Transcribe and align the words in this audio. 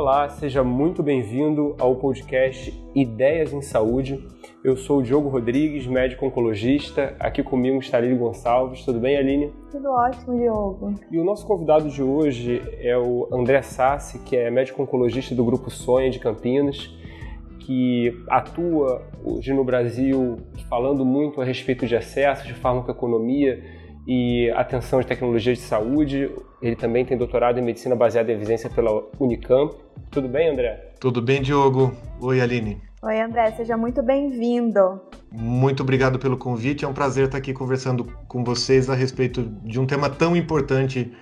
Olá, 0.00 0.30
seja 0.30 0.64
muito 0.64 1.02
bem-vindo 1.02 1.76
ao 1.78 1.94
podcast 1.94 2.72
Ideias 2.94 3.52
em 3.52 3.60
Saúde. 3.60 4.26
Eu 4.64 4.74
sou 4.74 5.00
o 5.00 5.02
Diogo 5.02 5.28
Rodrigues, 5.28 5.86
médico 5.86 6.24
oncologista. 6.24 7.14
Aqui 7.20 7.42
comigo 7.42 7.78
está 7.80 7.98
Aline 7.98 8.16
Gonçalves. 8.16 8.82
Tudo 8.82 8.98
bem, 8.98 9.18
Aline? 9.18 9.52
Tudo 9.70 9.90
ótimo, 9.90 10.38
Diogo. 10.38 10.94
E 11.10 11.18
o 11.18 11.22
nosso 11.22 11.46
convidado 11.46 11.90
de 11.90 12.02
hoje 12.02 12.62
é 12.78 12.96
o 12.96 13.28
André 13.30 13.60
Sassi, 13.60 14.20
que 14.20 14.34
é 14.34 14.50
médico 14.50 14.82
oncologista 14.82 15.34
do 15.34 15.44
Grupo 15.44 15.70
Sonha 15.70 16.08
de 16.08 16.18
Campinas, 16.18 16.96
que 17.58 18.10
atua 18.26 19.02
hoje 19.22 19.52
no 19.52 19.64
Brasil 19.64 20.38
falando 20.70 21.04
muito 21.04 21.42
a 21.42 21.44
respeito 21.44 21.86
de 21.86 21.94
acesso, 21.94 22.46
de 22.46 22.54
farmacoeconomia 22.54 23.62
e 24.06 24.50
atenção 24.50 25.00
de 25.00 25.06
tecnologia 25.06 25.52
de 25.52 25.60
saúde. 25.60 26.30
Ele 26.60 26.76
também 26.76 27.04
tem 27.04 27.16
doutorado 27.16 27.58
em 27.58 27.62
medicina 27.62 27.94
baseada 27.94 28.30
em 28.30 28.34
evidência 28.34 28.70
pela 28.70 29.04
Unicamp. 29.18 29.74
Tudo 30.10 30.28
bem, 30.28 30.50
André? 30.50 30.92
Tudo 30.98 31.22
bem, 31.22 31.42
Diogo. 31.42 31.92
Oi, 32.20 32.40
Aline. 32.40 32.80
Oi, 33.02 33.20
André. 33.20 33.50
Seja 33.52 33.76
muito 33.76 34.02
bem-vindo. 34.02 35.00
Muito 35.32 35.82
obrigado 35.82 36.18
pelo 36.18 36.36
convite. 36.36 36.84
É 36.84 36.88
um 36.88 36.92
prazer 36.92 37.26
estar 37.26 37.38
aqui 37.38 37.52
conversando 37.52 38.04
com 38.26 38.44
vocês 38.44 38.90
a 38.90 38.94
respeito 38.94 39.42
de 39.42 39.78
um 39.78 39.86
tema 39.86 40.10
tão 40.10 40.36
importante 40.36 41.12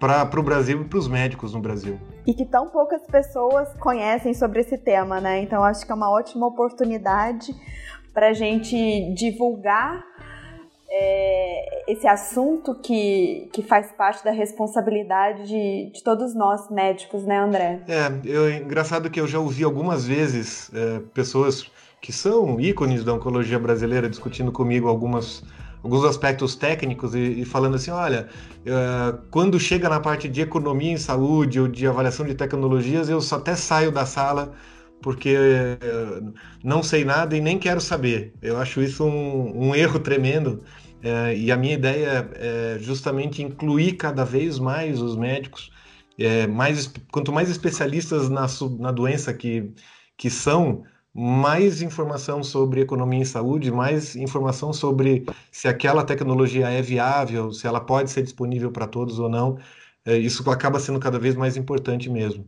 para 0.00 0.28
o 0.38 0.42
Brasil 0.42 0.82
e 0.82 0.84
para 0.84 0.98
os 0.98 1.08
médicos 1.08 1.54
no 1.54 1.60
Brasil. 1.60 1.98
E 2.26 2.32
que 2.32 2.44
tão 2.44 2.68
poucas 2.68 3.02
pessoas 3.06 3.68
conhecem 3.80 4.32
sobre 4.32 4.60
esse 4.60 4.78
tema, 4.78 5.20
né? 5.20 5.42
Então 5.42 5.62
acho 5.62 5.84
que 5.84 5.92
é 5.92 5.94
uma 5.94 6.10
ótima 6.10 6.46
oportunidade 6.46 7.52
para 8.14 8.28
a 8.28 8.32
gente 8.32 9.12
divulgar 9.14 10.04
é, 10.90 11.84
esse 11.92 12.06
assunto 12.06 12.74
que, 12.74 13.48
que 13.52 13.62
faz 13.62 13.92
parte 13.92 14.24
da 14.24 14.30
responsabilidade 14.30 15.46
de, 15.46 15.90
de 15.92 16.02
todos 16.02 16.34
nós 16.34 16.70
médicos, 16.70 17.24
né, 17.24 17.38
André? 17.38 17.80
É, 17.88 18.10
eu, 18.24 18.50
engraçado 18.50 19.10
que 19.10 19.20
eu 19.20 19.26
já 19.26 19.38
ouvi 19.38 19.64
algumas 19.64 20.06
vezes 20.06 20.70
é, 20.74 21.00
pessoas 21.12 21.70
que 22.00 22.12
são 22.12 22.58
ícones 22.60 23.04
da 23.04 23.12
oncologia 23.12 23.58
brasileira 23.58 24.08
discutindo 24.08 24.52
comigo 24.52 24.88
algumas 24.88 25.42
alguns 25.82 26.04
aspectos 26.04 26.56
técnicos 26.56 27.14
e, 27.14 27.40
e 27.40 27.44
falando 27.44 27.76
assim, 27.76 27.92
olha, 27.92 28.28
uh, 28.62 29.18
quando 29.30 29.60
chega 29.60 29.88
na 29.88 30.00
parte 30.00 30.28
de 30.28 30.40
economia 30.40 30.92
em 30.92 30.96
saúde 30.96 31.60
ou 31.60 31.68
de 31.68 31.86
avaliação 31.86 32.26
de 32.26 32.34
tecnologias, 32.34 33.08
eu 33.08 33.20
só 33.20 33.36
até 33.36 33.54
saio 33.54 33.92
da 33.92 34.04
sala 34.04 34.52
porque 35.02 35.36
uh, 35.36 36.32
não 36.62 36.82
sei 36.82 37.04
nada 37.04 37.36
e 37.36 37.40
nem 37.40 37.58
quero 37.58 37.80
saber. 37.80 38.34
Eu 38.42 38.58
acho 38.58 38.82
isso 38.82 39.04
um, 39.04 39.68
um 39.68 39.74
erro 39.74 39.98
tremendo. 39.98 40.62
Uh, 41.02 41.32
e 41.36 41.52
a 41.52 41.56
minha 41.56 41.74
ideia 41.74 42.28
é 42.34 42.78
justamente 42.80 43.42
incluir 43.42 43.92
cada 43.92 44.24
vez 44.24 44.58
mais 44.58 45.00
os 45.00 45.16
médicos, 45.16 45.70
é, 46.18 46.46
mais, 46.46 46.92
quanto 47.12 47.32
mais 47.32 47.48
especialistas 47.48 48.28
na, 48.28 48.46
na 48.80 48.90
doença 48.90 49.32
que, 49.32 49.72
que 50.16 50.28
são, 50.28 50.82
mais 51.14 51.82
informação 51.82 52.44
sobre 52.44 52.80
economia 52.80 53.20
em 53.20 53.24
saúde, 53.24 53.72
mais 53.72 54.14
informação 54.14 54.72
sobre 54.72 55.24
se 55.50 55.66
aquela 55.66 56.04
tecnologia 56.04 56.68
é 56.68 56.80
viável, 56.80 57.52
se 57.52 57.66
ela 57.66 57.80
pode 57.80 58.10
ser 58.10 58.22
disponível 58.22 58.70
para 58.70 58.86
todos 58.86 59.18
ou 59.18 59.28
não. 59.28 59.58
É, 60.04 60.16
isso 60.16 60.48
acaba 60.50 60.78
sendo 60.78 61.00
cada 61.00 61.18
vez 61.18 61.34
mais 61.34 61.56
importante 61.56 62.08
mesmo. 62.08 62.46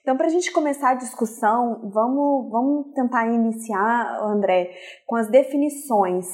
Então, 0.00 0.16
para 0.16 0.26
a 0.26 0.30
gente 0.30 0.52
começar 0.52 0.90
a 0.90 0.94
discussão, 0.94 1.90
vamos, 1.92 2.50
vamos 2.50 2.94
tentar 2.94 3.26
iniciar, 3.26 4.20
André, 4.22 4.70
com 5.06 5.16
as 5.16 5.30
definições. 5.30 6.26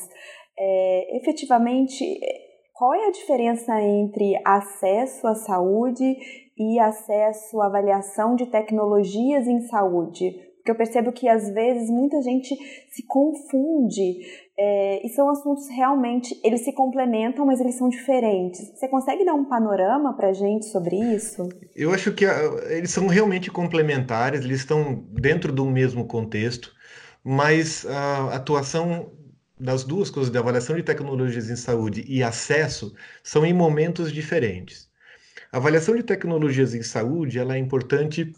É, 0.59 1.17
efetivamente, 1.17 2.19
qual 2.73 2.95
é 2.95 3.07
a 3.07 3.11
diferença 3.11 3.81
entre 3.81 4.41
acesso 4.45 5.27
à 5.27 5.35
saúde 5.35 6.17
e 6.59 6.79
acesso 6.79 7.61
à 7.61 7.67
avaliação 7.67 8.35
de 8.35 8.47
tecnologias 8.47 9.47
em 9.47 9.61
saúde? 9.63 10.35
Porque 10.67 10.73
eu 10.73 10.77
percebo 10.77 11.13
que 11.13 11.29
às 11.29 11.49
vezes 11.51 11.89
muita 11.89 12.21
gente 12.23 12.57
se 12.91 13.05
confunde 13.05 14.19
é, 14.59 15.07
e 15.07 15.09
são 15.11 15.31
assuntos 15.31 15.69
realmente, 15.69 16.37
eles 16.43 16.65
se 16.65 16.73
complementam, 16.73 17.47
mas 17.47 17.61
eles 17.61 17.77
são 17.77 17.89
diferentes. 17.89 18.73
Você 18.75 18.89
consegue 18.89 19.25
dar 19.25 19.35
um 19.35 19.45
panorama 19.45 20.17
para 20.17 20.33
gente 20.33 20.67
sobre 20.67 20.97
isso? 20.97 21.49
Eu 21.77 21.95
acho 21.95 22.13
que 22.13 22.27
uh, 22.27 22.59
eles 22.69 22.91
são 22.91 23.07
realmente 23.07 23.49
complementares, 23.49 24.45
eles 24.45 24.59
estão 24.59 25.05
dentro 25.13 25.53
do 25.53 25.65
mesmo 25.67 26.05
contexto, 26.05 26.75
mas 27.23 27.87
a 27.87 28.35
atuação 28.35 29.13
das 29.57 29.85
duas 29.85 30.11
coisas, 30.11 30.33
de 30.33 30.39
avaliação 30.39 30.75
de 30.75 30.83
tecnologias 30.83 31.49
em 31.49 31.55
saúde 31.55 32.05
e 32.09 32.25
acesso, 32.25 32.93
são 33.23 33.47
em 33.47 33.53
momentos 33.53 34.13
diferentes. 34.13 34.91
A 35.53 35.59
avaliação 35.59 35.95
de 35.95 36.03
tecnologias 36.03 36.75
em 36.75 36.83
saúde 36.83 37.39
ela 37.39 37.55
é 37.55 37.59
importante 37.59 38.33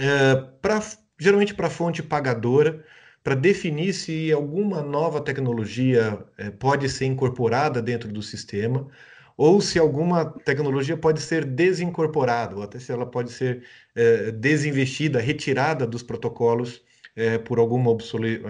é, 0.00 0.34
para 0.60 0.80
geralmente 1.18 1.54
para 1.54 1.66
a 1.68 1.70
fonte 1.70 2.02
pagadora, 2.02 2.84
para 3.22 3.34
definir 3.34 3.92
se 3.92 4.32
alguma 4.32 4.82
nova 4.82 5.20
tecnologia 5.20 6.24
é, 6.36 6.50
pode 6.50 6.88
ser 6.88 7.06
incorporada 7.06 7.80
dentro 7.80 8.08
do 8.12 8.22
sistema, 8.22 8.88
ou 9.36 9.60
se 9.60 9.78
alguma 9.78 10.26
tecnologia 10.44 10.96
pode 10.96 11.20
ser 11.20 11.44
desincorporada, 11.44 12.56
ou 12.56 12.62
até 12.62 12.78
se 12.78 12.92
ela 12.92 13.06
pode 13.06 13.32
ser 13.32 13.64
é, 13.94 14.32
desinvestida, 14.32 15.20
retirada 15.20 15.86
dos 15.86 16.02
protocolos 16.02 16.82
é, 17.16 17.38
por 17.38 17.58
alguma 17.58 17.90
obsole... 17.90 18.42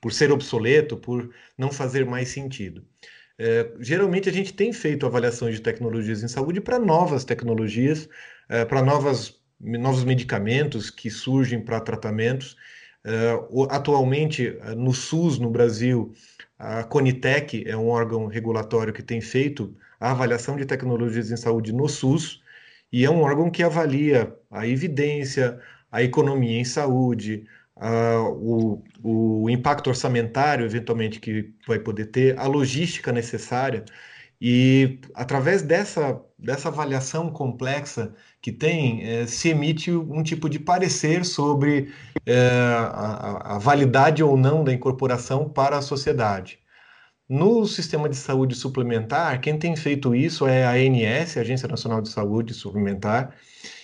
por 0.00 0.12
ser 0.12 0.30
obsoleto, 0.30 0.96
por 0.96 1.30
não 1.58 1.70
fazer 1.72 2.04
mais 2.06 2.28
sentido. 2.28 2.84
geralmente 3.80 4.28
a 4.28 4.32
gente 4.32 4.52
tem 4.54 4.72
feito 4.72 5.06
avaliações 5.06 5.56
de 5.56 5.62
tecnologias 5.62 6.22
em 6.22 6.28
saúde 6.28 6.60
para 6.60 6.78
novas 6.78 7.24
tecnologias, 7.24 8.08
para 8.68 8.82
novas 8.82 9.35
novos 9.60 10.04
medicamentos 10.04 10.90
que 10.90 11.10
surgem 11.10 11.60
para 11.60 11.80
tratamentos. 11.80 12.56
Uh, 13.04 13.64
atualmente, 13.70 14.48
uh, 14.48 14.74
no 14.74 14.92
SUS, 14.92 15.38
no 15.38 15.50
Brasil, 15.50 16.12
a 16.58 16.82
Conitec 16.84 17.64
é 17.66 17.76
um 17.76 17.88
órgão 17.88 18.26
regulatório 18.26 18.92
que 18.92 19.02
tem 19.02 19.20
feito 19.20 19.74
a 20.00 20.10
avaliação 20.10 20.56
de 20.56 20.66
tecnologias 20.66 21.30
em 21.30 21.36
saúde 21.36 21.72
no 21.72 21.88
SUS 21.88 22.42
e 22.92 23.04
é 23.04 23.10
um 23.10 23.20
órgão 23.20 23.50
que 23.50 23.62
avalia 23.62 24.34
a 24.50 24.66
evidência, 24.66 25.60
a 25.90 26.02
economia 26.02 26.58
em 26.60 26.64
saúde, 26.64 27.46
uh, 27.76 28.82
o, 29.02 29.44
o 29.44 29.50
impacto 29.50 29.88
orçamentário, 29.88 30.64
eventualmente, 30.64 31.20
que 31.20 31.52
vai 31.66 31.78
poder 31.78 32.06
ter, 32.06 32.38
a 32.38 32.46
logística 32.46 33.12
necessária. 33.12 33.84
E 34.40 35.00
através 35.14 35.62
dessa, 35.62 36.20
dessa 36.38 36.68
avaliação 36.68 37.30
complexa 37.30 38.14
que 38.46 38.52
tem, 38.52 39.02
é, 39.02 39.26
se 39.26 39.48
emite 39.48 39.90
um 39.90 40.22
tipo 40.22 40.48
de 40.48 40.60
parecer 40.60 41.24
sobre 41.24 41.92
é, 42.24 42.38
a, 42.38 43.56
a, 43.56 43.58
validade 43.58 44.22
ou 44.22 44.36
não 44.36 44.62
da 44.62 44.72
incorporação 44.72 45.48
para 45.48 45.78
a 45.78 45.82
sociedade. 45.82 46.60
No 47.28 47.66
sistema 47.66 48.08
de 48.08 48.14
saúde 48.14 48.54
suplementar, 48.54 49.40
quem 49.40 49.58
tem 49.58 49.74
feito 49.74 50.14
isso 50.14 50.46
é 50.46 50.64
a 50.64 50.74
ANS, 50.74 51.36
Agência 51.36 51.66
Nacional 51.66 52.00
de 52.00 52.08
Saúde 52.08 52.54
Suplementar, 52.54 53.34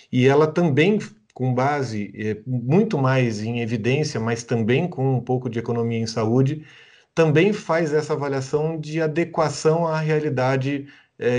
e 0.09 0.25
ela 0.25 0.47
também, 0.47 0.97
com 1.33 1.53
base 1.53 2.13
é, 2.15 2.37
muito 2.47 2.97
mais 2.97 3.43
em 3.43 3.59
evidência, 3.59 4.17
mas 4.17 4.45
também 4.45 4.87
com 4.87 5.17
um 5.17 5.19
pouco 5.19 5.49
de 5.49 5.59
economia 5.59 5.99
em 5.99 6.07
saúde, 6.07 6.65
também 7.13 7.51
faz 7.51 7.93
essa 7.93 8.13
avaliação 8.13 8.79
de 8.79 9.01
adequação 9.01 9.85
à 9.85 9.99
realidade 9.99 10.87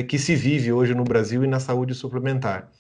que 0.08 0.18
se 0.18 0.36
vive 0.36 0.72
hoje 0.72 0.94
no 0.94 1.04
Brasil 1.04 1.42
e 1.44 1.48
na 1.48 1.58
saúde 1.58 1.94
suplementar. 1.94 2.70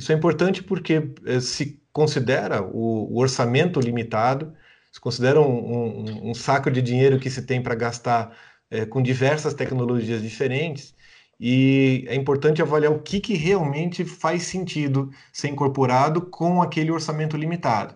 Isso 0.00 0.12
é 0.12 0.14
importante 0.14 0.62
porque 0.62 1.12
eh, 1.26 1.40
se 1.40 1.78
considera 1.92 2.62
o, 2.62 3.12
o, 3.12 3.18
orçamento 3.20 3.78
limitado, 3.80 4.54
se 4.90 4.98
considera 4.98 5.38
um, 5.38 5.44
um, 5.44 6.30
um, 6.30 6.34
saco 6.34 6.70
de 6.70 6.80
dinheiro 6.80 7.20
que 7.20 7.28
se 7.28 7.42
tem 7.42 7.62
para 7.62 7.74
gastar 7.74 8.34
eh, 8.70 8.86
com 8.86 9.02
diversas 9.02 9.52
tecnologias 9.52 10.22
diferentes, 10.22 10.94
e 11.38 12.06
é 12.08 12.14
importante 12.14 12.62
avaliar 12.62 12.92
o 12.92 13.02
que, 13.02 13.20
que 13.20 13.34
realmente 13.34 14.02
faz 14.04 14.44
sentido 14.44 15.10
ser 15.32 15.48
incorporado 15.48 16.22
com 16.22 16.62
aquele 16.62 16.90
orçamento 16.90 17.36
limitado. 17.36 17.94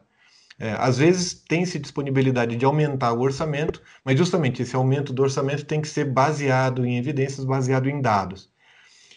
É, 0.59 0.73
às 0.73 0.99
vezes 0.99 1.35
tem-se 1.35 1.79
disponibilidade 1.79 2.55
de 2.57 2.65
aumentar 2.67 3.13
o 3.15 3.21
orçamento, 3.23 3.83
mas 4.05 4.19
justamente 4.19 4.63
esse 4.63 4.77
aumento 4.77 5.13
do 5.13 5.23
orçamento 5.23 5.65
tem 5.65 5.81
que 5.81 5.89
ser 5.89 6.05
baseado 6.05 6.85
em 6.85 6.99
evidências, 6.99 7.45
baseado 7.47 7.89
em 7.89 8.01
dados. 8.01 8.51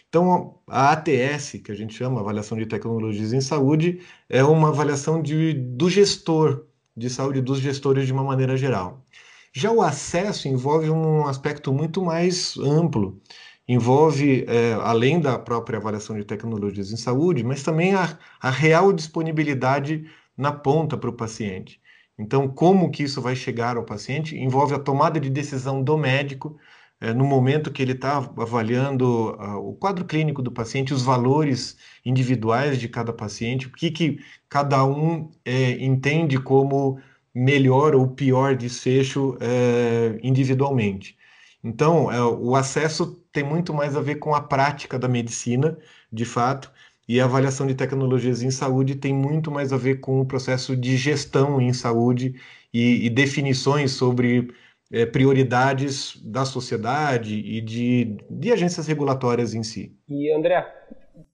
Então, 0.08 0.58
a 0.66 0.92
ATS, 0.92 1.60
que 1.62 1.70
a 1.70 1.74
gente 1.74 1.94
chama 1.94 2.20
Avaliação 2.20 2.56
de 2.56 2.66
Tecnologias 2.66 3.32
em 3.32 3.40
Saúde, 3.40 4.00
é 4.28 4.42
uma 4.42 4.68
avaliação 4.68 5.20
de, 5.20 5.52
do 5.52 5.90
gestor 5.90 6.66
de 6.96 7.10
saúde, 7.10 7.40
dos 7.42 7.60
gestores 7.60 8.06
de 8.06 8.12
uma 8.12 8.24
maneira 8.24 8.56
geral. 8.56 9.04
Já 9.52 9.70
o 9.70 9.82
acesso 9.82 10.48
envolve 10.48 10.90
um 10.90 11.26
aspecto 11.26 11.72
muito 11.72 12.02
mais 12.02 12.56
amplo, 12.58 13.20
envolve, 13.68 14.44
é, 14.48 14.74
além 14.74 15.20
da 15.20 15.38
própria 15.38 15.78
avaliação 15.78 16.16
de 16.16 16.24
tecnologias 16.24 16.90
em 16.90 16.96
saúde, 16.96 17.44
mas 17.44 17.62
também 17.62 17.94
a, 17.94 18.18
a 18.40 18.50
real 18.50 18.92
disponibilidade 18.92 20.06
na 20.36 20.52
ponta 20.52 20.96
para 20.96 21.10
o 21.10 21.12
paciente. 21.12 21.80
Então, 22.18 22.48
como 22.48 22.90
que 22.90 23.02
isso 23.04 23.20
vai 23.22 23.36
chegar 23.36 23.76
ao 23.76 23.84
paciente 23.84 24.36
envolve 24.36 24.74
a 24.74 24.78
tomada 24.78 25.20
de 25.20 25.30
decisão 25.30 25.82
do 25.82 25.96
médico 25.96 26.58
é, 27.00 27.12
no 27.14 27.24
momento 27.24 27.70
que 27.70 27.80
ele 27.82 27.92
está 27.92 28.16
avaliando 28.18 29.30
uh, 29.36 29.56
o 29.68 29.74
quadro 29.74 30.04
clínico 30.04 30.42
do 30.42 30.50
paciente, 30.50 30.92
os 30.92 31.02
valores 31.02 31.76
individuais 32.04 32.78
de 32.78 32.88
cada 32.88 33.12
paciente, 33.12 33.68
o 33.68 33.72
que, 33.72 33.90
que 33.90 34.18
cada 34.48 34.84
um 34.84 35.30
é, 35.44 35.72
entende 35.84 36.38
como 36.40 37.00
melhor 37.34 37.94
ou 37.94 38.08
pior 38.08 38.56
desfecho 38.56 39.36
é, 39.40 40.18
individualmente. 40.22 41.16
Então, 41.62 42.10
é, 42.10 42.22
o 42.24 42.54
acesso 42.56 43.22
tem 43.32 43.44
muito 43.44 43.72
mais 43.74 43.96
a 43.96 44.00
ver 44.00 44.16
com 44.16 44.34
a 44.34 44.40
prática 44.40 44.98
da 44.98 45.08
medicina, 45.08 45.78
de 46.12 46.24
fato, 46.24 46.70
e 47.06 47.20
a 47.20 47.24
avaliação 47.24 47.66
de 47.66 47.74
tecnologias 47.74 48.42
em 48.42 48.50
saúde 48.50 48.96
tem 48.96 49.14
muito 49.14 49.50
mais 49.50 49.72
a 49.72 49.76
ver 49.76 50.00
com 50.00 50.20
o 50.20 50.26
processo 50.26 50.76
de 50.76 50.96
gestão 50.96 51.60
em 51.60 51.72
saúde 51.72 52.34
e, 52.72 53.06
e 53.06 53.10
definições 53.10 53.92
sobre 53.92 54.52
é, 54.92 55.04
prioridades 55.06 56.16
da 56.24 56.44
sociedade 56.44 57.34
e 57.34 57.60
de, 57.60 58.16
de 58.30 58.52
agências 58.52 58.86
regulatórias 58.86 59.54
em 59.54 59.62
si. 59.62 59.96
E 60.08 60.32
André, 60.32 60.66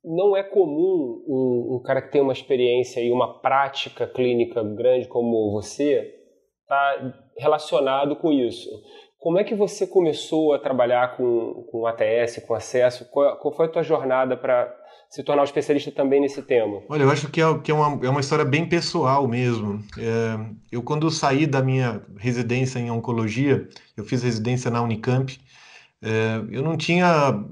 não 0.05 0.37
é 0.37 0.43
comum 0.43 1.25
um, 1.27 1.77
um, 1.77 1.83
cara 1.83 2.03
que 2.03 2.13
tem 2.13 2.21
uma 2.21 2.33
experiência 2.33 3.01
e 3.01 3.11
uma 3.11 3.41
prática 3.41 4.07
clínica 4.07 4.63
grande 4.63 5.09
como 5.09 5.53
você 5.53 6.15
estar 6.63 6.95
tá 6.99 7.25
relacionado 7.39 8.17
com 8.17 8.33
isso. 8.33 8.69
Como 9.25 9.39
é 9.39 9.43
que 9.43 9.55
você 9.55 9.87
começou 9.87 10.53
a 10.53 10.59
trabalhar 10.59 11.17
com, 11.17 11.67
com 11.71 11.87
ATS, 11.87 12.43
com 12.47 12.53
acesso? 12.53 13.07
Qual, 13.07 13.39
qual 13.39 13.55
foi 13.55 13.65
a 13.65 13.69
tua 13.71 13.83
jornada 13.83 14.37
para 14.37 14.71
se 15.09 15.23
tornar 15.23 15.41
um 15.41 15.47
especialista 15.47 15.91
também 15.91 16.21
nesse 16.21 16.43
tema? 16.43 16.83
Olha, 16.91 17.05
eu 17.05 17.11
acho 17.11 17.31
que 17.31 17.41
é, 17.41 17.59
que 17.61 17.71
é, 17.71 17.75
uma, 17.75 18.05
é 18.05 18.11
uma 18.11 18.21
história 18.21 18.45
bem 18.45 18.69
pessoal 18.69 19.27
mesmo. 19.27 19.83
É, 19.99 20.55
eu, 20.71 20.83
quando 20.83 21.11
saí 21.11 21.47
da 21.47 21.63
minha 21.63 22.03
residência 22.19 22.79
em 22.79 22.91
oncologia, 22.91 23.67
eu 23.97 24.05
fiz 24.05 24.23
residência 24.23 24.71
na 24.71 24.83
Unicamp, 24.83 25.41
é, 26.03 26.43
eu 26.51 26.63
não 26.63 26.77
tinha 26.77 27.43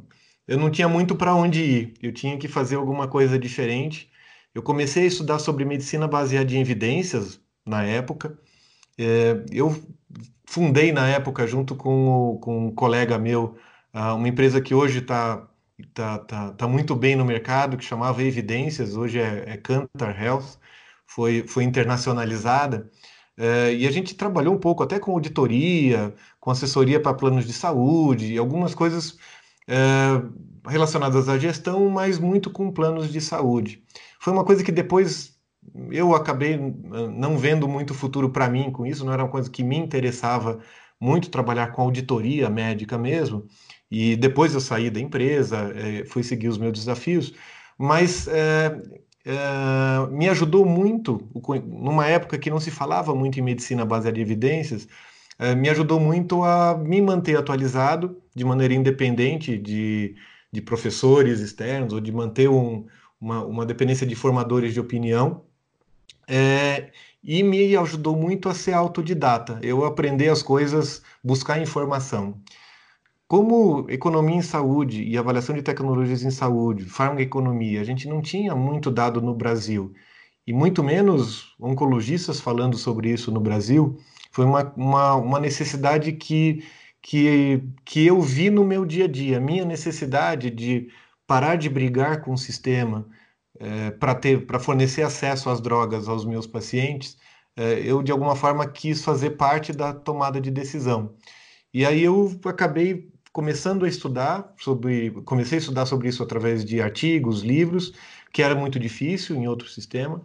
eu 0.47 0.59
não 0.59 0.71
tinha 0.71 0.91
muito 0.91 1.17
para 1.17 1.35
onde 1.35 1.63
ir. 1.63 1.95
Eu 2.03 2.13
tinha 2.13 2.37
que 2.37 2.49
fazer 2.49 2.77
alguma 2.77 3.09
coisa 3.09 3.39
diferente. 3.39 4.11
Eu 4.55 4.63
comecei 4.63 5.05
a 5.05 5.07
estudar 5.07 5.39
sobre 5.39 5.65
medicina 5.65 6.07
baseada 6.07 6.53
em 6.53 6.61
evidências 6.61 7.41
na 7.65 7.83
época. 7.83 8.39
É, 8.99 9.45
eu 9.51 9.75
fundei 10.47 10.93
na 10.93 11.09
época, 11.09 11.47
junto 11.47 11.75
com, 11.75 12.39
com 12.43 12.69
um 12.69 12.75
colega 12.75 13.19
meu, 13.19 13.57
uma 13.93 14.29
empresa 14.29 14.61
que 14.61 14.75
hoje 14.75 14.99
está 14.99 15.49
tá, 15.95 16.19
tá, 16.19 16.53
tá 16.53 16.69
muito 16.69 16.95
bem 16.95 17.17
no 17.17 17.25
mercado, 17.25 17.77
que 17.77 17.85
chamava 17.85 18.23
Evidências, 18.23 18.97
hoje 18.97 19.19
é, 19.19 19.45
é 19.47 19.57
Cantar 19.57 20.21
Health, 20.23 20.59
foi, 21.07 21.47
foi 21.47 21.65
internacionalizada. 21.65 22.91
É, 23.37 23.75
e 23.75 23.87
a 23.87 23.91
gente 23.91 24.15
trabalhou 24.15 24.55
um 24.55 24.59
pouco 24.59 24.83
até 24.83 24.99
com 24.99 25.13
auditoria, 25.13 26.15
com 26.39 26.51
assessoria 26.51 27.01
para 27.01 27.15
planos 27.15 27.47
de 27.47 27.53
saúde, 27.53 28.37
algumas 28.37 28.75
coisas 28.75 29.19
é, 29.67 30.23
relacionadas 30.69 31.29
à 31.29 31.39
gestão, 31.39 31.89
mas 31.89 32.19
muito 32.19 32.51
com 32.51 32.71
planos 32.71 33.11
de 33.11 33.21
saúde. 33.21 33.83
Foi 34.21 34.33
uma 34.33 34.45
coisa 34.45 34.63
que 34.63 34.73
depois 34.73 35.32
eu 35.91 36.15
acabei 36.15 36.57
não 36.57 37.39
vendo 37.39 37.69
muito 37.69 37.95
futuro 37.95 38.31
para 38.31 38.49
mim 38.49 38.71
com 38.71 38.87
isso, 38.87 39.05
não 39.05 39.13
era 39.13 39.23
uma 39.23 39.31
coisa 39.31 39.51
que 39.51 39.63
me 39.63 39.77
interessava 39.77 40.61
muito 41.01 41.31
trabalhar 41.31 41.73
com 41.73 41.83
auditoria 41.83 42.49
médica 42.49 42.99
mesmo. 42.99 43.47
E 43.91 44.17
depois 44.17 44.55
eu 44.55 44.61
saí 44.61 44.91
da 44.91 45.01
empresa, 45.01 45.73
é, 45.77 46.05
fui 46.07 46.23
seguir 46.23 46.49
os 46.49 46.59
meus 46.59 46.73
desafios, 46.73 47.35
mas 47.79 48.27
é, 48.29 48.81
é, 49.25 50.07
me 50.11 50.29
ajudou 50.29 50.65
muito, 50.65 51.29
numa 51.67 52.07
época 52.07 52.39
que 52.39 52.51
não 52.51 52.61
se 52.61 52.71
falava 52.71 53.15
muito 53.15 53.39
em 53.39 53.43
medicina 53.43 53.85
baseada 53.85 54.19
em 54.19 54.23
evidências, 54.23 54.89
é, 55.39 55.55
me 55.55 55.69
ajudou 55.69 56.01
muito 56.01 56.43
a 56.45 56.77
me 56.79 57.01
manter 57.03 57.37
atualizado 57.37 58.17
de 58.35 58.45
maneira 58.45 58.75
independente 58.75 59.59
de, 59.59 60.15
de 60.53 60.61
professores 60.63 61.41
externos 61.41 61.93
ou 61.93 62.01
de 62.01 62.13
manter 62.13 62.49
um, 62.49 62.87
uma, 63.21 63.45
uma 63.45 63.67
dependência 63.67 64.07
de 64.07 64.15
formadores 64.15 64.73
de 64.73 64.81
opinião. 64.81 65.45
É, 66.35 66.91
e 67.23 67.43
me 67.43 67.77
ajudou 67.77 68.17
muito 68.17 68.49
a 68.49 68.55
ser 68.55 68.73
autodidata, 68.73 69.59
eu 69.63 69.85
aprender 69.85 70.31
as 70.31 70.43
coisas, 70.43 71.03
buscar 71.23 71.61
informação. 71.61 72.41
Como 73.29 73.87
economia 73.91 74.37
em 74.37 74.43
saúde 74.43 75.03
e 75.05 75.19
avaliação 75.19 75.55
de 75.55 75.61
tecnologias 75.61 76.23
em 76.23 76.31
saúde, 76.31 76.87
farmacoeconomia, 76.87 77.83
a 77.83 77.85
gente 77.85 78.09
não 78.09 78.23
tinha 78.23 78.55
muito 78.55 78.91
dado 78.91 79.21
no 79.21 79.35
Brasil, 79.35 79.93
e 80.47 80.55
muito 80.55 80.83
menos 80.83 81.55
oncologistas 81.61 82.41
falando 82.41 82.79
sobre 82.79 83.11
isso 83.11 83.31
no 83.31 83.41
Brasil, 83.41 83.99
foi 84.31 84.47
uma, 84.47 84.73
uma, 84.75 85.15
uma 85.17 85.41
necessidade 85.41 86.13
que, 86.13 86.65
que, 87.03 87.63
que 87.85 88.07
eu 88.07 88.23
vi 88.23 88.49
no 88.49 88.65
meu 88.65 88.87
dia 88.87 89.05
a 89.05 89.09
dia, 89.09 89.39
minha 89.39 89.67
necessidade 89.67 90.51
de 90.51 90.89
parar 91.27 91.57
de 91.57 91.69
brigar 91.69 92.23
com 92.23 92.33
o 92.33 92.39
sistema 92.39 93.07
é, 93.59 93.91
para 93.93 94.15
ter 94.15 94.47
para 94.47 94.59
fornecer 94.59 95.03
acesso 95.03 95.51
às 95.51 95.61
drogas 95.61 96.09
aos 96.09 96.25
meus 96.25 96.47
pacientes, 96.47 97.17
é, 97.57 97.81
eu 97.81 98.03
de 98.03 98.13
alguma 98.13 98.37
forma 98.37 98.67
quis 98.67 99.05
fazer 99.05 99.33
parte 99.33 99.73
da 99.73 99.93
tomada 99.93 100.41
de 100.41 100.51
decisão. 100.51 101.15
E 101.73 101.87
aí 101.87 102.03
eu 102.03 102.39
acabei 102.45 103.11
começando 103.33 103.85
a 103.85 103.89
estudar 103.89 104.53
sobre, 104.59 105.11
comecei 105.25 105.59
a 105.59 105.61
estudar 105.61 105.87
sobre 105.87 106.09
isso 106.09 106.23
através 106.23 106.65
de 106.65 106.83
artigos, 106.83 107.43
livros, 107.43 107.93
que 108.33 108.43
era 108.43 108.55
muito 108.55 108.79
difícil 108.79 109.37
em 109.37 109.49
outro 109.49 109.69
sistema. 109.69 110.23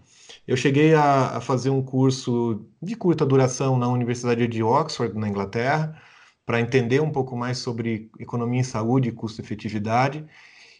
Eu 0.48 0.58
cheguei 0.58 0.94
a, 0.94 1.38
a 1.38 1.42
fazer 1.42 1.70
um 1.70 1.82
curso 1.82 2.66
de 2.82 2.96
curta 2.96 3.26
duração 3.26 3.78
na 3.78 3.88
Universidade 3.88 4.48
de 4.48 4.62
Oxford, 4.62 5.18
na 5.18 5.30
Inglaterra, 5.30 6.02
para 6.46 6.60
entender 6.62 7.02
um 7.02 7.12
pouco 7.12 7.36
mais 7.36 7.58
sobre 7.60 8.10
economia 8.20 8.62
em 8.62 8.64
saúde 8.64 9.10
e 9.10 9.12
custo-efetividade. 9.12 10.26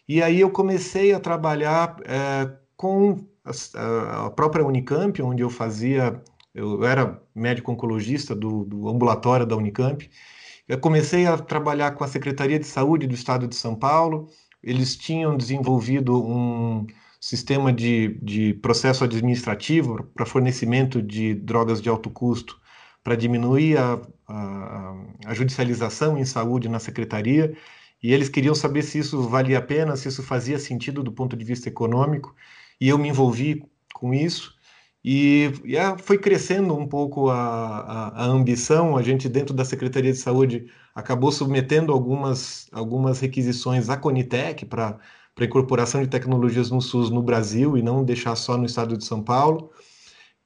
E 0.08 0.22
aí 0.22 0.40
eu 0.40 0.50
comecei 0.50 1.12
a 1.12 1.20
trabalhar 1.20 1.96
é, 2.04 2.50
com 2.76 3.26
a, 3.74 4.26
a, 4.26 4.30
própria 4.30 4.64
Unicamp, 4.64 5.20
onde 5.22 5.42
eu 5.42 5.50
fazia, 5.50 6.22
eu 6.54 6.84
era 6.84 7.22
médico 7.34 7.70
oncologista 7.70 8.34
do, 8.34 8.64
do 8.64 8.88
ambulatório 8.88 9.44
da 9.44 9.56
Unicamp, 9.56 10.08
eu 10.68 10.78
comecei 10.78 11.26
a 11.26 11.36
trabalhar 11.38 11.92
com 11.92 12.04
a 12.04 12.08
Secretaria 12.08 12.58
de 12.58 12.66
Saúde 12.66 13.06
do 13.06 13.14
Estado 13.14 13.48
de 13.48 13.56
São 13.56 13.74
Paulo. 13.74 14.28
Eles 14.62 14.96
tinham 14.96 15.34
desenvolvido 15.36 16.22
um 16.22 16.86
sistema 17.20 17.72
de, 17.72 18.18
de 18.22 18.54
processo 18.54 19.02
administrativo 19.02 20.04
para 20.14 20.26
fornecimento 20.26 21.02
de 21.02 21.34
drogas 21.34 21.80
de 21.80 21.88
alto 21.88 22.10
custo, 22.10 22.60
para 23.02 23.16
diminuir 23.16 23.78
a, 23.78 24.00
a, 24.28 24.94
a, 25.26 25.34
judicialização 25.34 26.18
em 26.18 26.24
saúde 26.24 26.68
na 26.68 26.78
secretaria. 26.78 27.56
E 28.02 28.12
eles 28.12 28.28
queriam 28.28 28.54
saber 28.54 28.82
se 28.82 28.98
isso 28.98 29.20
valia 29.22 29.58
a 29.58 29.62
pena, 29.62 29.96
se 29.96 30.08
isso 30.08 30.22
fazia 30.22 30.58
sentido 30.58 31.02
do 31.02 31.12
ponto 31.12 31.36
de 31.36 31.44
vista 31.44 31.68
econômico. 31.68 32.34
E 32.80 32.88
eu 32.88 32.98
me 32.98 33.08
envolvi 33.08 33.64
com 33.92 34.14
isso. 34.14 34.54
E, 35.04 35.52
e 35.64 35.76
foi 36.02 36.18
crescendo 36.18 36.74
um 36.76 36.86
pouco 36.86 37.30
a, 37.30 37.36
a, 37.36 38.24
a, 38.24 38.26
ambição. 38.26 38.96
A 38.96 39.02
gente, 39.02 39.28
dentro 39.28 39.54
da 39.54 39.64
Secretaria 39.64 40.12
de 40.12 40.18
Saúde, 40.18 40.66
acabou 40.94 41.32
submetendo 41.32 41.92
algumas, 41.92 42.68
algumas 42.72 43.20
requisições 43.20 43.88
à 43.88 43.96
Conitec 43.96 44.66
para 44.66 44.98
a 45.38 45.44
incorporação 45.44 46.02
de 46.02 46.08
tecnologias 46.08 46.70
no 46.70 46.80
SUS 46.80 47.10
no 47.10 47.22
Brasil 47.22 47.76
e 47.76 47.82
não 47.82 48.04
deixar 48.04 48.36
só 48.36 48.56
no 48.56 48.66
estado 48.66 48.96
de 48.96 49.04
São 49.04 49.22
Paulo. 49.22 49.70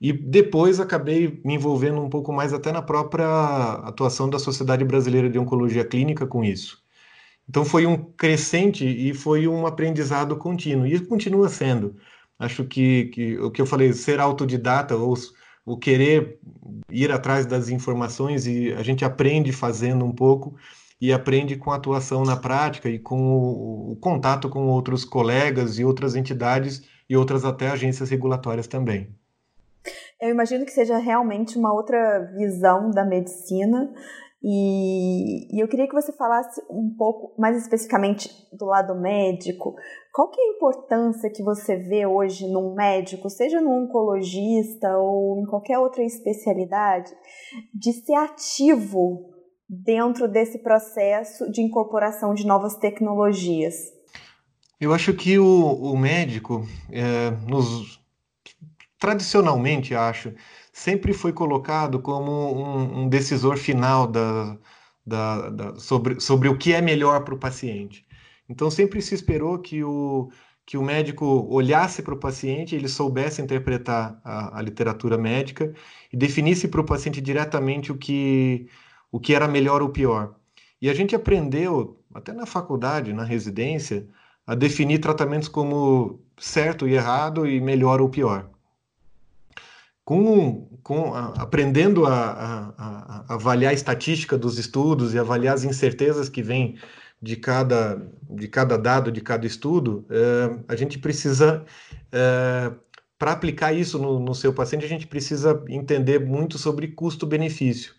E 0.01 0.13
depois 0.13 0.81
acabei 0.81 1.41
me 1.45 1.55
envolvendo 1.55 2.01
um 2.03 2.11
pouco 2.11 2.33
mais 2.33 2.53
até 2.53 2.73
na 2.73 2.83
própria 2.83 3.27
atuação 3.85 4.29
da 4.29 4.39
Sociedade 4.39 4.85
Brasileira 4.85 5.31
de 5.31 5.39
Oncologia 5.39 5.85
Clínica 5.85 6.27
com 6.27 6.45
isso. 6.45 6.82
Então 7.53 7.67
foi 7.67 7.85
um 7.85 7.99
crescente 7.99 8.83
e 8.83 9.13
foi 9.13 9.47
um 9.47 9.67
aprendizado 9.67 10.35
contínuo, 10.39 10.87
e 10.87 10.99
continua 10.99 11.51
sendo. 11.51 11.95
Acho 12.39 12.65
que, 12.65 13.11
que 13.13 13.39
o 13.39 13.51
que 13.51 13.61
eu 13.61 13.67
falei, 13.67 13.93
ser 13.93 14.19
autodidata 14.19 14.97
ou 14.97 15.13
o 15.67 15.77
querer 15.77 16.41
ir 16.91 17.13
atrás 17.13 17.45
das 17.45 17.69
informações 17.69 18.47
e 18.47 18.73
a 18.73 18.83
gente 18.83 19.05
aprende 19.05 19.53
fazendo 19.53 20.03
um 20.03 20.13
pouco 20.13 20.57
e 20.99 21.13
aprende 21.13 21.55
com 21.57 21.71
a 21.71 21.77
atuação 21.77 22.25
na 22.25 22.39
prática 22.39 22.89
e 22.89 22.99
com 22.99 23.21
o, 23.21 23.93
o, 23.93 23.97
contato 23.97 24.49
com 24.49 24.69
outros 24.69 25.05
colegas 25.05 25.79
e 25.79 25.85
outras 25.85 26.17
entidades 26.17 26.83
e 27.07 27.15
outras 27.15 27.45
até 27.45 27.69
agências 27.69 28.09
regulatórias 28.09 28.67
também. 28.67 29.15
Eu 30.19 30.31
imagino 30.31 30.65
que 30.65 30.71
seja 30.71 30.97
realmente 30.97 31.59
uma 31.59 31.75
outra 31.75 32.33
visão 32.35 32.91
da 32.91 33.05
medicina 33.05 33.93
e, 34.45 35.57
e, 35.57 35.61
eu 35.63 35.69
queria 35.69 35.87
que 35.87 35.95
você 35.95 36.13
falasse 36.13 36.61
um 36.69 36.93
pouco 36.99 37.41
mais 37.41 37.57
especificamente 37.57 38.29
do 38.53 38.65
lado 38.65 38.95
médico. 38.95 39.77
Qual 40.13 40.31
que 40.31 40.41
é 40.41 40.45
a 40.45 40.57
importância 40.57 41.31
que 41.31 41.45
você 41.45 41.77
vê 41.77 42.05
hoje 42.07 42.49
num 42.49 42.75
médico, 42.75 43.31
seja 43.31 43.61
num 43.61 43.85
oncologista 43.85 44.99
ou 44.99 45.41
em 45.41 45.47
qualquer 45.47 45.79
outra 45.79 46.03
especialidade, 46.03 47.13
de 47.73 47.93
ser 47.93 48.15
ativo 48.15 49.31
dentro 49.69 50.27
desse 50.27 50.59
processo 50.59 51.51
de 51.51 51.63
incorporação 51.63 52.35
de 52.35 52.45
novas 52.45 52.75
tecnologias? 52.77 53.75
Eu 54.81 54.93
acho 54.93 55.15
que 55.15 55.39
o, 55.39 55.47
o 55.47 55.97
médico, 55.97 56.67
é, 56.91 57.31
nos, 57.49 58.01
tradicionalmente, 58.99 59.95
acho, 59.95 60.35
sempre 60.73 61.13
foi 61.13 61.33
colocado 61.33 62.01
como 62.01 62.33
um, 62.33 63.03
um 63.03 63.09
decisor 63.09 63.57
final 63.57 64.07
da, 64.07 64.59
da, 65.07 65.51
da, 65.51 65.77
sobre, 65.77 66.21
sobre 66.21 66.49
o 66.49 66.57
que 66.57 66.73
é 66.73 66.81
melhor 66.81 67.25
para 67.25 67.35
o 67.35 67.39
paciente. 67.39 68.07
Então, 68.49 68.71
sempre 68.71 69.01
se 69.03 69.15
esperou 69.15 69.59
que 69.59 69.85
o, 69.85 70.31
que 70.67 70.77
o 70.77 70.83
médico 70.83 71.27
olhasse 71.51 72.03
para 72.03 72.15
o 72.15 72.19
paciente, 72.19 72.75
ele 72.75 72.89
soubesse 72.89 73.43
interpretar 73.43 74.21
a, 74.25 74.59
a 74.59 74.63
literatura 74.63 75.19
médica 75.19 75.75
e 76.13 76.17
definisse 76.17 76.69
para 76.69 76.81
o 76.81 76.85
paciente 76.87 77.21
diretamente 77.21 77.93
o 77.93 77.99
que, 77.99 78.69
o 79.11 79.21
que 79.21 79.35
era 79.35 79.49
melhor 79.49 79.83
ou 79.83 79.91
pior. 79.91 80.35
E 80.81 80.91
a 80.91 80.95
gente 80.95 81.15
aprendeu, 81.15 82.01
até 82.15 82.33
na 82.33 82.47
faculdade, 82.47 83.13
na 83.13 83.25
residência, 83.25 84.09
a 84.47 84.55
definir 84.55 84.99
tratamentos 85.01 85.49
como 85.49 86.21
certo 86.39 86.89
e 86.89 86.95
errado 86.95 87.47
e 87.47 87.61
melhor 87.61 88.01
ou 88.01 88.09
pior. 88.09 88.52
Com, 90.05 90.69
com 90.83 91.15
a, 91.15 91.29
aprendendo 91.43 92.05
a, 92.07 92.13
a, 92.13 92.75
a, 92.77 93.35
avaliar 93.35 93.71
a 93.71 93.75
estatística 93.75 94.37
dos 94.37 94.59
estudos 94.59 95.15
e 95.15 95.19
avaliar 95.19 95.55
as 95.55 95.63
incertezas 95.63 96.29
que 96.29 96.43
vêm 96.43 96.77
de 97.23 97.37
cada, 97.37 98.03
de 98.29 98.49
cada 98.49 98.77
dado, 98.77 99.13
de 99.13 99.21
cada 99.21 99.47
estudo, 99.47 100.05
é, 100.11 100.59
a 100.67 100.75
gente 100.75 100.99
precisa, 100.99 101.65
é, 102.11 102.73
para 103.17 103.31
aplicar 103.31 103.73
isso 103.73 103.97
no, 103.97 104.19
no, 104.19 104.35
seu 104.35 104.53
paciente, 104.53 104.85
a 104.85 104.89
gente 104.89 105.07
precisa 105.07 105.63
entender 105.69 106.19
muito 106.19 106.59
sobre 106.59 106.89
custo-benefício. 106.89 107.95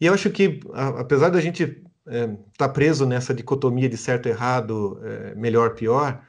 E 0.00 0.06
eu 0.06 0.14
acho 0.14 0.30
que, 0.30 0.60
apesar 0.72 1.28
da 1.28 1.40
gente 1.42 1.62
estar 1.62 1.84
é, 2.08 2.36
tá 2.56 2.68
preso 2.68 3.04
nessa 3.04 3.34
dicotomia 3.34 3.88
de 3.88 3.98
certo 3.98 4.26
errado, 4.26 4.98
é, 5.02 5.34
melhor 5.34 5.74
pior, 5.74 6.22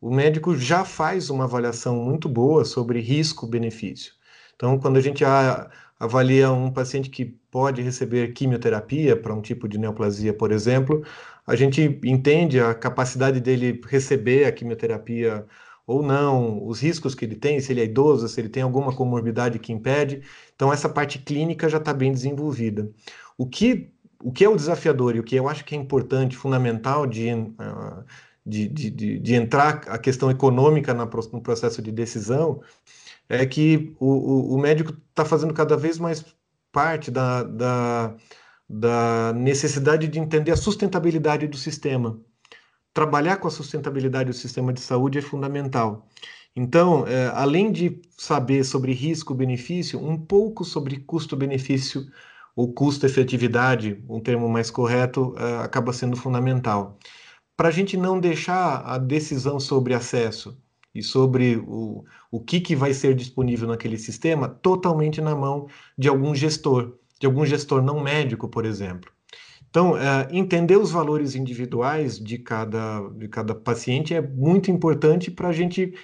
o 0.00 0.12
médico 0.12 0.56
já 0.56 0.84
faz 0.84 1.30
uma 1.30 1.44
avaliação 1.44 1.96
muito 1.96 2.28
boa 2.28 2.64
sobre 2.64 3.00
risco-benefício. 3.00 4.12
Então, 4.56 4.78
quando 4.78 4.96
a 4.96 5.00
gente 5.00 5.22
avalia 5.98 6.50
um 6.50 6.70
paciente 6.70 7.10
que 7.10 7.24
pode 7.50 7.82
receber 7.82 8.32
quimioterapia 8.32 9.16
para 9.16 9.34
um 9.34 9.40
tipo 9.40 9.68
de 9.68 9.78
neoplasia, 9.78 10.32
por 10.32 10.50
exemplo, 10.50 11.04
a 11.46 11.54
gente 11.54 12.00
entende 12.04 12.58
a 12.60 12.74
capacidade 12.74 13.40
dele 13.40 13.80
receber 13.86 14.46
a 14.46 14.52
quimioterapia 14.52 15.46
ou 15.86 16.02
não, 16.02 16.66
os 16.66 16.80
riscos 16.80 17.14
que 17.14 17.24
ele 17.24 17.36
tem, 17.36 17.60
se 17.60 17.72
ele 17.72 17.80
é 17.80 17.84
idoso, 17.84 18.28
se 18.28 18.40
ele 18.40 18.48
tem 18.48 18.62
alguma 18.62 18.92
comorbidade 18.94 19.58
que 19.58 19.72
impede. 19.72 20.22
Então, 20.54 20.72
essa 20.72 20.88
parte 20.88 21.18
clínica 21.20 21.68
já 21.68 21.78
está 21.78 21.94
bem 21.94 22.10
desenvolvida. 22.10 22.90
O 23.38 23.46
que, 23.46 23.88
o 24.20 24.32
que 24.32 24.44
é 24.44 24.48
o 24.48 24.56
desafiador 24.56 25.14
e 25.14 25.20
o 25.20 25.22
que 25.22 25.36
eu 25.36 25.48
acho 25.48 25.64
que 25.64 25.76
é 25.76 25.78
importante, 25.78 26.36
fundamental 26.36 27.06
de, 27.06 27.32
uh, 27.32 28.04
de, 28.44 28.68
de, 28.68 29.18
de, 29.20 29.34
entrar 29.34 29.82
a 29.86 29.98
questão 29.98 30.28
econômica 30.28 30.92
no 30.92 31.40
processo 31.40 31.80
de 31.80 31.92
decisão 31.92 32.60
é 33.28 33.44
que 33.46 33.94
o, 33.98 34.06
o, 34.06 34.54
o 34.54 34.58
médico 34.58 34.92
está 35.10 35.24
fazendo 35.24 35.54
cada 35.54 35.76
vez 35.76 35.98
mais 35.98 36.24
parte 36.72 37.10
da, 37.10 37.42
da 37.42 38.16
da 38.68 39.32
necessidade 39.32 40.08
de 40.08 40.18
entender 40.18 40.50
a 40.50 40.56
sustentabilidade 40.56 41.46
do 41.46 41.56
sistema. 41.56 42.20
Trabalhar 42.92 43.36
com 43.36 43.48
a 43.48 43.50
sustentabilidade 43.50 44.30
do 44.30 44.36
sistema 44.36 44.72
de 44.72 44.80
saúde 44.80 45.18
é 45.18 45.22
fundamental. 45.22 46.08
Então, 46.54 47.06
é, 47.06 47.28
além 47.34 47.70
de 47.70 48.00
saber 48.16 48.64
sobre 48.64 48.92
risco-benefício, 48.92 50.02
um 50.02 50.16
pouco 50.16 50.64
sobre 50.64 50.98
custo-benefício 51.00 52.06
ou 52.56 52.72
custo-efetividade, 52.72 54.02
um 54.08 54.20
termo 54.20 54.48
mais 54.48 54.70
correto, 54.70 55.34
é, 55.38 55.58
acaba 55.58 55.92
sendo 55.92 56.16
fundamental. 56.16 56.98
Para 57.56 57.68
a 57.68 57.70
gente 57.70 57.96
não 57.96 58.18
deixar 58.18 58.82
a 58.86 58.98
decisão 58.98 59.60
sobre 59.60 59.94
acesso 59.94 60.56
e 60.98 61.02
sobre 61.02 61.56
o, 61.66 62.04
o 62.30 62.40
que, 62.40 62.60
que 62.60 62.76
vai 62.76 62.94
ser 62.94 63.14
disponível 63.14 63.68
naquele 63.68 63.98
sistema 63.98 64.48
totalmente 64.48 65.20
na 65.20 65.34
mão 65.34 65.68
de 65.96 66.08
algum 66.08 66.34
gestor 66.34 66.96
de 67.18 67.26
algum 67.26 67.44
gestor 67.44 67.82
não 67.82 68.00
médico, 68.00 68.48
por 68.48 68.64
exemplo. 68.64 69.10
Então, 69.68 69.96
é, 69.96 70.28
entender 70.30 70.76
os 70.76 70.90
valores 70.90 71.34
individuais 71.34 72.18
de 72.18 72.38
cada, 72.38 73.00
de 73.10 73.28
cada 73.28 73.54
paciente 73.54 74.14
é 74.14 74.20
muito 74.20 74.70
importante 74.70 75.30
para 75.30 75.48
a 75.48 75.52
gente 75.52 75.94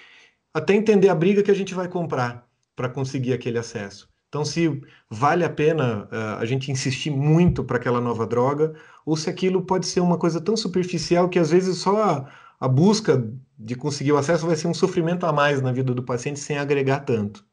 até 0.52 0.75
entender 0.75 1.08
a 1.08 1.14
briga 1.14 1.42
que 1.42 1.50
a 1.50 1.54
gente 1.54 1.75
vai 1.75 1.88
comprar 1.88 2.46
para 2.76 2.88
conseguir 2.88 3.32
aquele 3.32 3.58
acesso. 3.58 4.08
Então, 4.28 4.44
se 4.44 4.80
vale 5.11 5.44
a 5.44 5.50
pena 5.50 6.08
uh, 6.11 6.38
a 6.38 6.44
gente 6.44 6.70
insistir 6.70 7.11
muito 7.11 7.62
para 7.62 7.76
aquela 7.76 8.00
nova 8.00 8.26
droga, 8.26 8.75
ou 9.04 9.16
se 9.16 9.28
aquilo 9.28 9.62
pode 9.62 9.87
ser 9.87 10.00
uma 10.00 10.18
coisa 10.18 10.40
tão 10.40 10.56
superficial 10.56 11.28
que 11.28 11.38
às 11.38 11.50
vezes 11.50 11.78
só 11.78 12.02
a, 12.02 12.32
a 12.58 12.66
busca 12.66 13.30
de 13.64 13.75
conseguir 13.76 14.12
o 14.12 14.19
acesso 14.19 14.47
vai 14.47 14.57
ser 14.57 14.69
um 14.69 14.75
sofrimento 14.75 15.25
a 15.26 15.33
mais 15.33 15.62
na 15.62 15.73
vida 15.73 15.95
do 15.95 16.02
paciente 16.02 16.40
sem 16.40 16.59
agregar 16.59 17.00
tanto. 17.00 17.45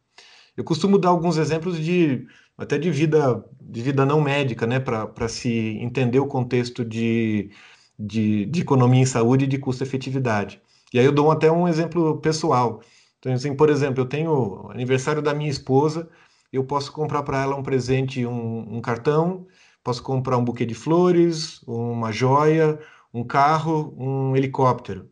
Eu 0.58 0.64
costumo 0.64 0.98
dar 0.98 1.10
alguns 1.10 1.38
exemplos 1.38 1.80
de 1.80 2.28
até 2.58 2.78
de 2.78 2.92
vida, 2.92 3.44
de 3.62 3.82
vida 3.82 4.06
não 4.06 4.20
médica, 4.22 4.68
né, 4.68 4.80
para 4.80 5.30
se 5.30 5.50
entender 5.80 6.20
o 6.20 6.28
contexto 6.28 6.84
de, 6.84 7.52
de, 7.98 8.46
de, 8.48 8.62
economia 8.62 9.02
em 9.02 9.06
saúde 9.06 9.46
e 9.46 9.48
de 9.48 9.58
custo-efetividade. 9.58 10.62
E 10.94 11.00
aí 11.00 11.06
eu 11.06 11.14
dou 11.14 11.32
até 11.32 11.50
um 11.50 11.68
exemplo 11.68 12.20
pessoal. 12.20 12.82
Então, 13.20 13.32
assim, 13.34 13.56
por 13.56 13.70
exemplo, 13.70 14.02
eu 14.02 14.06
tenho 14.06 14.70
aniversário 14.72 15.22
da 15.22 15.34
minha 15.34 15.50
esposa, 15.50 16.10
eu 16.52 16.64
posso 16.66 16.92
comprar 16.92 17.24
para 17.24 17.42
ela 17.42 17.56
um 17.56 17.64
presente, 17.64 18.26
um, 18.26 18.78
um, 18.78 18.82
cartão, 18.82 19.48
posso 19.84 20.04
comprar 20.04 20.38
um 20.38 20.44
buquê 20.44 20.66
de 20.66 20.74
flores, 20.74 21.62
uma 21.66 22.12
joia, 22.12 22.80
um 23.14 23.24
carro, 23.24 23.94
um 23.98 24.36
helicóptero. 24.36 25.10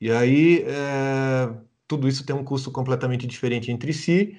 E 0.00 0.10
aí, 0.10 0.62
é, 0.62 1.54
tudo 1.86 2.08
isso 2.08 2.24
tem 2.24 2.34
um 2.34 2.44
custo 2.44 2.70
completamente 2.70 3.26
diferente 3.26 3.70
entre 3.70 3.92
si, 3.92 4.36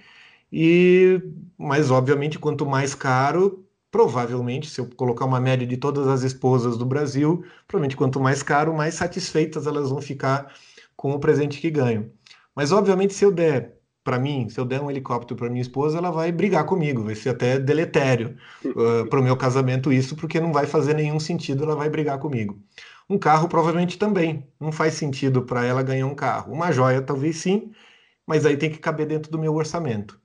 e, 0.52 1.22
mas 1.58 1.92
obviamente, 1.92 2.40
quanto 2.40 2.66
mais 2.66 2.96
caro, 2.96 3.66
provavelmente, 3.92 4.70
se 4.70 4.82
eu 4.82 4.90
colocar 4.96 5.26
uma 5.26 5.40
média 5.40 5.68
de 5.68 5.78
todas 5.78 6.08
as 6.08 6.24
esposas 6.24 6.78
do 6.78 6.86
Brasil, 6.86 7.44
provavelmente 7.68 7.98
quanto 7.98 8.20
mais 8.20 8.44
caro, 8.44 8.74
mais 8.76 8.96
satisfeitas 8.96 9.68
elas 9.68 9.90
vão 9.90 10.02
ficar 10.02 10.54
com 10.96 11.12
o 11.12 11.20
presente 11.20 11.60
que 11.60 11.70
ganham. 11.72 12.12
Mas 12.56 12.72
obviamente, 12.72 13.14
se 13.14 13.24
eu 13.26 13.32
der 13.32 13.78
para 14.04 14.18
mim, 14.20 14.50
se 14.50 14.60
eu 14.60 14.66
der 14.66 14.82
um 14.82 14.90
helicóptero 14.90 15.38
para 15.38 15.50
minha 15.50 15.62
esposa, 15.62 15.98
ela 15.98 16.10
vai 16.12 16.32
brigar 16.32 16.66
comigo, 16.66 17.04
vai 17.04 17.16
ser 17.16 17.30
até 17.30 17.60
deletério 17.60 18.36
uh, 18.76 19.08
para 19.08 19.20
o 19.20 19.24
meu 19.24 19.38
casamento 19.38 19.92
isso, 19.94 20.16
porque 20.16 20.40
não 20.40 20.52
vai 20.54 20.66
fazer 20.66 20.96
nenhum 20.96 21.20
sentido, 21.20 21.64
ela 21.64 21.76
vai 21.76 21.90
brigar 21.90 22.18
comigo. 22.20 22.60
Um 23.10 23.18
carro 23.18 23.50
provavelmente 23.50 23.98
também, 23.98 24.48
não 24.60 24.72
faz 24.72 24.94
sentido 24.94 25.44
para 25.44 25.66
ela 25.66 25.82
ganhar 25.84 26.06
um 26.06 26.16
carro. 26.16 26.54
Uma 26.54 26.72
joia 26.72 27.02
talvez 27.02 27.38
sim, 27.38 27.72
mas 28.26 28.46
aí 28.46 28.58
tem 28.58 28.70
que 28.72 28.78
caber 28.78 29.08
dentro 29.08 29.32
do 29.32 29.40
meu 29.40 29.56
orçamento 29.56 30.20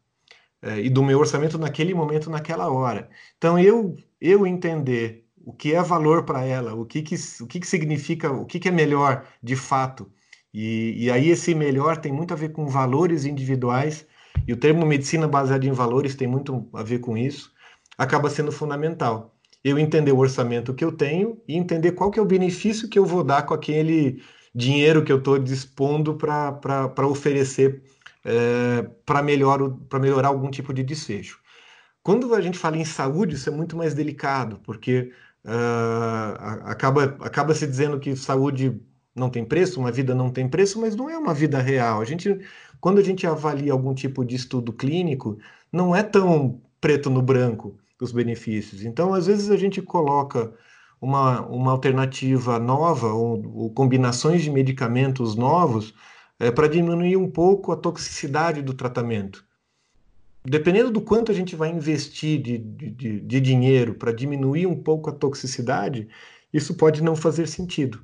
é, 0.65 0.81
e 0.81 0.91
do 0.91 1.03
meu 1.03 1.19
orçamento 1.19 1.59
naquele 1.59 1.95
momento, 1.95 2.31
naquela 2.31 2.71
hora. 2.71 3.09
Então, 3.37 3.59
eu, 3.59 3.97
eu 4.21 4.47
entender 4.47 5.27
o 5.45 5.53
que 5.53 5.75
é 5.75 5.83
valor 5.83 6.25
para 6.25 6.45
ela, 6.45 6.75
o 6.75 6.87
que, 6.87 7.03
que, 7.03 7.17
o 7.43 7.47
que, 7.47 7.61
que 7.61 7.67
significa, 7.67 8.33
o 8.33 8.47
que, 8.47 8.59
que 8.59 8.69
é 8.69 8.71
melhor 8.73 9.27
de 9.43 9.57
fato. 9.57 10.11
E, 10.53 11.05
e 11.05 11.11
aí, 11.11 11.29
esse 11.31 11.55
melhor 11.55 11.99
tem 11.99 12.13
muito 12.13 12.33
a 12.33 12.37
ver 12.37 12.51
com 12.53 12.67
valores 12.67 13.25
individuais, 13.25 14.07
e 14.47 14.53
o 14.53 14.57
termo 14.57 14.87
medicina 14.87 15.29
baseada 15.29 15.67
em 15.67 15.73
valores 15.73 16.15
tem 16.15 16.27
muito 16.29 16.69
a 16.73 16.83
ver 16.83 16.99
com 17.01 17.17
isso, 17.17 17.53
acaba 17.99 18.31
sendo 18.31 18.53
fundamental. 18.53 19.34
Eu 19.65 19.79
entender 19.79 20.13
o 20.13 20.19
orçamento 20.19 20.75
que 20.75 20.85
eu 20.85 20.93
tenho 20.93 21.43
e 21.49 21.57
entender 21.57 21.93
qual 21.93 22.11
que 22.11 22.19
é 22.19 22.23
o 22.23 22.27
benefício 22.27 22.89
que 22.89 22.99
eu 22.99 23.07
vou 23.07 23.25
dar 23.25 23.43
com 23.47 23.55
aquele 23.55 24.23
dinheiro 24.55 25.03
que 25.03 25.11
eu 25.11 25.19
estou 25.19 25.39
dispondo 25.39 26.17
para 26.17 27.07
oferecer 27.09 27.83
é, 28.25 28.83
para 29.05 29.23
melhor, 29.23 29.77
melhorar 30.01 30.29
algum 30.29 30.51
tipo 30.51 30.73
de 30.73 30.83
desfecho. 30.83 31.41
Quando 32.03 32.35
a 32.35 32.41
gente 32.41 32.59
fala 32.59 32.77
em 32.77 32.85
saúde, 32.85 33.35
isso 33.35 33.49
é 33.49 33.53
muito 33.53 33.77
mais 33.77 33.95
delicado, 33.95 34.61
porque 34.63 35.11
uh, 35.45 36.65
acaba, 36.65 37.05
acaba 37.21 37.55
se 37.55 37.67
dizendo 37.67 37.99
que 37.99 38.15
saúde 38.15 38.79
não 39.15 39.31
tem 39.31 39.45
preço, 39.45 39.81
uma 39.81 39.91
vida 39.91 40.15
não 40.15 40.31
tem 40.31 40.49
preço, 40.49 40.81
mas 40.81 40.95
não 40.95 41.09
é 41.09 41.17
uma 41.17 41.33
vida 41.33 41.59
real. 41.61 42.03
A 42.03 42.05
gente, 42.05 42.39
quando 42.81 42.99
a 42.99 43.03
gente 43.03 43.27
avalia 43.27 43.73
algum 43.73 43.95
tipo 43.95 44.25
de 44.25 44.37
estudo 44.37 44.73
clínico, 44.73 45.39
não 45.73 45.97
é 45.97 46.03
tão 46.03 46.61
preto 46.81 47.09
no 47.09 47.23
branco 47.23 47.79
os 48.05 48.13
benefícios. 48.13 48.85
Então, 48.85 49.15
às 49.15 49.27
vezes 49.27 49.51
a 49.51 49.57
gente 49.57 49.83
coloca 49.83 50.53
uma, 51.01 51.47
uma 51.47 51.73
alternativa 51.73 52.59
nova 52.59 53.13
ou, 53.13 53.43
ou 53.55 53.71
combinações 53.71 54.43
de 54.43 54.51
medicamentos 54.51 55.35
novos 55.35 55.95
é, 56.39 56.51
para 56.51 56.69
diminuir 56.69 57.17
um 57.17 57.31
pouco 57.31 57.73
a 57.73 57.77
toxicidade 57.77 58.63
do 58.63 58.75
tratamento. 58.75 59.45
Dependendo 60.45 60.91
do 60.91 61.01
quanto 61.01 61.33
a 61.33 61.35
gente 61.35 61.57
vai 61.57 61.71
investir 61.71 62.41
de, 62.41 62.59
de, 62.59 63.21
de 63.21 63.41
dinheiro 63.41 63.95
para 63.95 64.13
diminuir 64.13 64.67
um 64.67 64.77
pouco 64.77 65.09
a 65.09 65.13
toxicidade, 65.13 66.09
isso 66.53 66.75
pode 66.75 67.03
não 67.03 67.17
fazer 67.17 67.49
sentido. 67.49 68.01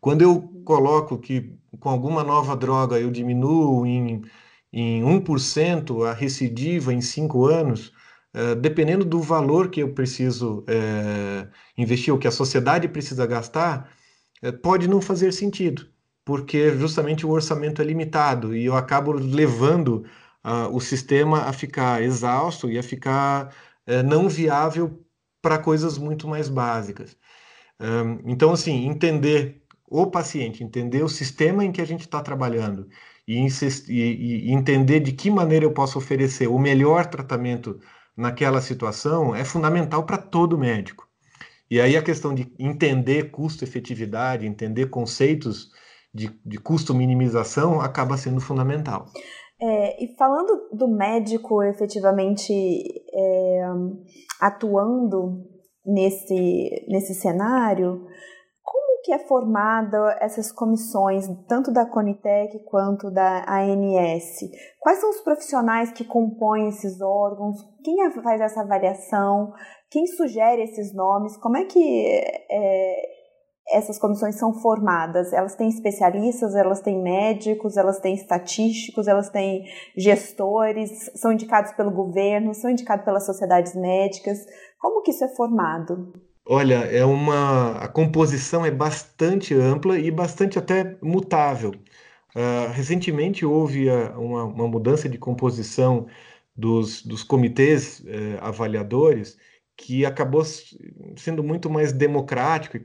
Quando 0.00 0.22
eu 0.22 0.42
coloco 0.64 1.18
que 1.18 1.52
com 1.78 1.88
alguma 1.88 2.22
nova 2.22 2.56
droga 2.56 2.98
eu 2.98 3.10
diminuo 3.10 3.86
em, 3.86 4.22
em 4.72 5.02
1% 5.02 6.06
a 6.06 6.12
recidiva 6.12 6.92
em 6.92 7.00
5 7.00 7.46
anos, 7.46 7.92
é, 8.34 8.54
dependendo 8.54 9.04
do 9.04 9.20
valor 9.20 9.68
que 9.68 9.80
eu 9.80 9.92
preciso 9.92 10.64
é, 10.66 11.46
investir, 11.76 12.12
ou 12.12 12.18
que 12.18 12.28
a 12.28 12.30
sociedade 12.30 12.88
precisa 12.88 13.26
gastar, 13.26 13.90
é, 14.42 14.50
pode 14.50 14.88
não 14.88 15.00
fazer 15.00 15.32
sentido 15.32 15.90
porque 16.24 16.70
justamente 16.76 17.26
o 17.26 17.30
orçamento 17.30 17.82
é 17.82 17.84
limitado 17.84 18.56
e 18.56 18.64
eu 18.64 18.76
acabo 18.76 19.12
levando 19.12 20.06
uh, 20.44 20.72
o 20.72 20.80
sistema 20.80 21.42
a 21.42 21.52
ficar 21.52 22.00
exausto 22.02 22.70
e 22.70 22.78
a 22.78 22.82
ficar 22.82 23.52
não 24.06 24.28
viável 24.28 25.04
para 25.42 25.58
coisas 25.58 25.98
muito 25.98 26.28
mais 26.28 26.48
básicas. 26.48 27.16
Então, 28.24 28.52
assim, 28.52 28.86
entender 28.86 29.62
o 29.88 30.06
paciente, 30.06 30.62
entender 30.62 31.02
o 31.02 31.08
sistema 31.08 31.64
em 31.64 31.72
que 31.72 31.80
a 31.80 31.84
gente 31.84 32.02
está 32.02 32.22
trabalhando 32.22 32.88
e, 33.26 33.44
e, 33.88 34.48
e, 34.48 34.52
entender 34.52 35.00
de 35.00 35.12
que 35.12 35.30
maneira 35.30 35.64
eu 35.64 35.72
posso 35.72 35.98
oferecer 35.98 36.46
o 36.46 36.58
melhor 36.58 37.06
tratamento 37.06 37.80
naquela 38.16 38.60
situação 38.60 39.34
é 39.34 39.44
fundamental 39.44 40.04
para 40.04 40.18
todo 40.18 40.58
médico. 40.58 41.06
E 41.70 41.80
aí 41.80 41.96
a 41.96 42.02
questão 42.02 42.34
de 42.34 42.52
entender 42.58 43.30
custo-efetividade, 43.30 44.46
entender 44.46 44.90
conceitos 44.90 45.70
de, 46.12 46.30
de 46.44 46.58
custo-minimização 46.58 47.80
acaba 47.80 48.16
sendo 48.16 48.40
fundamental. 48.40 49.06
É, 49.60 50.04
e 50.04 50.14
falando 50.16 50.68
do 50.72 50.88
médico 50.88 51.62
efetivamente 51.62 52.52
é, 52.52 53.62
atuando 54.40 55.46
nesse, 55.86 56.84
nesse 56.88 57.14
cenário, 57.14 58.06
que 59.02 59.12
é 59.12 59.18
formada 59.26 60.16
essas 60.20 60.52
comissões, 60.52 61.26
tanto 61.48 61.72
da 61.72 61.84
Conitec 61.84 62.58
quanto 62.64 63.10
da 63.10 63.44
ANS? 63.48 64.38
Quais 64.78 65.00
são 65.00 65.10
os 65.10 65.20
profissionais 65.20 65.90
que 65.90 66.04
compõem 66.04 66.68
esses 66.68 67.00
órgãos? 67.00 67.56
Quem 67.82 67.96
faz 68.22 68.40
essa 68.40 68.60
avaliação? 68.60 69.52
Quem 69.90 70.06
sugere 70.06 70.62
esses 70.62 70.94
nomes? 70.94 71.36
Como 71.36 71.56
é 71.56 71.64
que 71.64 72.06
é, 72.50 73.02
essas 73.72 73.98
comissões 73.98 74.38
são 74.38 74.54
formadas? 74.54 75.32
Elas 75.32 75.56
têm 75.56 75.68
especialistas, 75.68 76.54
elas 76.54 76.80
têm 76.80 77.02
médicos, 77.02 77.76
elas 77.76 77.98
têm 77.98 78.14
estatísticos, 78.14 79.08
elas 79.08 79.30
têm 79.30 79.64
gestores, 79.96 81.10
são 81.16 81.32
indicados 81.32 81.72
pelo 81.72 81.90
governo, 81.90 82.54
são 82.54 82.70
indicados 82.70 83.04
pelas 83.04 83.26
sociedades 83.26 83.74
médicas. 83.74 84.38
Como 84.80 85.02
que 85.02 85.10
isso 85.10 85.24
é 85.24 85.28
formado? 85.28 86.31
Olha, 86.44 86.74
é 86.86 87.04
uma 87.04 87.78
a 87.78 87.88
composição 87.88 88.66
é 88.66 88.70
bastante 88.70 89.54
ampla 89.54 89.98
e 89.98 90.10
bastante 90.10 90.58
até 90.58 90.96
mutável. 91.02 91.70
Uh, 92.34 92.72
recentemente 92.72 93.44
houve 93.44 93.88
uh, 93.88 94.18
uma, 94.20 94.44
uma, 94.44 94.68
mudança 94.68 95.08
de 95.08 95.18
composição 95.18 96.08
dos, 96.56 97.02
dos 97.02 97.22
comitês 97.22 98.00
uh, 98.00 98.38
avaliadores 98.40 99.36
que 99.76 100.04
acabou 100.04 100.42
sendo 101.16 101.42
muito 101.42 101.68
mais 101.70 101.92
democrático 101.92 102.76
e, 102.76 102.80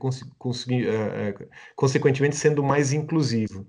eh, 0.86 1.34
eh, 1.40 1.48
consequentemente, 1.76 2.36
sendo 2.36 2.62
mais 2.62 2.92
inclusivo. 2.92 3.66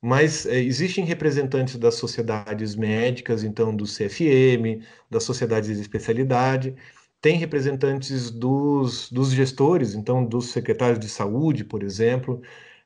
Mas 0.00 0.46
existem 0.46 1.04
representantes 1.04 1.76
das 1.76 1.96
sociedades 1.96 2.76
médicas, 2.76 3.42
então 3.44 3.74
do 3.74 3.84
CFM, 3.84 4.82
das 5.10 5.24
sociedades 5.24 5.74
de 5.74 5.80
especialidade, 5.82 6.76
tem 7.20 7.36
representantes 7.36 8.30
dos, 8.30 9.10
dos 9.10 9.30
gestores, 9.30 9.94
então 9.94 10.24
dos 10.24 10.50
secretários 10.50 10.98
de 10.98 11.08
saúde, 11.08 11.64
por 11.64 11.82
exemplo, 11.82 12.40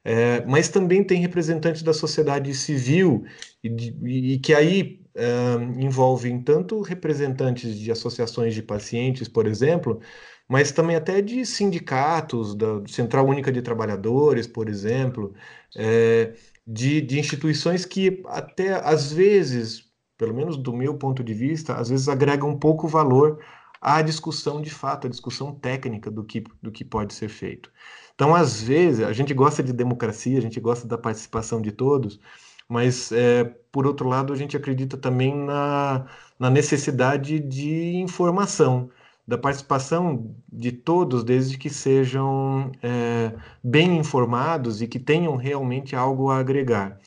é, 0.05 0.45
mas 0.47 0.69
também 0.69 1.05
tem 1.05 1.21
representantes 1.21 1.83
da 1.83 1.93
sociedade 1.93 2.55
civil, 2.55 3.25
e, 3.63 4.35
e, 4.35 4.39
que 4.39 4.55
aí 4.55 5.01
uh, 5.15 5.81
envolvem 5.81 6.43
tanto 6.43 6.81
representantes 6.81 7.77
de 7.79 7.91
associações 7.93 8.55
de 8.55 8.63
pacientes, 8.63 9.29
por 9.29 9.47
exemplo, 9.47 10.01
mas 10.49 10.73
também 10.73 10.97
até 10.97 11.21
de 11.23 11.45
sindicatos, 11.47 12.55
da 12.55 12.83
Central 12.89 13.27
Única 13.27 13.53
de 13.53 13.63
Trabalhadores, 13.63 14.47
por 14.47 14.69
exemplo, 14.69 15.35
é, 15.77 16.35
de, 16.67 17.01
de 17.01 17.19
instituições 17.19 17.85
que 17.85 18.23
até 18.27 18.75
às 18.75 19.13
vezes, 19.13 19.85
pelo 20.19 20.35
menos 20.35 20.57
do 20.57 20.73
meu 20.73 20.97
ponto 20.99 21.23
de 21.23 21.35
vista, 21.35 21.75
às 21.75 21.89
vezes 21.91 22.09
agregam 22.09 22.59
pouco 22.59 22.89
valor 22.89 23.39
à 23.81 24.03
discussão 24.03 24.61
de 24.61 24.71
fato, 24.71 25.07
à 25.07 25.11
discussão 25.11 25.55
técnica 25.55 26.11
do 26.11 26.23
que, 26.23 26.45
do 26.63 26.71
que 26.71 26.85
pode 26.85 27.15
ser 27.15 27.29
feito. 27.29 27.73
Então, 28.15 28.35
às 28.35 28.61
vezes, 28.63 29.03
a 29.03 29.13
gente 29.13 29.33
gosta 29.33 29.63
de 29.63 29.73
democracia, 29.73 30.39
a 30.39 30.43
gente 30.43 30.61
gosta 30.61 30.87
da 30.87 30.99
participação 30.99 31.63
de 31.63 31.73
todos, 31.73 32.21
mas 32.69 33.11
é, 33.13 33.45
por 33.73 33.87
outro 33.87 34.09
lado 34.09 34.33
a 34.33 34.37
gente 34.37 34.57
acredita 34.57 34.97
também 34.97 35.35
na, 35.35 36.07
na 36.39 36.51
necessidade 36.51 37.41
de 37.41 37.97
informação, 37.97 38.91
da 39.27 39.39
participação 39.39 40.35
de 40.53 40.71
todos, 40.73 41.25
desde 41.25 41.57
que 41.57 41.71
sejam 41.71 42.71
é, 42.83 43.33
bem 43.63 43.97
informados 43.99 44.83
e 44.83 44.89
que 44.89 44.99
tenham 44.99 45.37
realmente 45.37 45.97
algo 45.97 46.31
a 46.31 46.39
agregar. 46.39 47.01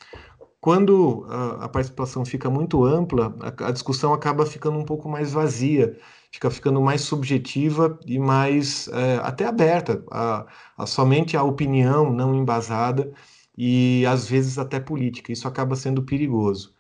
Quando 0.59 1.25
a, 1.29 1.65
a 1.65 1.69
participação 1.69 2.25
fica 2.25 2.49
muito 2.49 2.83
ampla, 2.85 3.35
a, 3.41 3.67
a 3.67 3.71
discussão 3.71 4.13
acaba 4.13 4.45
ficando 4.45 4.77
um 4.79 4.85
pouco 4.85 5.09
mais 5.09 5.33
vazia, 5.33 5.97
fica 6.33 6.49
ficando 6.49 6.81
mais 6.81 7.01
subjetiva 7.01 7.99
e 8.07 8.17
mais 8.17 8.87
é, 8.87 9.17
até 9.23 9.45
aberta 9.45 10.03
a, 10.11 10.47
a 10.75 10.85
somente 10.87 11.37
a 11.37 11.43
opinião 11.43 12.11
não 12.11 12.35
embasada 12.35 13.13
e 13.55 14.03
às 14.07 14.27
vezes 14.27 14.57
até 14.57 14.79
política. 14.79 15.31
Isso 15.31 15.47
acaba 15.47 15.75
sendo 15.75 16.01
perigoso. 16.03 16.73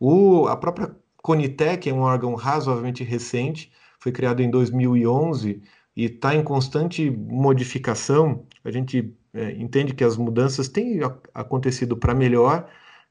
O, 0.00 0.46
a 0.48 0.56
própria 0.56 0.96
Conitec 1.22 1.88
é 1.88 1.92
um 1.92 2.00
órgão 2.00 2.34
razoavelmente 2.34 3.04
recente, 3.04 3.70
foi 3.98 4.12
criado 4.12 4.40
em 4.40 4.50
2011 4.50 5.62
e 5.94 6.04
está 6.04 6.34
em 6.34 6.42
constante 6.42 7.10
modificação. 7.10 8.46
A 8.64 8.70
gente 8.70 9.14
é, 9.34 9.52
entende 9.52 9.92
que 9.94 10.04
as 10.04 10.16
mudanças 10.16 10.68
têm 10.68 11.00
acontecido 11.34 11.96
para 11.96 12.14
melhor, 12.14 12.66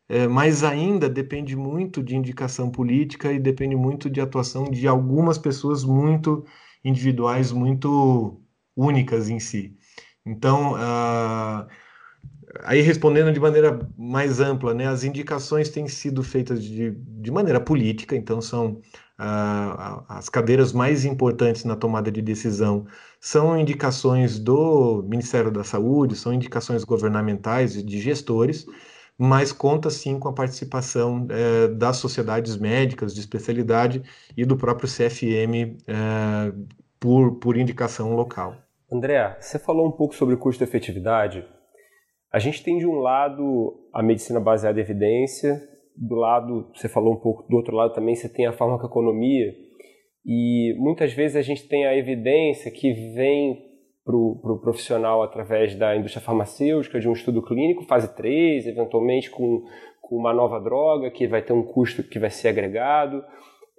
é, 0.08 0.28
mas 0.28 0.64
ainda 0.64 1.10
depende 1.10 1.56
muito 1.56 2.04
de 2.04 2.16
indicação 2.16 2.70
política 2.70 3.32
e 3.32 3.40
depende 3.40 3.76
muito 3.76 4.10
de 4.10 4.22
atuação 4.22 4.66
de 4.66 4.88
algumas 4.88 5.38
pessoas 5.38 5.84
muito 5.84 6.46
individuais, 6.84 7.52
muito 7.52 8.40
únicas 8.76 9.30
em 9.30 9.40
si. 9.40 9.76
Então, 10.26 10.74
uh, 10.74 11.68
aí 12.64 12.82
respondendo 12.82 13.32
de 13.34 13.40
maneira 13.40 13.80
mais 13.98 14.40
ampla, 14.40 14.74
né, 14.74 14.88
as 14.88 15.04
indicações 15.04 15.70
têm 15.70 15.88
sido 15.88 16.24
feitas 16.24 16.64
de, 16.64 16.92
de 16.92 17.32
maneira 17.32 17.60
política, 17.60 18.16
então 18.16 18.42
são 18.42 18.82
ah, 19.18 20.04
as 20.10 20.28
cadeiras 20.28 20.74
mais 20.74 21.06
importantes 21.06 21.64
na 21.64 21.76
tomada 21.76 22.12
de 22.12 22.22
decisão 22.22 22.86
são 23.20 23.58
indicações 23.58 24.38
do 24.38 25.04
Ministério 25.08 25.50
da 25.52 25.64
Saúde, 25.64 26.16
são 26.16 26.34
indicações 26.34 26.84
governamentais 26.84 27.78
e 27.78 27.84
de 27.84 28.00
gestores, 28.00 28.66
mas 29.18 29.52
conta 29.52 29.90
sim 29.90 30.20
com 30.20 30.28
a 30.28 30.34
participação 30.34 31.28
eh, 31.30 31.68
das 31.70 31.98
sociedades 31.98 32.58
médicas 32.58 33.14
de 33.14 33.20
especialidade 33.22 34.04
e 34.36 34.46
do 34.46 34.58
próprio 34.58 34.90
CFM 34.90 35.78
eh, 35.88 36.54
por, 37.00 37.40
por 37.40 37.58
indicação 37.58 38.14
local. 38.14 38.56
André, 38.92 39.38
você 39.40 39.58
falou 39.58 39.88
um 39.88 39.92
pouco 39.92 40.16
sobre 40.16 40.36
custo-efetividade. 40.36 41.46
A 42.32 42.40
gente 42.40 42.64
tem 42.64 42.78
de 42.78 42.86
um 42.86 43.00
lado 43.00 43.90
a 43.94 44.04
medicina 44.04 44.40
baseada 44.40 44.80
em 44.80 44.84
evidência, 44.84 45.62
do 45.96 46.16
lado, 46.16 46.70
você 46.76 46.90
falou 46.90 47.14
um 47.14 47.20
pouco, 47.20 47.48
do 47.50 47.56
outro 47.56 47.76
lado 47.76 47.94
também 47.94 48.16
você 48.16 48.28
tem 48.28 48.46
a 48.46 48.52
farmacoeconomia, 48.52 49.54
e 50.26 50.76
muitas 50.78 51.14
vezes 51.14 51.38
a 51.38 51.42
gente 51.42 51.68
tem 51.68 51.86
a 51.86 51.96
evidência 51.96 52.72
que 52.72 52.92
vem 53.14 53.75
para 54.06 54.16
o 54.16 54.40
pro 54.40 54.60
profissional 54.60 55.24
através 55.24 55.76
da 55.76 55.96
indústria 55.96 56.24
farmacêutica, 56.24 57.00
de 57.00 57.10
um 57.10 57.14
estudo 57.14 57.42
clínico, 57.42 57.84
fase 57.86 58.16
3, 58.16 58.68
eventualmente 58.68 59.32
com, 59.32 59.66
com 60.00 60.16
uma 60.16 60.32
nova 60.32 60.60
droga 60.62 61.10
que 61.10 61.28
vai 61.28 61.42
ter 61.42 61.54
um 61.54 61.64
custo 61.64 62.04
que 62.04 62.20
vai 62.20 62.30
ser 62.30 62.50
agregado. 62.50 63.24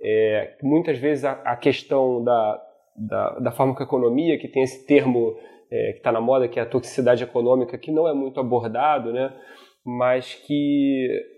É, 0.02 0.56
muitas 0.62 0.98
vezes 0.98 1.24
a, 1.24 1.32
a 1.44 1.56
questão 1.56 2.24
da, 2.24 2.62
da, 2.96 3.38
da 3.38 3.52
farmacoeconomia, 3.52 4.36
que 4.38 4.48
tem 4.48 4.64
esse 4.64 4.84
termo 4.84 5.36
é, 5.70 5.92
que 5.92 5.98
está 5.98 6.10
na 6.10 6.20
moda, 6.20 6.48
que 6.48 6.58
é 6.58 6.62
a 6.62 6.66
toxicidade 6.66 7.22
econômica, 7.22 7.78
que 7.78 7.92
não 7.92 8.08
é 8.08 8.12
muito 8.12 8.40
abordado, 8.40 9.12
né? 9.12 9.32
mas 9.84 10.34
que 10.34 11.35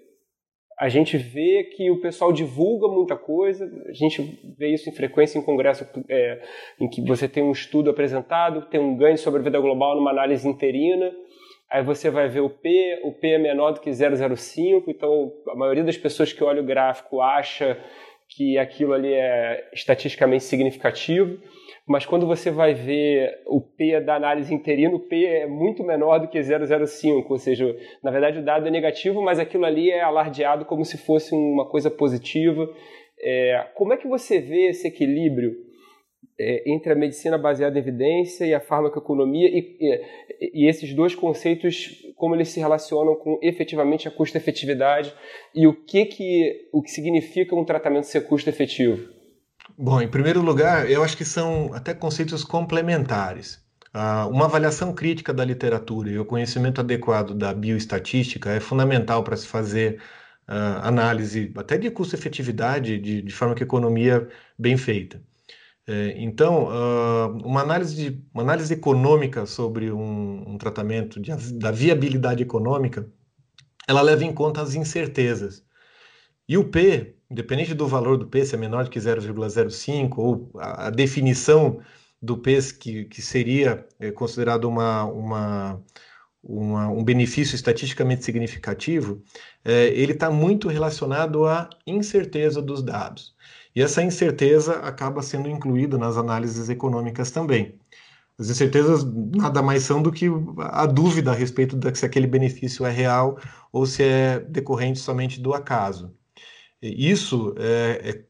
a 0.78 0.88
gente 0.88 1.16
vê 1.16 1.64
que 1.64 1.90
o 1.90 2.00
pessoal 2.00 2.32
divulga 2.32 2.86
muita 2.86 3.16
coisa, 3.16 3.68
a 3.88 3.92
gente 3.92 4.38
vê 4.56 4.68
isso 4.68 4.88
em 4.88 4.92
frequência 4.92 5.36
em 5.36 5.42
congresso 5.42 5.84
é, 6.08 6.40
em 6.80 6.88
que 6.88 7.02
você 7.02 7.28
tem 7.28 7.42
um 7.42 7.50
estudo 7.50 7.90
apresentado, 7.90 8.62
tem 8.66 8.78
um 8.78 8.96
ganho 8.96 9.18
sobre 9.18 9.40
a 9.40 9.42
vida 9.42 9.58
global 9.58 9.96
numa 9.96 10.10
análise 10.10 10.46
interina, 10.46 11.12
aí 11.68 11.82
você 11.82 12.10
vai 12.10 12.28
ver 12.28 12.40
o 12.40 12.48
P, 12.48 13.00
o 13.02 13.10
P 13.10 13.30
é 13.30 13.38
menor 13.38 13.72
do 13.72 13.80
que 13.80 13.90
0,05, 13.90 14.84
então 14.86 15.32
a 15.48 15.56
maioria 15.56 15.82
das 15.82 15.96
pessoas 15.96 16.32
que 16.32 16.44
olha 16.44 16.62
o 16.62 16.66
gráfico 16.66 17.20
acha 17.20 17.76
que 18.28 18.56
aquilo 18.56 18.92
ali 18.92 19.12
é 19.12 19.68
estatisticamente 19.72 20.44
significativo, 20.44 21.38
mas 21.88 22.04
quando 22.04 22.26
você 22.26 22.50
vai 22.50 22.74
ver 22.74 23.40
o 23.46 23.62
P 23.62 23.98
da 24.00 24.14
análise 24.14 24.52
interina, 24.52 24.94
o 24.94 25.00
P 25.00 25.24
é 25.24 25.46
muito 25.46 25.82
menor 25.82 26.18
do 26.18 26.28
que 26.28 26.38
0,05, 26.38 27.24
ou 27.30 27.38
seja, 27.38 27.74
na 28.02 28.10
verdade 28.10 28.40
o 28.40 28.44
dado 28.44 28.68
é 28.68 28.70
negativo, 28.70 29.22
mas 29.22 29.38
aquilo 29.38 29.64
ali 29.64 29.90
é 29.90 30.02
alardeado 30.02 30.66
como 30.66 30.84
se 30.84 30.98
fosse 30.98 31.34
uma 31.34 31.66
coisa 31.66 31.90
positiva. 31.90 32.68
É, 33.18 33.66
como 33.74 33.94
é 33.94 33.96
que 33.96 34.06
você 34.06 34.38
vê 34.38 34.68
esse 34.68 34.86
equilíbrio 34.86 35.56
é, 36.38 36.70
entre 36.70 36.92
a 36.92 36.94
medicina 36.94 37.38
baseada 37.38 37.78
em 37.78 37.80
evidência 37.80 38.44
e 38.44 38.52
a 38.52 38.60
farmacoeconomia 38.60 39.48
e, 39.48 39.76
e, 39.80 40.64
e, 40.64 40.68
esses 40.68 40.92
dois 40.92 41.14
conceitos, 41.14 42.06
como 42.16 42.34
eles 42.34 42.48
se 42.48 42.60
relacionam 42.60 43.16
com 43.16 43.38
efetivamente 43.42 44.06
a 44.06 44.10
custo-efetividade 44.10 45.12
e 45.54 45.66
o 45.66 45.72
que, 45.72 46.04
que, 46.04 46.68
o 46.70 46.82
que 46.82 46.90
significa 46.90 47.56
um 47.56 47.64
tratamento 47.64 48.04
ser 48.04 48.26
custo-efetivo? 48.28 49.17
Bom, 49.80 50.00
em 50.00 50.08
primeiro 50.08 50.42
lugar, 50.42 50.90
eu 50.90 51.04
acho 51.04 51.16
que 51.16 51.24
são 51.24 51.72
até 51.72 51.94
conceitos 51.94 52.42
complementares. 52.42 53.64
Uh, 53.94 54.28
uma 54.28 54.46
avaliação 54.46 54.92
crítica 54.92 55.32
da 55.32 55.44
literatura 55.44 56.10
e 56.10 56.18
o 56.18 56.24
conhecimento 56.24 56.80
adequado 56.80 57.32
da 57.32 57.54
bioestatística 57.54 58.50
é 58.50 58.58
fundamental 58.58 59.22
para 59.22 59.36
se 59.36 59.46
fazer 59.46 60.00
uh, 60.48 60.82
análise 60.82 61.52
até 61.56 61.78
de 61.78 61.90
custo-efetividade, 61.92 62.98
de, 62.98 63.22
de 63.22 63.32
forma 63.32 63.54
que 63.54 63.62
economia 63.62 64.28
bem 64.58 64.76
feita. 64.76 65.22
É, 65.86 66.14
então, 66.18 66.64
uh, 66.64 67.36
uma, 67.46 67.62
análise, 67.62 68.20
uma 68.34 68.42
análise 68.42 68.74
econômica 68.74 69.46
sobre 69.46 69.92
um, 69.92 70.54
um 70.54 70.58
tratamento 70.58 71.20
de, 71.20 71.30
da 71.54 71.70
viabilidade 71.70 72.42
econômica, 72.42 73.08
ela 73.86 74.02
leva 74.02 74.24
em 74.24 74.34
conta 74.34 74.60
as 74.60 74.74
incertezas. 74.74 75.64
E 76.48 76.58
o 76.58 76.64
P, 76.64 77.17
independente 77.30 77.74
do 77.74 77.86
valor 77.86 78.16
do 78.16 78.26
P, 78.26 78.44
se 78.44 78.54
é 78.54 78.58
menor 78.58 78.88
que 78.88 78.98
0,05, 78.98 80.18
ou 80.18 80.50
a, 80.56 80.86
a, 80.86 80.90
definição 80.90 81.80
do 82.20 82.38
P 82.38 82.58
que, 82.78 83.04
que 83.04 83.22
seria 83.22 83.86
é, 84.00 84.10
considerado 84.10 84.64
uma, 84.64 85.04
uma, 85.04 85.82
uma, 86.42 86.88
um 86.88 87.04
benefício 87.04 87.54
estatisticamente 87.54 88.24
significativo, 88.24 89.22
é, 89.64 89.88
ele 89.88 90.12
está 90.12 90.30
muito 90.30 90.68
relacionado 90.68 91.46
à 91.46 91.68
incerteza 91.86 92.62
dos 92.62 92.82
dados. 92.82 93.36
E 93.74 93.82
essa 93.82 94.02
incerteza 94.02 94.74
acaba 94.80 95.22
sendo 95.22 95.48
incluída 95.48 95.98
nas 95.98 96.16
análises 96.16 96.68
econômicas 96.68 97.30
também. 97.30 97.78
As 98.38 98.48
incertezas 98.50 99.04
nada 99.04 99.60
mais 99.62 99.82
são 99.82 100.00
do 100.00 100.12
que 100.12 100.26
a 100.58 100.86
dúvida 100.86 101.32
a 101.32 101.34
respeito 101.34 101.76
de 101.76 101.94
se 101.94 102.06
aquele 102.06 102.26
benefício 102.26 102.86
é 102.86 102.90
real 102.90 103.38
ou 103.72 103.84
se 103.84 104.02
é 104.02 104.38
decorrente 104.40 105.00
somente 105.00 105.40
do 105.40 105.52
acaso. 105.52 106.14
Isso 106.80 107.54
é, 107.58 108.10
é, 108.10 108.24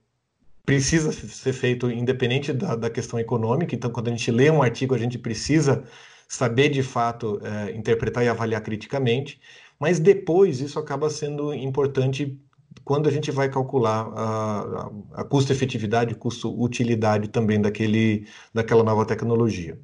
precisa 0.65 1.13
ser 1.13 1.53
feito 1.53 1.91
independente 1.91 2.53
da, 2.53 2.77
da, 2.77 2.91
questão 2.91 3.19
econômica, 3.19 3.75
então, 3.75 3.91
quando 3.91 4.09
a 4.09 4.11
gente 4.11 4.31
lê 4.31 4.51
um 4.51 4.63
artigo, 4.63 4.95
a 4.95 4.99
gente 4.99 5.19
precisa 5.19 5.85
saber 6.27 6.69
de 6.69 6.83
fato 6.83 7.41
é, 7.43 7.73
interpretar 7.73 8.25
e 8.25 8.29
avaliar 8.29 8.63
criticamente, 8.63 9.41
mas 9.79 9.99
depois 9.99 10.61
isso 10.61 10.79
acaba 10.79 11.09
sendo 11.11 11.55
importante 11.55 12.39
quando 12.85 13.09
a 13.09 13.13
gente 13.13 13.31
vai 13.31 13.51
calcular 13.51 14.11
a, 14.15 14.91
a 15.21 15.25
custo-efetividade, 15.25 16.15
custo-utilidade 16.15 17.29
também 17.29 17.61
daquele, 17.61 18.27
daquela 18.53 18.83
nova 18.83 19.05
tecnologia. 19.05 19.79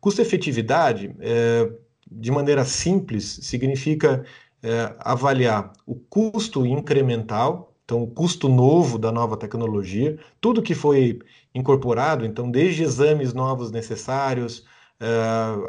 Custo-efetividade, 0.00 1.14
é, 1.20 1.70
de 2.10 2.30
maneira 2.30 2.64
simples, 2.64 3.40
significa 3.42 4.24
é, 4.62 4.94
avaliar 5.00 5.72
o 5.86 5.94
custo 5.94 6.64
incremental, 6.64 7.75
então 7.86 8.02
o 8.02 8.06
custo 8.10 8.48
novo 8.48 8.98
da 8.98 9.12
nova 9.12 9.36
tecnologia, 9.36 10.18
tudo 10.40 10.60
que 10.60 10.74
foi 10.74 11.20
incorporado, 11.54 12.26
então 12.26 12.50
desde 12.50 12.82
exames 12.82 13.32
novos 13.32 13.70
necessários, 13.70 14.66
é, 14.98 15.06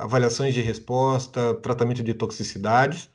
avaliações 0.02 0.54
de 0.54 0.62
resposta, 0.62 1.54
tratamento 1.56 2.04
de 2.04 2.14
toxicidades, 2.16 3.10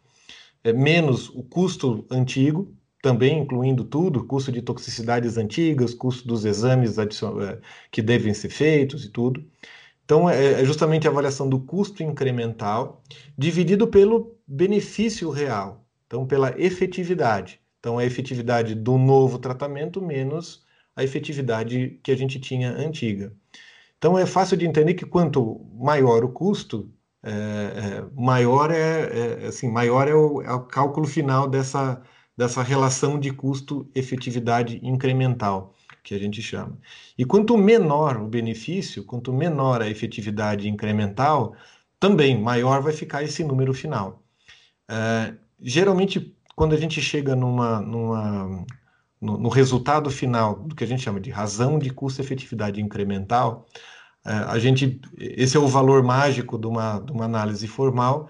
é, 0.64 0.72
menos 0.72 1.28
o 1.30 1.42
custo 1.42 2.06
antigo, 2.10 2.72
também 3.02 3.40
incluindo 3.40 3.84
tudo, 3.84 4.24
custo 4.24 4.52
de 4.52 4.62
toxicidades 4.62 5.36
antigas, 5.36 5.94
custo 5.94 6.26
dos 6.28 6.44
exames 6.44 6.96
é, 6.98 7.08
que 7.90 8.00
devem 8.00 8.32
ser 8.32 8.50
feitos 8.50 9.04
e 9.04 9.10
tudo. 9.10 9.44
Então, 10.04 10.30
é, 10.30 10.62
é 10.62 10.64
justamente 10.64 11.08
a 11.08 11.10
avaliação 11.10 11.48
do 11.48 11.60
custo 11.60 12.02
incremental 12.04 13.02
dividido 13.36 13.88
pelo 13.88 14.36
benefício 14.46 15.30
real, 15.30 15.84
então 16.06 16.26
pela 16.26 16.54
efetividade. 16.60 17.61
Então, 17.82 17.98
a 17.98 18.04
efetividade 18.04 18.76
do 18.76 18.96
novo 18.96 19.40
tratamento 19.40 20.00
menos 20.00 20.64
a 20.94 21.02
efetividade 21.02 21.98
que 22.00 22.12
a 22.12 22.16
gente 22.16 22.38
tinha 22.38 22.70
antiga. 22.70 23.32
Então, 23.98 24.16
é 24.16 24.24
fácil 24.24 24.56
de 24.56 24.64
entender 24.64 24.94
que 24.94 25.04
quanto 25.04 25.66
maior 25.74 26.22
o 26.22 26.28
custo, 26.28 26.88
é, 27.24 27.30
é, 27.32 28.04
maior 28.14 28.70
é, 28.70 29.40
é, 29.42 29.46
assim, 29.48 29.68
maior 29.68 30.06
é 30.06 30.14
o, 30.14 30.42
é 30.42 30.52
o 30.52 30.60
cálculo 30.60 31.08
final 31.08 31.48
dessa 31.48 32.00
dessa 32.36 32.62
relação 32.62 33.18
de 33.18 33.30
custo-efetividade 33.32 34.80
incremental, 34.82 35.74
que 36.02 36.14
a 36.14 36.18
gente 36.18 36.40
chama. 36.42 36.78
E 37.16 37.24
quanto 37.24 37.56
menor 37.58 38.16
o 38.16 38.26
benefício, 38.26 39.04
quanto 39.04 39.32
menor 39.32 39.82
a 39.82 39.88
efetividade 39.88 40.68
incremental, 40.68 41.54
também 42.00 42.40
maior 42.40 42.80
vai 42.80 42.92
ficar 42.92 43.22
esse 43.22 43.44
número 43.44 43.74
final. 43.74 44.22
É, 44.88 45.34
geralmente, 45.60 46.36
quando 46.62 46.74
a 46.74 46.78
gente 46.78 47.02
chega 47.02 47.34
numa, 47.34 47.80
numa, 47.80 48.64
no, 49.20 49.36
no, 49.36 49.48
resultado 49.48 50.08
final 50.12 50.54
do 50.60 50.76
que 50.76 50.84
a 50.84 50.86
gente 50.86 51.02
chama 51.02 51.20
de 51.20 51.28
razão 51.28 51.76
de 51.76 51.90
custo-efetividade 51.90 52.80
incremental, 52.80 53.66
é, 54.24 54.30
a 54.30 54.56
gente, 54.60 55.00
esse 55.18 55.56
é 55.56 55.60
o 55.60 55.66
valor 55.66 56.04
mágico 56.04 56.56
de 56.56 56.68
uma, 56.68 57.00
de 57.00 57.10
uma 57.10 57.24
análise 57.24 57.66
formal, 57.66 58.28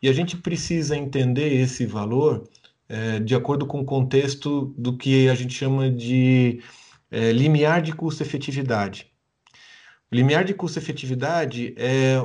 e 0.00 0.08
a 0.08 0.14
gente 0.14 0.34
precisa 0.34 0.96
entender 0.96 1.52
esse 1.52 1.84
valor 1.84 2.48
é, 2.88 3.20
de 3.20 3.34
acordo 3.34 3.66
com 3.66 3.80
o 3.80 3.84
contexto 3.84 4.74
do 4.78 4.96
que 4.96 5.28
a 5.28 5.34
gente 5.34 5.52
chama 5.52 5.90
de 5.90 6.62
é, 7.10 7.32
limiar 7.32 7.82
de 7.82 7.92
custo-efetividade. 7.92 9.08
Limiar 10.10 10.42
de 10.42 10.54
custo-efetividade 10.54 11.74
é 11.76 12.16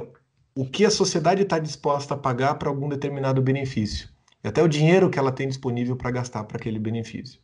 o 0.56 0.66
que 0.66 0.86
a 0.86 0.90
sociedade 0.90 1.42
está 1.42 1.60
disposta 1.60 2.14
a 2.14 2.18
pagar 2.18 2.56
para 2.56 2.70
algum 2.70 2.88
determinado 2.88 3.42
benefício, 3.42 4.08
e 4.44 4.48
até 4.48 4.62
o 4.64 4.68
dinheiro 4.68 5.10
que 5.10 5.20
ela 5.20 5.32
tem 5.32 5.48
disponível 5.48 5.96
para 5.96 6.12
gastar 6.12 6.44
para 6.44 6.58
aquele 6.58 6.80
benefício. 6.80 7.40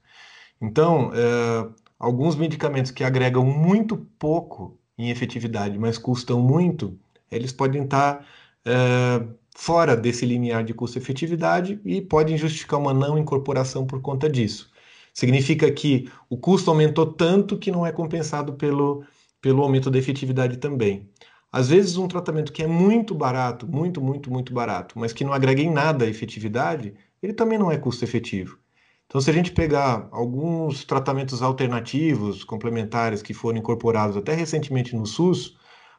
Então, 0.62 1.12
é, 1.14 1.70
alguns 2.00 2.36
medicamentos 2.36 2.92
que 2.92 3.04
agregam 3.04 3.46
muito 3.46 3.98
pouco 4.18 4.80
em 4.98 5.10
efetividade, 5.10 5.78
mas 5.78 5.98
custam 5.98 6.42
muito, 6.42 6.98
eles 7.30 7.52
podem 7.52 7.84
estar 7.84 8.26
é, 8.66 9.26
fora 9.56 9.96
desse 9.96 10.26
limiar 10.26 10.64
de 10.64 10.74
custo-efetividade 10.74 11.80
e 11.84 12.02
podem 12.02 12.38
justificar 12.38 12.80
uma 12.80 12.94
não 12.94 13.18
incorporação 13.18 13.86
por 13.86 14.02
conta 14.02 14.30
disso. 14.30 14.70
Significa 15.14 15.72
que 15.72 16.10
o 16.30 16.38
custo 16.38 16.70
aumentou 16.70 17.06
tanto 17.06 17.58
que 17.58 17.72
não 17.72 17.86
é 17.86 17.92
compensado 17.92 18.54
pelo, 18.54 19.04
pelo 19.42 19.64
aumento 19.64 19.90
da 19.90 19.98
efetividade 19.98 20.58
também. 20.58 21.10
Às 21.56 21.70
vezes, 21.70 21.96
um 21.96 22.06
tratamento 22.06 22.52
que 22.52 22.62
é 22.64 22.68
muito 22.68 23.16
barato, 23.16 23.66
muito, 23.66 24.02
muito, 24.02 24.30
muito 24.30 24.54
barato, 24.54 25.00
mas 25.00 25.14
que 25.14 25.24
não 25.24 25.32
agrega 25.32 25.62
em 25.62 25.72
nada 25.72 26.04
a 26.04 26.10
efetividade, 26.10 26.94
ele 27.24 27.32
também 27.32 27.58
não 27.58 27.72
é 27.72 27.78
custo-efetivo. 27.78 28.60
Então, 29.06 29.22
se 29.22 29.30
a 29.30 29.34
gente 29.34 29.54
pegar 29.54 30.10
alguns 30.12 30.84
tratamentos 30.84 31.42
alternativos, 31.42 32.44
complementares, 32.44 33.22
que 33.22 33.34
foram 33.34 33.58
incorporados 33.58 34.18
até 34.18 34.34
recentemente 34.34 34.94
no 34.98 35.06
SUS, 35.06 35.56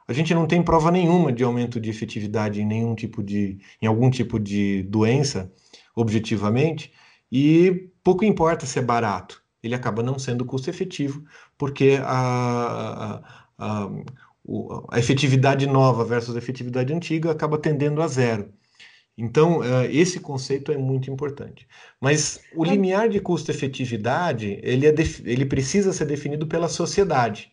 a 0.07 0.12
gente 0.12 0.35
não 0.35 0.47
tem 0.47 0.62
prova 0.62 0.90
nenhuma 0.90 1.33
de 1.33 1.42
aumento 1.42 1.81
de 1.81 1.88
efetividade 1.88 2.61
em 2.61 2.66
nenhum 2.66 2.95
tipo 2.95 3.23
de, 3.23 3.59
em 3.81 3.87
algum 3.87 4.11
tipo 4.11 4.38
de 4.38 4.83
doença, 4.83 5.51
objetivamente, 5.95 6.92
e 7.33 7.88
pouco 8.05 8.27
importa 8.27 8.66
se 8.66 8.79
é 8.79 8.83
barato, 8.83 9.42
ele 9.62 9.75
acaba 9.75 10.03
não 10.03 10.19
sendo 10.19 10.45
custo 10.45 10.69
efetivo, 10.69 11.25
porque 11.57 11.99
a, 12.03 13.23
a, 13.57 13.85
a, 13.85 13.90
a 14.91 14.99
efetividade 14.99 15.67
nova 15.67 16.05
versus 16.05 16.35
a 16.35 16.39
efetividade 16.39 16.93
antiga 16.93 17.31
acaba 17.31 17.59
tendendo 17.59 18.03
a 18.03 18.09
zero. 18.09 18.53
Então, 19.19 19.61
uh, 19.61 19.85
esse 19.91 20.21
conceito 20.21 20.71
é 20.71 20.77
muito 20.77 21.11
importante. 21.11 21.67
Mas 22.01 22.41
o 22.55 22.65
limiar 22.65 23.09
de 23.09 23.19
custo-efetividade, 23.19 24.61
ele, 24.63 24.87
é 24.87 24.95
ele 25.25 25.47
precisa 25.47 25.93
ser 25.93 26.05
definido 26.05 26.47
pela 26.47 26.69
sociedade 26.69 27.51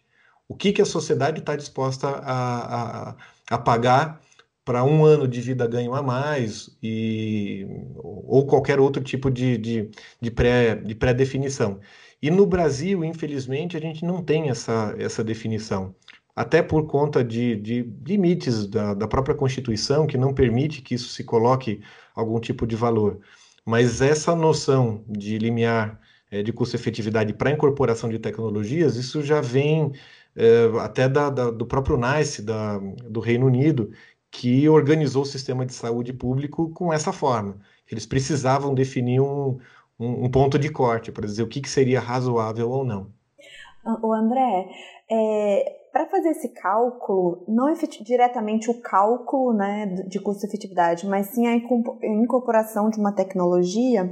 o 0.48 0.56
que, 0.56 0.72
que 0.72 0.82
a 0.82 0.86
sociedade 0.86 1.40
está 1.40 1.56
disposta 1.56 2.08
a, 2.08 3.12
a, 3.12 3.16
a 3.50 3.58
pagar 3.58 4.22
para 4.66 4.84
um 4.84 5.04
ano 5.04 5.28
de 5.28 5.42
vida 5.42 5.68
ganho 5.68 5.94
a 5.94 6.02
mais 6.02 6.70
e, 6.82 7.66
ou 7.96 8.46
qualquer 8.46 8.80
outro 8.80 9.04
tipo 9.04 9.30
de, 9.30 9.58
de, 9.58 9.92
de, 10.22 10.32
pré, 10.32 10.76
de 10.76 10.96
pré-definição. 10.96 11.80
E 12.22 12.32
no 12.32 12.46
Brasil, 12.46 13.04
infelizmente, 13.04 13.76
a 13.76 13.80
gente 13.80 14.06
não 14.06 14.24
tem 14.24 14.50
essa, 14.50 14.96
essa 14.98 15.24
definição, 15.24 15.94
até 16.36 16.62
por 16.62 16.88
conta 16.88 17.24
de, 17.24 17.56
de 17.56 17.84
limites 18.06 18.68
da, 18.68 18.94
da 18.94 19.08
própria 19.08 19.36
Constituição, 19.36 20.08
que 20.08 20.18
não 20.18 20.34
permite 20.34 20.82
que 20.82 20.96
isso 20.96 21.10
se 21.10 21.24
coloque 21.24 21.82
algum 22.16 22.40
tipo 22.40 22.66
de 22.66 22.76
valor. 22.76 23.20
Mas 23.66 24.02
essa 24.02 24.36
noção 24.36 25.04
de 25.08 25.38
limiar 25.38 26.00
é, 26.32 26.42
de 26.42 26.52
custo-efetividade 26.52 27.34
para 27.34 27.52
incorporação 27.52 28.10
de 28.10 28.20
tecnologias, 28.20 28.96
isso 28.96 29.22
já 29.22 29.40
vem 29.40 29.92
é, 30.36 30.72
até 30.80 31.08
da, 31.08 31.30
da, 31.30 31.52
do 31.52 31.66
próprio 31.66 31.98
NICE, 31.98 32.42
da, 32.42 32.80
do 32.80 33.20
Reino 33.20 33.46
Unido, 33.46 33.92
que 34.32 34.68
organizou 34.68 35.22
o 35.22 35.28
sistema 35.28 35.66
de 35.66 35.74
saúde 35.74 36.12
público 36.12 36.70
com 36.72 36.92
essa 36.92 37.14
forma. 37.14 37.60
Eles 37.90 38.06
precisavam 38.06 38.74
definir 38.74 39.22
um, 39.22 39.60
um, 40.00 40.26
um 40.26 40.32
ponto 40.32 40.58
de 40.58 40.70
corte 40.70 41.12
para 41.12 41.28
dizer 41.28 41.44
o 41.44 41.48
que, 41.48 41.62
que, 41.62 41.70
seria 41.70 42.00
razoável 42.00 42.70
ou 42.72 42.84
não. 42.84 43.12
O 44.02 44.12
André, 44.12 44.70
é, 45.12 45.83
para 45.94 46.08
fazer 46.08 46.30
esse 46.30 46.50
cálculo, 46.50 47.44
não 47.48 47.70
diretamente 48.04 48.70
o 48.72 48.82
cálculo 48.82 49.54
né, 49.54 49.86
de 50.08 50.20
custo-efetividade, 50.20 51.06
mas 51.06 51.28
sim 51.28 51.46
a 51.46 51.56
incorporação 51.56 52.90
de 52.90 53.00
uma 53.00 53.12
tecnologia, 53.12 54.12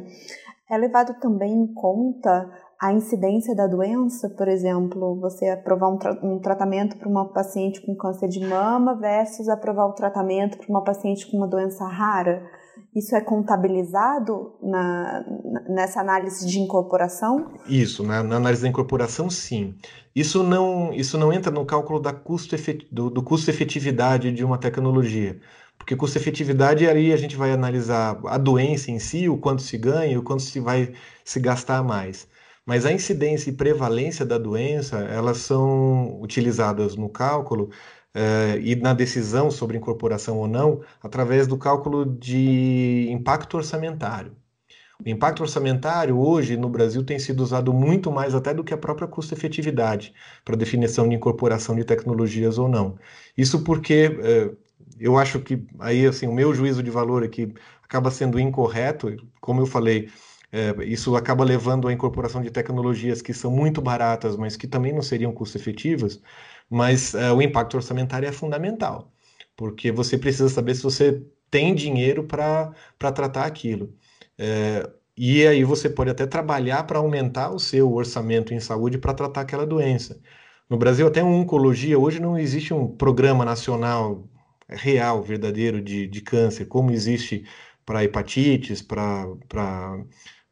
é 0.70 0.78
levado 0.78 1.20
também 1.20 1.52
em 1.52 1.74
conta 1.74 2.50
a 2.80 2.94
incidência 2.94 3.56
da 3.56 3.66
doença, 3.66 4.30
por 4.30 4.48
exemplo, 4.48 5.20
você 5.20 5.50
aprovar 5.50 5.90
um, 5.90 5.98
tra 5.98 6.14
um 6.24 6.40
tratamento 6.40 6.98
para 6.98 7.10
uma 7.10 7.28
paciente 7.34 7.84
com 7.84 7.96
câncer 7.96 8.28
de 8.28 8.40
mama 8.40 8.96
versus 8.96 9.50
aprovar 9.50 9.88
o 9.88 9.90
um 9.90 9.96
tratamento 9.96 10.60
para 10.60 10.70
uma 10.70 10.84
paciente 10.84 11.30
com 11.30 11.38
uma 11.38 11.48
doença 11.48 11.84
rara? 11.86 12.44
Isso 12.94 13.16
é 13.16 13.22
contabilizado 13.22 14.54
na, 14.62 15.26
nessa 15.70 16.02
análise 16.02 16.46
de 16.46 16.60
incorporação? 16.60 17.54
Isso, 17.66 18.04
na, 18.04 18.22
na, 18.22 18.36
análise 18.36 18.62
da 18.62 18.68
incorporação, 18.68 19.30
sim. 19.30 19.76
Isso 20.14 20.44
não, 20.44 20.94
isso 20.94 21.18
não 21.18 21.32
entra 21.32 21.50
no 21.50 21.66
cálculo 21.66 22.02
da 22.02 22.12
custo 22.12 22.54
do, 22.92 23.10
do 23.10 23.24
custo-efetividade 23.24 24.34
de 24.34 24.44
uma 24.44 24.58
tecnologia. 24.58 25.40
Porque 25.78 25.96
custo-efetividade, 25.96 26.86
ali 26.86 27.14
a 27.14 27.18
gente 27.18 27.38
vai 27.38 27.54
analisar 27.54 28.20
a 28.26 28.38
doença 28.38 28.92
em 28.92 29.00
si, 29.00 29.30
o 29.30 29.38
quanto 29.38 29.62
se 29.62 29.78
ganha, 29.78 30.20
o 30.20 30.24
quanto 30.24 30.44
se 30.44 30.60
vai 30.60 30.94
se 31.24 31.40
gastar 31.40 31.82
mais. 31.84 32.28
Mas 32.66 32.86
a 32.86 32.92
incidência 32.92 33.50
e 33.50 33.54
prevalência 33.54 34.26
da 34.26 34.38
doença, 34.38 35.00
elas 35.00 35.38
são 35.38 36.22
utilizadas 36.22 36.96
no 36.96 37.10
cálculo 37.10 37.70
eh, 38.14 38.60
e 38.62 38.76
na 38.76 38.94
decisão 38.94 39.52
sobre 39.52 39.78
incorporação 39.78 40.38
ou 40.38 40.48
não, 40.48 40.82
através 41.02 41.48
do 41.48 41.58
cálculo 41.58 42.06
de 42.06 43.08
impacto 43.12 43.58
orçamentário. 43.58 44.36
O 45.06 45.10
impacto 45.10 45.42
orçamentário 45.42 46.20
hoje 46.20 46.56
no 46.58 46.70
Brasil 46.70 47.04
tem 47.04 47.18
sido 47.20 47.42
usado 47.42 47.74
muito 47.74 48.12
mais 48.12 48.36
até 48.36 48.54
do 48.54 48.64
que 48.64 48.74
a 48.74 48.78
própria 48.78 49.08
custo-efetividade 49.08 50.14
para 50.46 50.56
definição 50.56 51.10
de 51.10 51.16
incorporação 51.16 51.76
de 51.76 51.84
tecnologias 51.84 52.58
ou 52.60 52.70
não. 52.70 52.98
Isso 53.36 53.64
porque 53.64 54.18
eh, 54.22 54.56
eu 55.00 55.18
acho 55.18 55.42
que 55.42 55.66
aí 55.80 56.06
assim 56.06 56.28
o 56.28 56.34
meu 56.34 56.54
juízo 56.54 56.84
de 56.84 56.92
valor 56.92 57.24
aqui 57.24 57.54
acaba 57.84 58.12
sendo 58.12 58.40
incorreto, 58.40 59.08
como 59.42 59.62
eu 59.62 59.66
falei, 59.66 60.10
é, 60.52 60.84
isso 60.86 61.16
acaba 61.16 61.44
levando 61.44 61.88
à 61.88 61.94
incorporação 61.94 62.42
de 62.42 62.52
tecnologias 62.52 63.22
que 63.22 63.34
são 63.34 63.50
muito 63.52 63.82
baratas, 63.82 64.36
mas 64.38 64.56
que 64.58 64.68
também 64.68 64.94
não 64.94 65.02
seriam 65.02 65.32
custo-efetivas, 65.34 66.22
mas 66.72 67.16
é, 67.16 67.32
o 67.34 67.42
impacto 67.42 67.76
orçamentário 67.76 68.28
é 68.30 68.32
fundamental, 68.32 69.14
porque 69.58 69.92
você 69.92 70.18
precisa 70.18 70.50
saber 70.50 70.76
se 70.76 70.84
você 70.84 71.24
tem 71.52 71.76
dinheiro 71.76 72.26
para 72.26 72.74
tratar 73.14 73.46
aquilo. 73.46 73.96
É, 74.38 74.90
e 75.18 75.46
aí 75.46 75.64
você 75.64 75.90
pode 75.90 76.10
até 76.12 76.26
trabalhar 76.26 76.84
para 76.86 77.00
aumentar 77.00 77.52
o 77.52 77.60
seu 77.60 77.94
orçamento 77.94 78.54
em 78.54 78.60
saúde 78.60 78.98
para 78.98 79.14
tratar 79.14 79.42
aquela 79.42 79.66
doença. 79.68 80.22
No 80.70 80.78
Brasil, 80.78 81.06
até 81.08 81.24
oncologia, 81.24 82.00
hoje 82.00 82.20
não 82.20 82.38
existe 82.40 82.74
um 82.74 82.88
programa 82.96 83.44
nacional 83.46 84.28
real, 84.70 85.22
verdadeiro 85.22 85.82
de, 85.82 86.08
de 86.08 86.22
câncer, 86.22 86.66
como 86.66 86.92
existe 86.92 87.46
para 87.86 88.04
hepatites, 88.04 88.82
para 88.82 89.28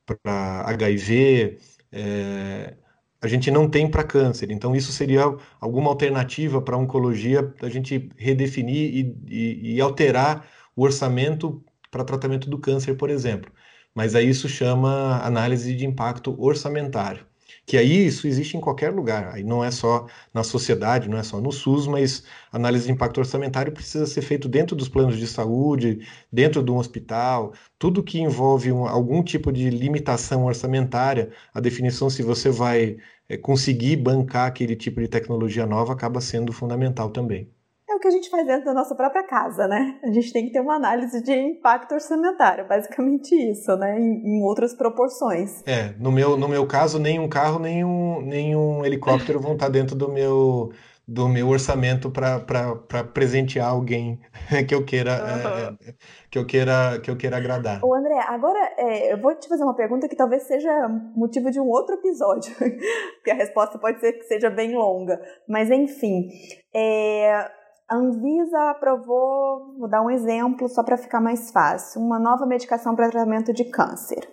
para 0.06 0.64
HIV, 0.68 1.60
é, 1.92 2.78
a 3.22 3.28
gente 3.28 3.52
não 3.52 3.70
tem 3.70 3.90
para 3.90 4.04
câncer. 4.04 4.52
Então, 4.52 4.76
isso 4.76 4.92
seria 4.92 5.22
alguma 5.60 5.90
alternativa 5.90 6.62
para 6.62 6.76
a 6.76 6.80
oncologia, 6.80 7.54
a 7.62 7.70
gente 7.70 8.10
redefinir 8.18 8.94
e, 8.96 9.18
e, 9.28 9.76
e 9.76 9.82
alterar 9.82 10.48
o 10.76 10.84
orçamento 10.84 11.64
para 11.92 12.04
tratamento 12.04 12.50
do 12.50 12.60
câncer, 12.60 12.96
por 12.96 13.10
exemplo. 13.10 13.52
Mas 13.94 14.16
aí 14.16 14.30
isso 14.30 14.48
chama 14.48 15.20
análise 15.24 15.76
de 15.76 15.86
impacto 15.86 16.36
orçamentário 16.42 17.29
que 17.70 17.78
aí 17.78 18.08
isso 18.08 18.26
existe 18.28 18.58
em 18.58 18.60
qualquer 18.60 18.92
lugar, 18.92 19.32
aí 19.32 19.44
não 19.44 19.64
é 19.64 19.70
só 19.70 20.08
na 20.34 20.44
sociedade, 20.44 21.08
não 21.08 21.20
é 21.20 21.24
só 21.24 21.40
no 21.40 21.52
SUS, 21.52 21.86
mas 21.86 22.24
análise 22.52 22.88
de 22.88 22.92
impacto 22.92 23.20
orçamentário 23.20 23.72
precisa 23.72 24.08
ser 24.08 24.24
feito 24.24 24.50
dentro 24.50 24.76
dos 24.76 24.90
planos 24.90 25.18
de 25.20 25.28
saúde, 25.28 26.00
dentro 26.32 26.64
de 26.64 26.72
um 26.72 26.78
hospital, 26.78 27.54
tudo 27.78 28.04
que 28.04 28.20
envolve 28.20 28.72
um, 28.72 28.88
algum 28.88 29.22
tipo 29.24 29.52
de 29.52 29.70
limitação 29.70 30.46
orçamentária, 30.46 31.32
a 31.54 31.60
definição 31.60 32.10
se 32.10 32.24
você 32.24 32.50
vai 32.50 32.98
é, 33.30 33.38
conseguir 33.38 33.98
bancar 33.98 34.48
aquele 34.48 34.76
tipo 34.76 35.00
de 35.00 35.08
tecnologia 35.08 35.68
nova 35.68 35.94
acaba 35.94 36.20
sendo 36.22 36.52
fundamental 36.52 37.12
também 37.12 37.52
que 38.00 38.08
a 38.08 38.12
gente 38.12 38.30
faz 38.30 38.46
dentro 38.46 38.66
da 38.66 38.74
nossa 38.74 38.96
própria 38.96 39.24
casa, 39.24 39.68
né? 39.68 40.00
A 40.04 40.12
gente 40.12 40.32
tem 40.32 40.46
que 40.46 40.52
ter 40.52 40.62
uma 40.62 40.76
análise 40.76 41.22
de 41.22 41.34
impacto 41.34 41.94
orçamentário, 41.94 42.68
basicamente 42.68 43.34
isso, 43.36 43.76
né? 43.76 44.00
Em, 44.00 44.38
em 44.38 44.44
outras 44.44 44.74
proporções. 44.74 45.62
É, 45.68 45.94
no 46.00 46.12
meu, 46.12 46.38
no 46.38 46.48
meu 46.48 46.66
caso, 46.66 47.00
nem 47.00 47.20
um 47.20 47.28
carro, 47.28 47.60
nem 47.60 47.84
um, 47.84 48.22
nem 48.22 48.56
um 48.56 48.86
helicóptero 48.86 49.40
vão 49.40 49.54
estar 49.54 49.70
dentro 49.70 49.96
do 49.96 50.10
meu 50.12 50.72
do 51.10 51.28
meu 51.28 51.48
orçamento 51.48 52.12
para 52.12 53.04
presentear 53.12 53.68
alguém 53.68 54.22
que 54.68 54.76
eu 54.76 54.86
queira 54.86 55.14
uhum. 55.14 55.78
é, 55.88 55.94
que 56.30 56.38
eu 56.38 56.46
queira 56.46 57.00
que 57.00 57.10
eu 57.10 57.18
queira 57.18 57.38
agradar. 57.38 57.84
O 57.84 57.96
André, 57.96 58.20
agora 58.28 58.60
é, 58.78 59.12
eu 59.12 59.20
vou 59.20 59.34
te 59.34 59.50
fazer 59.50 59.64
uma 59.64 59.76
pergunta 59.76 60.08
que 60.08 60.16
talvez 60.16 60.44
seja 60.44 60.70
motivo 61.16 61.50
de 61.50 61.60
um 61.60 61.68
outro 61.68 61.96
episódio, 61.96 62.54
porque 63.18 63.32
a 63.32 63.34
resposta 63.34 63.80
pode 63.80 64.00
ser 64.00 64.14
que 64.14 64.24
seja 64.26 64.52
bem 64.52 64.76
longa, 64.76 65.20
mas 65.48 65.72
enfim, 65.72 66.30
é, 66.76 67.50
a 67.90 67.96
Anvisa 67.96 68.70
aprovou, 68.70 69.76
vou 69.80 69.90
dar 69.90 70.04
um 70.04 70.12
exemplo 70.12 70.70
só 70.70 70.84
para 70.84 70.98
ficar 70.98 71.20
mais 71.20 71.50
fácil, 71.50 72.00
uma 72.02 72.20
nova 72.20 72.46
medicação 72.46 72.96
para 72.96 73.10
tratamento 73.10 73.52
de 73.52 73.66
câncer. 73.66 74.30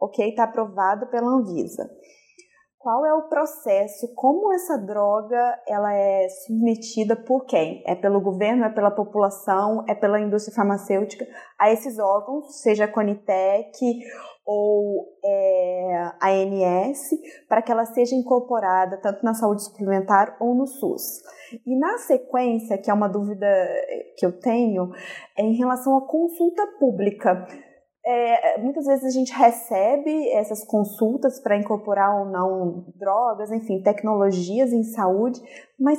Ok? 0.00 0.28
Está 0.28 0.44
aprovado 0.44 1.08
pela 1.08 1.28
Anvisa. 1.28 1.90
Qual 2.80 3.04
é 3.04 3.12
o 3.12 3.28
processo? 3.28 4.10
Como 4.14 4.50
essa 4.54 4.78
droga 4.78 5.60
ela 5.68 5.92
é 5.92 6.26
submetida 6.30 7.14
por 7.14 7.44
quem? 7.44 7.82
É 7.86 7.94
pelo 7.94 8.22
governo? 8.22 8.64
É 8.64 8.70
pela 8.70 8.90
população? 8.90 9.84
É 9.86 9.94
pela 9.94 10.18
indústria 10.18 10.56
farmacêutica? 10.56 11.26
A 11.58 11.70
esses 11.70 11.98
órgãos, 11.98 12.62
seja 12.62 12.86
a 12.86 12.88
Conitec 12.88 13.76
ou 14.46 15.06
é, 15.22 16.10
a 16.18 16.30
ANS, 16.30 17.10
para 17.46 17.60
que 17.60 17.70
ela 17.70 17.84
seja 17.84 18.16
incorporada 18.16 18.96
tanto 18.96 19.22
na 19.22 19.34
saúde 19.34 19.62
suplementar 19.62 20.38
ou 20.40 20.54
no 20.54 20.66
SUS. 20.66 21.20
E 21.66 21.78
na 21.78 21.98
sequência, 21.98 22.78
que 22.78 22.90
é 22.90 22.94
uma 22.94 23.10
dúvida 23.10 23.46
que 24.16 24.24
eu 24.24 24.32
tenho, 24.40 24.90
é 25.36 25.42
em 25.42 25.54
relação 25.54 25.98
à 25.98 26.06
consulta 26.06 26.66
pública. 26.78 27.46
É, 28.04 28.58
muitas 28.58 28.86
vezes 28.86 29.04
a 29.04 29.10
gente 29.10 29.32
recebe 29.32 30.30
essas 30.30 30.64
consultas 30.64 31.38
para 31.40 31.56
incorporar 31.56 32.18
ou 32.18 32.26
não 32.26 32.86
drogas, 32.96 33.50
enfim, 33.52 33.82
tecnologias 33.82 34.72
em 34.72 34.82
saúde, 34.82 35.40
mas 35.78 35.98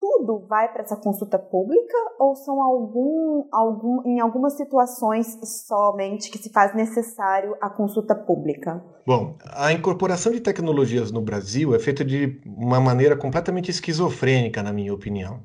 tudo 0.00 0.46
vai 0.46 0.72
para 0.72 0.82
essa 0.82 0.96
consulta 0.96 1.38
pública 1.38 1.96
ou 2.18 2.34
são 2.34 2.62
algum, 2.62 3.46
algum, 3.52 4.02
em 4.06 4.18
algumas 4.18 4.56
situações 4.56 5.38
somente 5.66 6.30
que 6.30 6.38
se 6.38 6.50
faz 6.50 6.74
necessário 6.74 7.54
a 7.60 7.68
consulta 7.68 8.14
pública? 8.14 8.82
Bom, 9.06 9.36
a 9.44 9.72
incorporação 9.72 10.32
de 10.32 10.40
tecnologias 10.40 11.12
no 11.12 11.20
Brasil 11.20 11.74
é 11.74 11.78
feita 11.78 12.02
de 12.02 12.40
uma 12.46 12.80
maneira 12.80 13.14
completamente 13.14 13.70
esquizofrênica, 13.70 14.62
na 14.62 14.72
minha 14.72 14.94
opinião. 14.94 15.42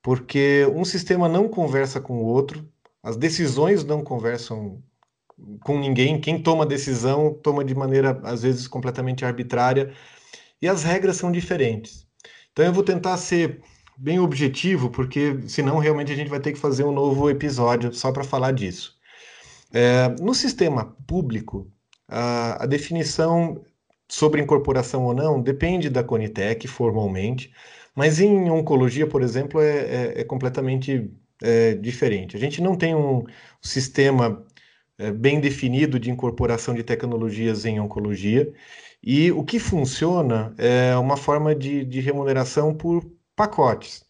Porque 0.00 0.64
um 0.74 0.84
sistema 0.84 1.28
não 1.28 1.48
conversa 1.48 2.00
com 2.00 2.22
o 2.22 2.24
outro, 2.24 2.64
as 3.02 3.16
decisões 3.16 3.84
não 3.84 4.02
conversam 4.02 4.82
com 5.64 5.78
ninguém, 5.78 6.20
quem 6.20 6.42
toma 6.42 6.66
decisão 6.66 7.32
toma 7.32 7.64
de 7.64 7.74
maneira, 7.74 8.20
às 8.24 8.42
vezes, 8.42 8.68
completamente 8.68 9.24
arbitrária, 9.24 9.92
e 10.60 10.68
as 10.68 10.82
regras 10.84 11.16
são 11.16 11.32
diferentes. 11.32 12.06
Então 12.52 12.64
eu 12.64 12.72
vou 12.72 12.82
tentar 12.82 13.16
ser 13.16 13.62
bem 13.96 14.18
objetivo, 14.18 14.90
porque 14.90 15.40
senão 15.48 15.78
realmente 15.78 16.12
a 16.12 16.16
gente 16.16 16.30
vai 16.30 16.40
ter 16.40 16.52
que 16.52 16.58
fazer 16.58 16.84
um 16.84 16.92
novo 16.92 17.30
episódio 17.30 17.92
só 17.92 18.12
para 18.12 18.24
falar 18.24 18.52
disso. 18.52 18.98
É, 19.72 20.08
no 20.20 20.34
sistema 20.34 20.96
público, 21.06 21.70
a, 22.08 22.64
a, 22.64 22.66
definição 22.66 23.64
sobre 24.08 24.42
incorporação 24.42 25.04
ou 25.04 25.14
não 25.14 25.40
depende 25.40 25.88
da 25.88 26.02
Conitec 26.02 26.66
formalmente, 26.66 27.52
mas 27.94 28.18
em 28.20 28.50
oncologia, 28.50 29.06
por 29.06 29.22
exemplo, 29.22 29.60
é, 29.60 29.78
é, 29.78 30.20
é 30.20 30.24
completamente 30.24 31.10
é, 31.42 31.74
diferente. 31.74 32.36
A 32.36 32.40
gente 32.40 32.60
não 32.60 32.76
tem 32.76 32.94
um 32.94 33.24
sistema 33.60 34.44
é, 34.98 35.10
bem 35.12 35.40
definido 35.40 35.98
de 35.98 36.10
incorporação 36.10 36.74
de 36.74 36.82
tecnologias 36.82 37.64
em 37.64 37.80
oncologia, 37.80 38.52
e 39.02 39.32
o 39.32 39.42
que 39.44 39.58
funciona 39.58 40.54
é 40.58 40.96
uma 40.96 41.16
forma 41.16 41.54
de, 41.54 41.84
de 41.84 42.00
remuneração 42.00 42.74
por 42.74 43.10
pacotes. 43.34 44.04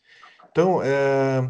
Então, 0.51 0.83
é, 0.83 1.49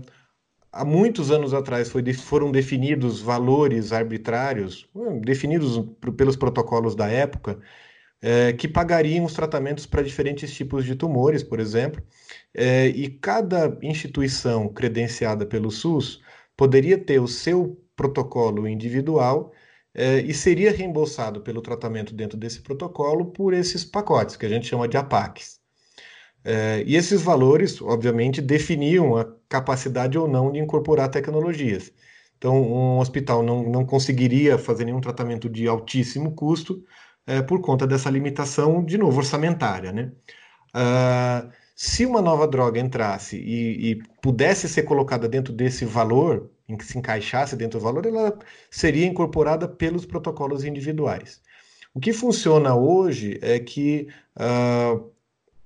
há 0.72 0.84
muitos 0.84 1.30
anos 1.30 1.54
atrás 1.54 1.90
foi, 1.90 2.12
foram 2.12 2.50
definidos 2.52 3.20
valores 3.20 3.92
arbitrários, 3.92 4.88
hum, 4.94 5.20
definidos 5.20 5.82
pelos 6.16 6.36
protocolos 6.36 6.94
da 6.94 7.08
época, 7.08 7.58
é, 8.22 8.52
que 8.52 8.68
pagariam 8.68 9.24
os 9.24 9.32
tratamentos 9.32 9.86
para 9.86 10.02
diferentes 10.02 10.52
tipos 10.54 10.84
de 10.84 10.94
tumores, 10.94 11.42
por 11.42 11.58
exemplo, 11.58 12.02
é, 12.54 12.88
e 12.88 13.08
cada 13.08 13.78
instituição 13.82 14.68
credenciada 14.68 15.46
pelo 15.46 15.70
SUS 15.70 16.20
poderia 16.56 16.98
ter 16.98 17.20
o 17.20 17.28
seu 17.28 17.80
protocolo 17.96 18.68
individual 18.68 19.52
é, 19.94 20.20
e 20.20 20.32
seria 20.34 20.72
reembolsado 20.72 21.40
pelo 21.40 21.60
tratamento 21.62 22.14
dentro 22.14 22.36
desse 22.38 22.60
protocolo 22.60 23.26
por 23.26 23.54
esses 23.54 23.84
pacotes, 23.84 24.36
que 24.36 24.46
a 24.46 24.48
gente 24.48 24.66
chama 24.66 24.86
de 24.88 24.96
APACs. 24.96 25.60
É, 26.44 26.82
e 26.86 26.96
esses 26.96 27.20
valores, 27.22 27.82
obviamente, 27.82 28.40
definiam 28.40 29.16
a 29.16 29.26
capacidade 29.48 30.16
ou 30.18 30.26
não 30.28 30.50
de 30.52 30.58
incorporar 30.58 31.10
tecnologias. 31.10 31.92
Então, 32.38 32.62
um 32.62 32.98
hospital 32.98 33.42
não, 33.42 33.62
não 33.64 33.84
conseguiria 33.84 34.56
fazer 34.56 34.86
nenhum 34.86 35.00
tratamento 35.00 35.48
de 35.48 35.68
altíssimo 35.68 36.34
custo, 36.34 36.82
é, 37.30 37.40
por 37.40 37.60
conta 37.60 37.86
dessa 37.86 38.10
limitação, 38.10 38.84
de 38.84 38.98
novo, 38.98 39.18
orçamentária. 39.18 39.92
Né? 39.92 40.10
Uh, 40.74 41.48
se 41.76 42.04
uma 42.04 42.20
nova 42.20 42.46
droga 42.48 42.80
entrasse 42.80 43.36
e, 43.36 43.92
e, 43.92 44.02
pudesse 44.20 44.68
ser 44.68 44.82
colocada 44.82 45.28
dentro 45.28 45.52
desse 45.52 45.84
valor, 45.84 46.50
em 46.68 46.76
que 46.76 46.84
se 46.84 46.98
encaixasse 46.98 47.54
dentro 47.54 47.78
do 47.78 47.84
valor, 47.84 48.04
ela 48.04 48.36
seria 48.68 49.06
incorporada 49.06 49.68
pelos 49.68 50.04
protocolos 50.04 50.64
individuais. 50.64 51.40
O 51.94 52.00
que 52.00 52.12
funciona 52.12 52.74
hoje 52.74 53.38
é 53.42 53.60
que 53.60 54.08
uh, 54.36 55.08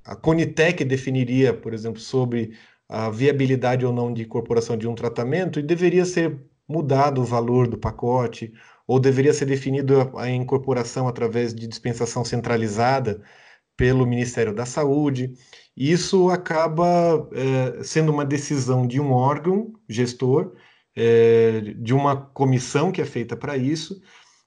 a 0.05 0.15
Conitec 0.15 0.85
definiria, 0.85 1.55
por 1.55 1.73
exemplo, 1.73 2.01
sobre 2.01 2.53
a 2.87 3.09
viabilidade 3.09 3.87
ou 3.87 3.93
não 3.93 4.13
de 4.13 4.23
incorporação 4.23 4.77
de 4.77 4.87
um 4.87 4.95
tratamento 4.95 5.59
e 5.59 5.63
deveria 5.63 6.05
ser 6.05 6.39
mudado 6.69 7.23
o 7.23 7.25
valor 7.25 7.67
do 7.69 7.79
pacote, 7.79 8.53
ou 8.87 9.01
deveria 9.01 9.33
ser 9.33 9.47
definido 9.47 10.13
a 10.19 10.29
incorporação 10.31 11.09
através 11.09 11.55
de 11.55 11.67
dispensação 11.67 12.25
centralizada 12.25 13.23
pelo 13.77 14.07
Ministério 14.07 14.55
da 14.55 14.67
Saúde. 14.67 15.35
Isso 15.77 16.31
acaba 16.31 17.29
é, 17.33 17.83
sendo 17.83 18.13
uma 18.13 18.25
decisão 18.25 18.87
de 18.87 19.01
um 19.01 19.13
órgão 19.13 19.73
gestor, 19.89 20.55
é, 20.95 21.61
de 21.61 21.93
uma 21.93 22.17
comissão 22.17 22.93
que 22.93 23.01
é 23.01 23.05
feita 23.05 23.37
para 23.37 23.57
isso, 23.57 24.01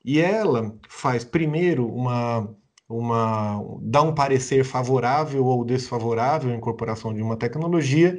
e 0.06 0.19
ela 0.19 0.73
faz 0.88 1.26
primeiro 1.26 1.88
uma, 1.88 2.56
uma 2.88 3.62
dá 3.82 4.02
um 4.02 4.15
parecer 4.15 4.63
favorável 4.63 5.45
ou 5.45 5.65
desfavorável 5.65 6.52
à 6.52 6.56
incorporação 6.56 7.13
de 7.13 7.21
uma 7.21 7.36
tecnologia 7.36 8.17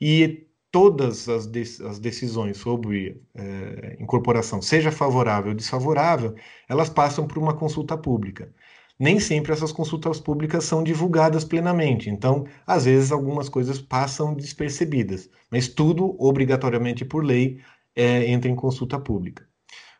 e 0.00 0.46
todas 0.72 1.28
as, 1.28 1.46
de, 1.46 1.62
as 1.86 2.00
decisões 2.00 2.56
sobre 2.56 3.22
é, 3.34 3.96
incorporação, 4.00 4.60
seja 4.60 4.90
favorável 4.90 5.50
ou 5.50 5.56
desfavorável, 5.56 6.34
elas 6.68 6.88
passam 6.90 7.26
por 7.26 7.38
uma 7.38 7.54
consulta 7.54 7.96
pública 7.96 8.52
nem 9.02 9.18
sempre 9.18 9.52
essas 9.52 9.72
consultas 9.72 10.20
públicas 10.20 10.64
são 10.64 10.80
divulgadas 10.80 11.44
plenamente. 11.44 12.08
Então, 12.08 12.46
às 12.64 12.84
vezes, 12.84 13.10
algumas 13.10 13.48
coisas 13.48 13.80
passam 13.80 14.32
despercebidas, 14.32 15.28
mas 15.50 15.66
tudo, 15.66 16.14
obrigatoriamente 16.20 17.04
por 17.04 17.24
lei, 17.24 17.58
é, 17.96 18.30
entra 18.30 18.48
em 18.48 18.54
consulta 18.54 19.00
pública. 19.00 19.44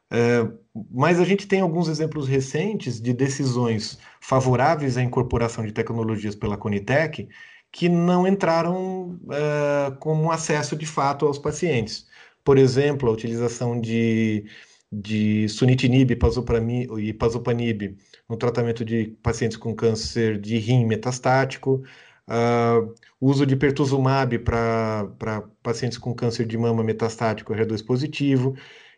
É, 0.09 0.47
mas 0.91 1.19
a 1.19 1.25
gente 1.25 1.49
tem 1.49 1.61
alguns 1.61 1.89
exemplos 1.89 2.29
recentes 2.29 3.01
de 3.01 3.13
decisões 3.13 3.99
favoráveis 4.21 4.97
à 4.97 5.03
incorporação 5.03 5.67
de 5.67 5.73
tecnologias 5.73 6.37
pela 6.37 6.57
Conitec 6.57 7.29
que 7.73 7.89
não 7.89 8.27
entraram 8.27 9.19
é, 9.31 9.91
como 9.99 10.31
acesso 10.31 10.77
de 10.77 10.87
fato 10.87 11.27
aos 11.27 11.39
pacientes. 11.39 12.07
Por 12.45 12.59
exemplo, 12.59 13.09
a 13.09 13.13
utilização 13.13 13.81
de, 13.81 14.45
de 14.93 15.49
sunitinib 15.49 16.13
e 16.13 17.13
pazopanib 17.15 17.97
no 18.29 18.37
tratamento 18.37 18.85
de 18.85 19.17
pacientes 19.23 19.57
com 19.57 19.75
câncer 19.75 20.39
de 20.39 20.59
rim 20.59 20.85
metastático, 20.87 21.83
uh, 22.29 22.95
uso 23.21 23.47
de 23.47 23.57
pertuzumab 23.57 24.39
para 24.41 25.49
pacientes 25.63 25.99
com 25.99 26.15
câncer 26.15 26.47
de 26.47 26.59
mama 26.59 26.85
metastático 26.85 27.55
HER2 27.55 27.85
positivo. 27.85 28.55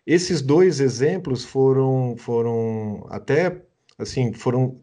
Esses 0.06 0.42
dois 0.42 0.80
exemplos 0.80 1.44
foram, 1.44 2.16
foram 2.18 3.06
até, 3.10 3.62
assim, 3.98 4.32
foram 4.32 4.80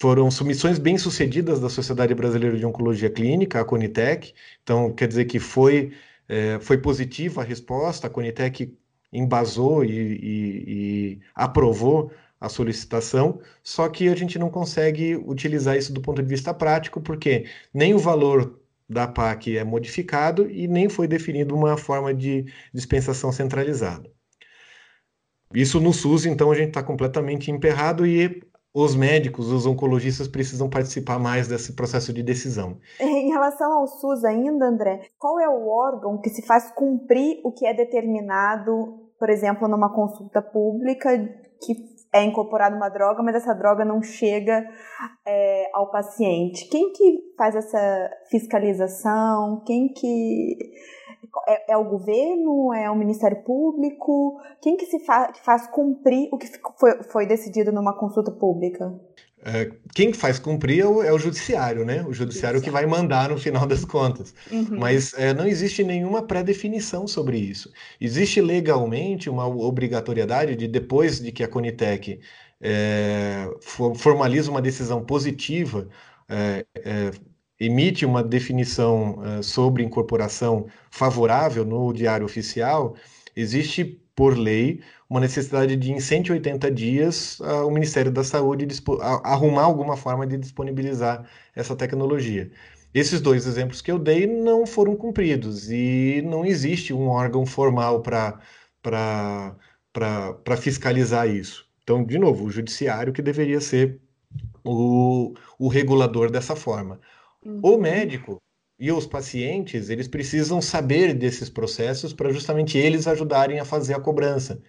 foram 0.00 0.30
submissões 0.30 0.78
bem 0.78 0.96
sucedidas 0.96 1.60
da 1.60 1.68
Sociedade 1.68 2.14
Brasileira 2.14 2.56
de 2.56 2.64
Oncologia 2.64 3.10
Clínica, 3.10 3.60
a 3.60 3.64
Conitec. 3.64 4.32
Então, 4.62 4.92
quer 4.92 5.08
dizer 5.08 5.24
que 5.24 5.38
foi, 5.40 5.92
é, 6.28 6.58
foi 6.60 6.78
positiva 6.78 7.42
a 7.42 7.44
resposta, 7.44 8.06
a 8.06 8.10
Conitec 8.10 8.72
embasou 9.12 9.84
e, 9.84 9.90
e, 9.90 11.14
e 11.14 11.20
aprovou 11.34 12.12
a 12.40 12.48
solicitação, 12.48 13.40
só 13.64 13.88
que 13.88 14.08
a 14.08 14.14
gente 14.14 14.38
não 14.38 14.48
consegue 14.48 15.16
utilizar 15.16 15.76
isso 15.76 15.92
do 15.92 16.00
ponto 16.00 16.22
de 16.22 16.28
vista 16.28 16.54
prático, 16.54 17.00
porque 17.00 17.46
nem 17.74 17.94
o 17.94 17.98
valor 17.98 18.60
da 18.88 19.08
PAC 19.08 19.56
é 19.56 19.64
modificado 19.64 20.48
e 20.48 20.68
nem 20.68 20.88
foi 20.88 21.08
definido 21.08 21.54
uma 21.54 21.76
forma 21.76 22.14
de 22.14 22.46
dispensação 22.72 23.32
centralizada. 23.32 24.08
Isso 25.52 25.80
no 25.80 25.92
SUS, 25.92 26.26
então, 26.26 26.52
a 26.52 26.54
gente 26.54 26.68
está 26.68 26.82
completamente 26.82 27.50
emperrado 27.50 28.06
e 28.06 28.42
os 28.80 28.94
médicos, 28.94 29.50
os 29.50 29.66
oncologistas 29.66 30.28
precisam 30.28 30.70
participar 30.70 31.18
mais 31.18 31.48
desse 31.48 31.72
processo 31.72 32.12
de 32.12 32.22
decisão. 32.22 32.76
Em 33.00 33.28
relação 33.28 33.72
ao 33.72 33.86
SUS 33.88 34.24
ainda, 34.24 34.66
André, 34.66 35.10
qual 35.18 35.40
é 35.40 35.48
o 35.48 35.68
órgão 35.68 36.20
que 36.20 36.30
se 36.30 36.46
faz 36.46 36.70
cumprir 36.70 37.40
o 37.42 37.50
que 37.50 37.66
é 37.66 37.74
determinado, 37.74 39.10
por 39.18 39.30
exemplo, 39.30 39.66
numa 39.66 39.92
consulta 39.92 40.40
pública 40.40 41.10
que 41.60 41.98
é 42.12 42.22
incorporada 42.22 42.76
uma 42.76 42.88
droga, 42.88 43.22
mas 43.22 43.34
essa 43.34 43.52
droga 43.52 43.84
não 43.84 44.00
chega 44.00 44.64
é, 45.26 45.70
ao 45.74 45.90
paciente. 45.90 46.68
Quem 46.68 46.92
que 46.92 47.34
faz 47.36 47.56
essa 47.56 48.10
fiscalização? 48.30 49.62
Quem 49.66 49.88
que 49.92 50.56
é, 51.46 51.72
é, 51.72 51.76
o 51.76 51.84
governo? 51.84 52.72
É 52.72 52.90
o 52.90 52.96
Ministério 52.96 53.42
Público? 53.42 54.40
Quem 54.60 54.76
que 54.76 54.86
se 54.86 55.00
fa 55.00 55.32
que 55.32 55.40
faz 55.40 55.66
cumprir 55.66 56.28
o 56.32 56.38
que 56.38 56.46
foi, 56.78 57.02
foi 57.04 57.26
decidido 57.26 57.72
numa 57.72 57.92
consulta 57.92 58.30
pública? 58.30 58.92
É, 59.44 59.70
quem 59.94 60.12
faz 60.12 60.38
cumprir 60.38 60.80
é 60.80 60.86
o, 60.86 61.02
é 61.02 61.12
o, 61.12 61.18
judiciário, 61.18 61.84
né? 61.84 62.04
O 62.06 62.12
judiciário 62.12 62.60
que 62.60 62.70
vai 62.70 62.86
mandar 62.86 63.30
no 63.30 63.38
final 63.38 63.66
das 63.66 63.84
contas. 63.84 64.34
Uhum. 64.50 64.78
Mas 64.78 65.14
é, 65.14 65.32
não 65.32 65.46
existe 65.46 65.84
nenhuma 65.84 66.22
pré-definição 66.22 67.06
sobre 67.06 67.38
isso. 67.38 67.70
Existe 68.00 68.40
legalmente 68.40 69.30
uma 69.30 69.46
obrigatoriedade 69.46 70.56
de, 70.56 70.66
depois 70.66 71.20
de 71.20 71.30
que 71.30 71.44
a 71.44 71.48
Conitec 71.48 72.20
é, 72.60 73.48
formaliza 73.96 74.50
uma 74.50 74.60
decisão 74.60 75.04
positiva, 75.04 75.88
é, 76.28 76.66
é, 76.76 77.10
emite 77.58 78.06
uma 78.06 78.22
definição 78.22 79.20
é, 79.24 79.42
sobre 79.42 79.82
incorporação 79.82 80.66
favorável 80.90 81.64
no 81.64 81.92
Diário 81.92 82.24
Oficial, 82.24 82.94
existe 83.34 84.00
por 84.18 84.36
lei, 84.36 84.80
uma 85.08 85.20
necessidade 85.20 85.76
de, 85.76 85.92
em 85.92 86.00
180 86.00 86.70
dias, 86.72 87.38
uh, 87.38 87.64
o 87.64 87.70
Ministério 87.70 88.10
da 88.10 88.24
Saúde 88.24 88.66
arrumar 89.22 89.62
alguma 89.62 89.96
forma 89.96 90.26
de 90.26 90.36
disponibilizar 90.36 91.24
essa 91.54 91.76
tecnologia. 91.76 92.50
Esses 92.92 93.20
dois 93.20 93.46
exemplos 93.46 93.80
que 93.80 93.92
eu 93.92 93.98
dei 93.98 94.26
não 94.26 94.66
foram 94.66 94.96
cumpridos 94.96 95.70
e 95.70 96.20
não 96.26 96.44
existe 96.44 96.92
um 96.92 97.06
órgão 97.06 97.46
formal 97.46 98.02
para 98.02 98.40
fiscalizar 100.56 101.28
isso. 101.28 101.64
Então, 101.84 102.04
de 102.04 102.18
novo, 102.18 102.44
o 102.46 102.50
judiciário 102.50 103.12
que 103.12 103.22
deveria 103.22 103.60
ser 103.60 104.00
o, 104.64 105.32
o 105.60 105.68
regulador 105.68 106.28
dessa 106.28 106.56
forma. 106.56 107.00
Uhum. 107.44 107.60
O 107.62 107.78
médico 107.78 108.42
e 108.78 108.92
os 108.92 109.06
pacientes, 109.06 109.90
eles 109.90 110.06
precisam 110.06 110.62
saber 110.62 111.14
desses 111.14 111.50
processos 111.50 112.12
para 112.12 112.32
justamente 112.32 112.78
eles 112.78 113.06
ajudarem 113.06 113.58
a 113.58 113.64
fazer 113.64 113.94
a 113.94 114.00
cobrança. 114.00 114.62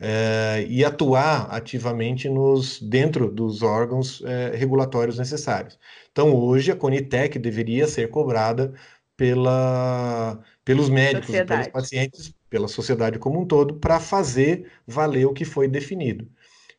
É, 0.00 0.66
e 0.68 0.84
atuar 0.84 1.46
ativamente 1.54 2.28
nos 2.28 2.80
dentro 2.82 3.30
dos 3.30 3.62
órgãos 3.62 4.20
é, 4.24 4.56
regulatórios 4.56 5.16
necessários. 5.16 5.78
Então, 6.10 6.34
hoje, 6.34 6.72
a 6.72 6.76
Conitec 6.76 7.38
deveria 7.38 7.86
ser 7.86 8.10
cobrada 8.10 8.74
pela, 9.16 10.42
pelos 10.64 10.88
médicos, 10.88 11.30
pelos 11.46 11.68
pacientes, 11.68 12.34
pela 12.50 12.66
sociedade 12.66 13.20
como 13.20 13.40
um 13.40 13.46
todo, 13.46 13.74
para 13.74 14.00
fazer 14.00 14.68
valer 14.84 15.26
o 15.26 15.32
que 15.32 15.44
foi 15.44 15.68
definido. 15.68 16.28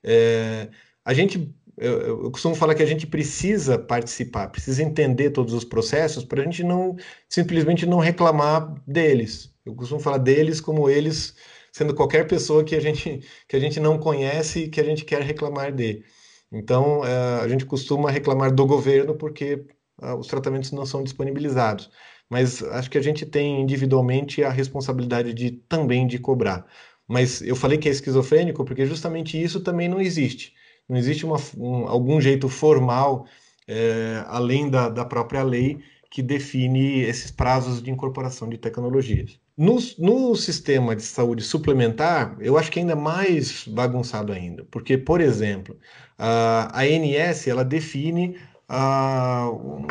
É, 0.04 0.70
a 1.04 1.14
gente 1.14 1.56
eu, 1.78 2.24
eu, 2.24 2.32
costumo 2.32 2.56
falar 2.56 2.74
que 2.76 2.84
a 2.84 2.86
gente 2.86 3.06
precisa 3.06 3.78
participar, 3.78 4.48
precisa 4.50 4.82
entender 4.82 5.32
todos 5.32 5.54
os 5.54 5.66
processos 5.66 6.24
para 6.24 6.42
a 6.42 6.46
gente 6.46 6.64
não 6.64 6.96
simplesmente 7.28 7.86
não 7.86 8.00
reclamar 8.00 8.82
deles. 8.88 9.54
Eu 9.66 9.76
costumo 9.76 10.00
falar 10.00 10.20
deles 10.20 10.62
como 10.62 10.90
eles 10.90 11.36
sendo 11.74 11.94
qualquer 11.94 12.28
pessoa 12.28 12.64
que 12.64 12.76
a 12.76 12.80
gente 12.80 13.22
que 13.48 13.56
a 13.56 13.60
gente 13.60 13.80
não 13.80 13.98
conhece 14.00 14.62
e 14.62 14.70
que 14.70 14.80
a 14.80 14.84
gente 14.84 15.04
quer 15.06 15.22
reclamar 15.22 15.74
de. 15.74 16.04
Então 16.52 17.02
uh, 17.02 17.42
a 17.44 17.48
gente 17.50 17.66
costuma 17.66 18.10
reclamar 18.12 18.54
do 18.54 18.66
governo 18.66 19.16
porque 19.16 19.66
uh, 20.02 20.16
os 20.16 20.28
tratamentos 20.28 20.72
não 20.72 20.86
são 20.86 21.04
disponibilizados. 21.04 21.90
Mas 22.30 22.64
acho 22.64 22.90
que 22.90 22.98
a 22.98 23.02
gente 23.04 23.26
tem 23.26 23.62
individualmente 23.62 24.44
a 24.44 24.50
responsabilidade 24.50 25.34
de 25.34 25.52
também 25.52 26.08
de 26.08 26.20
cobrar. 26.20 26.66
Mas 27.08 27.42
eu 27.42 27.56
falei 27.56 27.78
que 27.78 27.90
é 27.90 27.92
esquizofrênico 27.92 28.64
porque 28.66 28.86
justamente 28.86 29.42
isso 29.42 29.60
também 29.62 29.90
não 29.90 30.02
existe 30.02 30.54
não 30.88 30.98
existe 30.98 31.26
uma, 31.26 31.38
um, 31.58 31.88
algum 31.88 32.22
jeito 32.22 32.48
formal, 32.48 33.26
é, 33.68 34.24
além 34.28 34.70
da, 34.70 34.90
da 34.90 35.04
própria 35.04 35.44
lei, 35.44 35.80
que 36.10 36.22
define 36.22 37.02
esses 37.02 37.30
prazos 37.30 37.82
de 37.82 37.92
incorporação 37.92 38.48
de 38.48 38.58
tecnologias. 38.58 39.40
No, 39.58 39.78
no, 39.98 40.36
sistema 40.36 40.96
de 40.96 41.02
saúde 41.02 41.44
suplementar, 41.44 42.38
eu 42.40 42.58
acho 42.58 42.72
que 42.72 42.80
ainda 42.80 42.94
é 42.94 42.96
mais 42.96 43.68
bagunçado 43.68 44.32
ainda, 44.32 44.66
porque, 44.72 44.98
por 44.98 45.22
exemplo, 45.22 45.78
a, 46.18 46.70
a 46.74 46.84
ANS 46.84 47.48
ela 47.48 47.64
define 47.64 48.38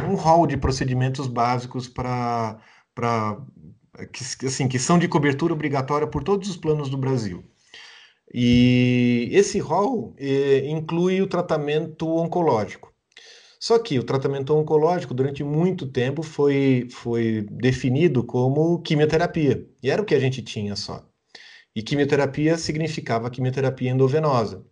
um 0.08 0.14
rol 0.14 0.46
de 0.46 0.56
procedimentos 0.56 1.26
básicos 1.26 1.88
para 1.88 2.58
que, 4.12 4.46
assim, 4.46 4.66
que 4.68 4.78
são 4.78 4.98
de 4.98 5.08
cobertura 5.08 5.52
obrigatória 5.52 6.06
por 6.06 6.22
todos 6.22 6.48
os 6.48 6.56
planos 6.56 6.88
do 6.88 6.96
Brasil. 6.96 7.44
E 8.36 9.28
esse 9.32 9.60
rol 9.60 10.12
eh, 10.18 10.66
inclui 10.66 11.22
o 11.22 11.26
tratamento 11.28 12.08
oncológico. 12.16 12.92
Só 13.60 13.78
que 13.78 13.96
o 13.98 14.02
tratamento 14.02 14.52
oncológico, 14.54 15.14
durante 15.14 15.44
muito 15.44 15.86
tempo, 15.86 16.20
foi, 16.22 16.88
foi 16.90 17.46
definido 17.50 18.24
como 18.24 18.82
quimioterapia. 18.82 19.64
E 19.80 19.88
era 19.88 20.02
o 20.02 20.04
que 20.04 20.16
a 20.16 20.20
gente 20.20 20.42
tinha 20.42 20.74
só. 20.74 21.06
E 21.76 21.82
quimioterapia 21.82 22.58
significava 22.58 23.30
quimioterapia 23.30 23.90
endovenosa. 23.90 24.64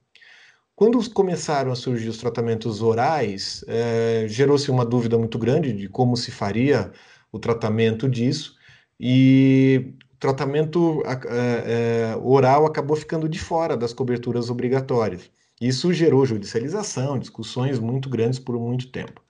Quando 0.74 0.98
começaram 1.12 1.70
a 1.70 1.76
surgir 1.76 2.08
os 2.08 2.18
tratamentos 2.18 2.82
orais, 2.82 3.64
eh, 3.68 4.26
gerou-se 4.28 4.70
uma 4.70 4.84
dúvida 4.84 5.16
muito 5.16 5.38
grande 5.38 5.72
de 5.72 5.88
como 5.88 6.16
se 6.16 6.32
faria 6.32 6.90
o 7.30 7.38
tratamento 7.38 8.08
disso, 8.08 8.56
e 8.98 9.94
tratamento 10.22 11.02
eh, 11.04 12.12
eh, 12.14 12.16
oral 12.22 12.64
acabou 12.64 12.96
ficando 12.96 13.28
de 13.28 13.40
fora 13.40 13.76
das 13.76 13.92
coberturas 13.92 14.50
obrigatórias. 14.50 15.28
Isso 15.60 15.92
gerou 15.92 16.24
judicialização, 16.24 17.18
discussões 17.18 17.80
muito 17.80 18.08
grandes 18.08 18.38
por 18.38 18.56
muito 18.56 18.92
tempo. 18.92 19.20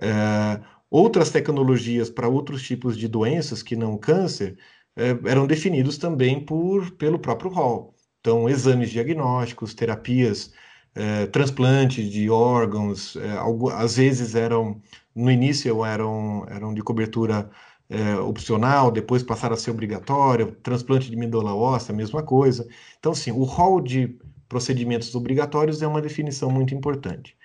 É, 0.00 0.60
outras 0.90 1.30
tecnologias 1.30 2.10
para 2.10 2.28
outros 2.28 2.62
tipos 2.62 2.96
de 2.96 3.08
doenças 3.08 3.62
que 3.62 3.74
não 3.74 3.96
câncer 3.96 4.58
é, 4.96 5.10
eram 5.30 5.46
definidos 5.46 5.96
também 5.98 6.44
por, 6.44 6.90
pelo 6.92 7.18
próprio 7.18 7.50
rol. 7.50 7.94
Então, 8.20 8.48
exames 8.48 8.90
diagnósticos, 8.90 9.74
terapias, 9.74 10.52
é, 10.94 11.26
transplantes 11.26 12.10
de 12.10 12.28
órgãos, 12.28 13.16
é, 13.16 13.30
algo, 13.32 13.70
às 13.70 13.96
vezes 13.96 14.34
eram, 14.34 14.82
no 15.14 15.30
início 15.30 15.84
eram, 15.84 16.46
eram 16.50 16.74
de 16.74 16.82
cobertura 16.82 17.50
é, 17.88 18.16
opcional, 18.16 18.90
depois 18.90 19.22
passaram 19.22 19.54
a 19.54 19.56
ser 19.56 19.70
obrigatório, 19.70 20.52
transplante 20.62 21.10
de 21.10 21.16
medula 21.16 21.54
óssea, 21.54 21.94
mesma 21.94 22.22
coisa. 22.22 22.68
Então, 22.98 23.14
sim, 23.14 23.32
o 23.32 23.44
rol 23.44 23.80
de 23.80 24.18
procedimentos 24.48 25.14
obrigatórios 25.14 25.82
é 25.82 25.86
uma 25.86 26.02
definição 26.02 26.50
muito 26.50 26.74
importante. 26.74 27.36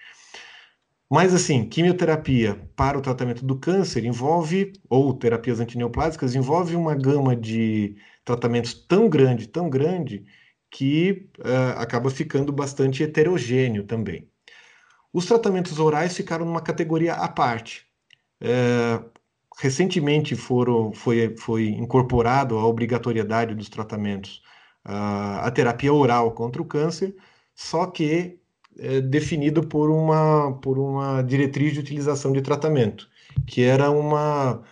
Mas 1.10 1.34
assim, 1.34 1.70
quimioterapia 1.70 2.56
para 2.76 2.98
o 2.98 3.02
tratamento 3.02 3.46
do 3.46 3.58
câncer 3.60 4.04
envolve, 4.04 4.74
ou 4.90 5.14
terapias 5.14 5.60
antineoplásicas, 5.60 6.34
envolve 6.34 6.76
uma 6.76 6.96
gama 6.96 7.36
de 7.36 7.96
tratamentos 8.26 8.74
tão 8.74 9.08
grande, 9.10 9.48
tão 9.48 9.70
grande, 9.70 10.26
que 10.72 11.30
uh, 11.40 11.78
acaba 11.78 12.10
ficando 12.10 12.52
bastante 12.52 13.04
heterogêneo 13.04 13.84
também. 13.86 14.28
Os 15.14 15.28
tratamentos 15.28 15.78
orais 15.78 16.16
ficaram 16.18 16.46
numa 16.46 16.62
categoria 16.62 17.14
à 17.14 17.28
parte. 17.28 17.86
Uh, 18.42 19.13
recentemente 19.58 20.36
foram, 20.36 20.92
foi, 20.94 21.36
foi 21.38 21.70
incorporado 21.70 22.58
a 22.58 22.66
obrigatoriedade 22.66 23.56
dos 23.56 23.70
tratamentos 23.70 24.42
a, 24.84 25.50
terapia 25.52 25.94
oral 25.94 26.32
contra 26.32 26.62
o 26.62 26.66
câncer, 26.66 27.16
só 27.56 27.86
que 27.86 28.40
é 28.78 29.02
definido 29.02 29.68
por 29.68 29.90
uma, 29.90 30.60
por 30.60 30.80
uma 30.80 31.22
diretriz 31.22 31.74
de 31.74 31.80
utilização 31.80 32.34
de 32.34 32.42
tratamento, 32.42 33.08
que 33.48 33.62
era 33.62 33.92
uma, 33.92 34.64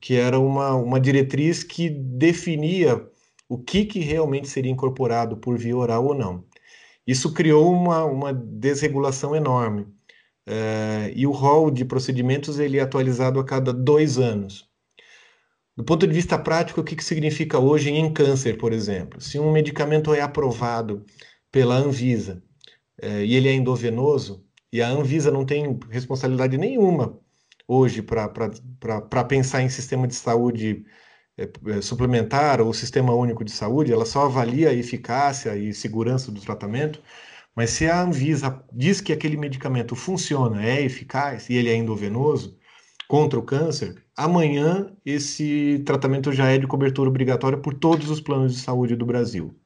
que 0.00 0.14
era 0.14 0.38
uma, 0.38 0.74
uma 0.74 1.00
diretriz 1.00 1.62
que 1.64 1.88
definia 1.88 3.02
o 3.48 3.58
que, 3.58 3.84
que 3.84 4.00
realmente 4.00 4.48
seria 4.48 4.70
incorporado 4.70 5.36
por 5.36 5.56
via 5.56 5.76
oral 5.76 6.06
ou 6.06 6.14
não. 6.14 6.44
Isso 7.06 7.32
criou 7.32 7.72
uma, 7.72 8.04
uma 8.04 8.32
desregulação 8.32 9.34
enorme. 9.34 9.86
É, 10.46 11.12
e 11.14 11.26
o 11.26 11.32
rol 11.32 11.70
de 11.70 11.84
procedimentos 11.84 12.58
ele 12.58 12.78
é 12.78 12.82
atualizado 12.82 13.40
a 13.40 13.44
cada 13.44 13.72
dois 13.72 14.18
anos. 14.18 14.68
Do 15.76 15.84
ponto 15.84 16.06
de 16.06 16.14
vista 16.14 16.38
prático, 16.38 16.80
o 16.80 16.84
que, 16.84 16.96
que 16.96 17.04
significa 17.04 17.58
hoje 17.58 17.90
em 17.90 18.12
câncer, 18.12 18.56
por 18.56 18.72
exemplo? 18.72 19.20
Se 19.20 19.38
um 19.38 19.52
medicamento 19.52 20.14
é 20.14 20.20
aprovado 20.22 21.04
pela 21.52 21.76
Anvisa 21.76 22.42
é, 23.00 23.24
e 23.24 23.34
ele 23.34 23.48
é 23.48 23.52
endovenoso, 23.52 24.44
e 24.72 24.82
a 24.82 24.88
Anvisa 24.88 25.30
não 25.30 25.44
tem 25.44 25.78
responsabilidade 25.90 26.56
nenhuma 26.58 27.20
hoje 27.68 28.02
para 28.02 29.24
pensar 29.24 29.62
em 29.62 29.68
sistema 29.68 30.06
de 30.06 30.14
saúde 30.14 30.84
é, 31.36 31.80
suplementar 31.82 32.60
ou 32.60 32.72
sistema 32.72 33.14
único 33.14 33.44
de 33.44 33.52
saúde, 33.52 33.92
ela 33.92 34.06
só 34.06 34.26
avalia 34.26 34.70
a 34.70 34.74
eficácia 34.74 35.56
e 35.56 35.72
segurança 35.74 36.32
do 36.32 36.40
tratamento. 36.40 37.02
Mas 37.56 37.70
se 37.70 37.86
a 37.86 38.02
Anvisa 38.02 38.62
diz 38.70 39.00
que 39.00 39.14
aquele 39.14 39.38
medicamento 39.38 39.96
funciona, 39.96 40.62
é 40.62 40.82
eficaz 40.82 41.48
e 41.48 41.54
ele 41.54 41.70
é 41.70 41.74
endovenoso 41.74 42.58
contra 43.08 43.38
o 43.38 43.42
câncer, 43.42 44.04
amanhã 44.14 44.92
esse 45.06 45.82
tratamento 45.86 46.32
já 46.32 46.50
é 46.50 46.58
de 46.58 46.66
cobertura 46.66 47.08
obrigatória 47.08 47.56
por 47.56 47.72
todos 47.72 48.10
os 48.10 48.20
planos 48.20 48.54
de 48.54 48.60
saúde 48.60 48.94
do 48.94 49.06
Brasil. 49.06 49.56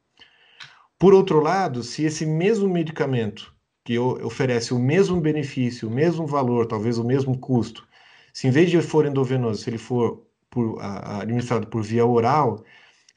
Por 0.97 1.13
outro 1.13 1.41
lado, 1.41 1.83
se 1.83 2.05
esse 2.05 2.25
mesmo 2.25 2.69
medicamento 2.69 3.53
que 3.83 3.99
oferece 3.99 4.73
o 4.73 4.79
mesmo 4.79 5.19
benefício, 5.19 5.89
o 5.89 5.91
mesmo 5.91 6.25
valor, 6.25 6.67
talvez 6.67 6.97
o 6.97 7.03
mesmo 7.03 7.37
custo, 7.37 7.85
se 8.31 8.47
em 8.47 8.51
vez 8.51 8.69
de 8.69 8.81
for 8.81 9.05
endovenoso, 9.05 9.63
se 9.63 9.69
ele 9.69 9.79
for 9.79 10.25
por, 10.49 10.79
a, 10.79 11.21
administrado 11.21 11.67
por 11.67 11.83
via 11.83 12.05
oral, 12.05 12.63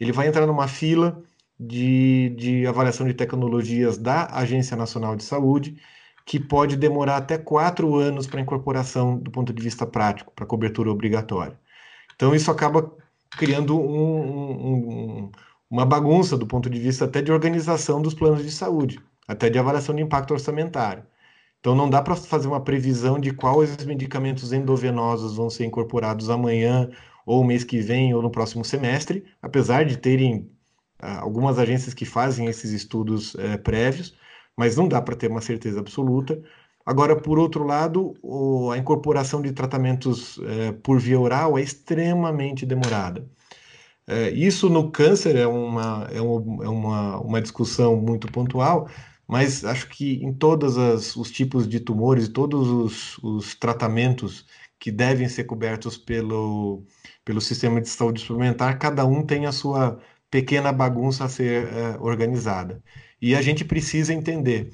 ele 0.00 0.10
vai 0.10 0.26
entrar 0.26 0.46
numa 0.46 0.66
fila 0.66 1.22
de, 1.66 2.30
de 2.36 2.66
avaliação 2.66 3.06
de 3.06 3.14
tecnologias 3.14 3.98
da 3.98 4.26
Agência 4.26 4.76
Nacional 4.76 5.16
de 5.16 5.24
Saúde 5.24 5.76
que 6.24 6.40
pode 6.40 6.76
demorar 6.76 7.18
até 7.18 7.36
quatro 7.36 7.96
anos 7.96 8.26
para 8.26 8.40
incorporação 8.40 9.18
do 9.18 9.30
ponto 9.30 9.52
de 9.52 9.62
vista 9.62 9.86
prático, 9.86 10.32
para 10.34 10.46
cobertura 10.46 10.90
obrigatória. 10.90 11.58
Então, 12.14 12.34
isso 12.34 12.50
acaba 12.50 12.90
criando 13.30 13.78
um, 13.78 15.26
um, 15.26 15.32
uma 15.70 15.84
bagunça 15.84 16.36
do 16.38 16.46
ponto 16.46 16.70
de 16.70 16.78
vista 16.78 17.04
até 17.04 17.20
de 17.20 17.32
organização 17.32 18.00
dos 18.00 18.14
planos 18.14 18.42
de 18.42 18.50
saúde, 18.50 19.00
até 19.28 19.50
de 19.50 19.58
avaliação 19.58 19.94
de 19.94 20.02
impacto 20.02 20.32
orçamentário. 20.32 21.04
Então, 21.60 21.74
não 21.74 21.88
dá 21.90 22.02
para 22.02 22.16
fazer 22.16 22.46
uma 22.48 22.62
previsão 22.62 23.18
de 23.18 23.32
quais 23.32 23.84
medicamentos 23.84 24.52
endovenosos 24.52 25.36
vão 25.36 25.50
ser 25.50 25.64
incorporados 25.64 26.30
amanhã, 26.30 26.90
ou 27.26 27.42
mês 27.44 27.64
que 27.64 27.80
vem, 27.80 28.14
ou 28.14 28.22
no 28.22 28.30
próximo 28.30 28.64
semestre, 28.64 29.24
apesar 29.42 29.84
de 29.84 29.96
terem 29.96 30.50
algumas 31.12 31.58
agências 31.58 31.94
que 31.94 32.04
fazem 32.04 32.46
esses 32.46 32.70
estudos 32.72 33.34
eh, 33.36 33.56
prévios, 33.58 34.14
mas 34.56 34.76
não 34.76 34.88
dá 34.88 35.00
para 35.02 35.16
ter 35.16 35.30
uma 35.30 35.40
certeza 35.40 35.80
absoluta. 35.80 36.40
Agora, 36.86 37.16
por 37.16 37.38
outro 37.38 37.64
lado, 37.64 38.14
o, 38.22 38.70
a 38.70 38.78
incorporação 38.78 39.40
de 39.40 39.52
tratamentos 39.52 40.38
é, 40.42 40.72
por 40.72 41.00
via 41.00 41.18
oral 41.18 41.58
é 41.58 41.62
extremamente 41.62 42.66
demorada. 42.66 43.26
É, 44.06 44.30
isso 44.30 44.68
no 44.68 44.90
câncer 44.90 45.36
é, 45.36 45.46
uma, 45.46 46.06
é, 46.12 46.20
uma, 46.20 46.64
é 46.64 46.68
uma, 46.68 47.20
uma 47.20 47.42
discussão 47.42 47.96
muito 47.96 48.30
pontual, 48.30 48.88
mas 49.26 49.64
acho 49.64 49.88
que 49.88 50.22
em 50.22 50.32
todos 50.34 50.76
os 51.16 51.30
tipos 51.30 51.66
de 51.66 51.80
tumores, 51.80 52.28
todos 52.28 52.68
os, 52.68 53.18
os 53.22 53.54
tratamentos 53.54 54.46
que 54.78 54.92
devem 54.92 55.28
ser 55.28 55.44
cobertos 55.44 55.96
pelo, 55.96 56.84
pelo 57.24 57.40
sistema 57.40 57.80
de 57.80 57.88
saúde 57.88 58.20
suplementar, 58.20 58.78
cada 58.78 59.06
um 59.06 59.24
tem 59.24 59.46
a 59.46 59.52
sua 59.52 59.98
pequena 60.34 60.72
bagunça 60.72 61.24
a 61.24 61.28
ser 61.28 61.68
é, 61.68 61.96
organizada. 62.00 62.82
E 63.22 63.36
a 63.36 63.40
gente 63.40 63.64
precisa 63.64 64.12
entender, 64.12 64.70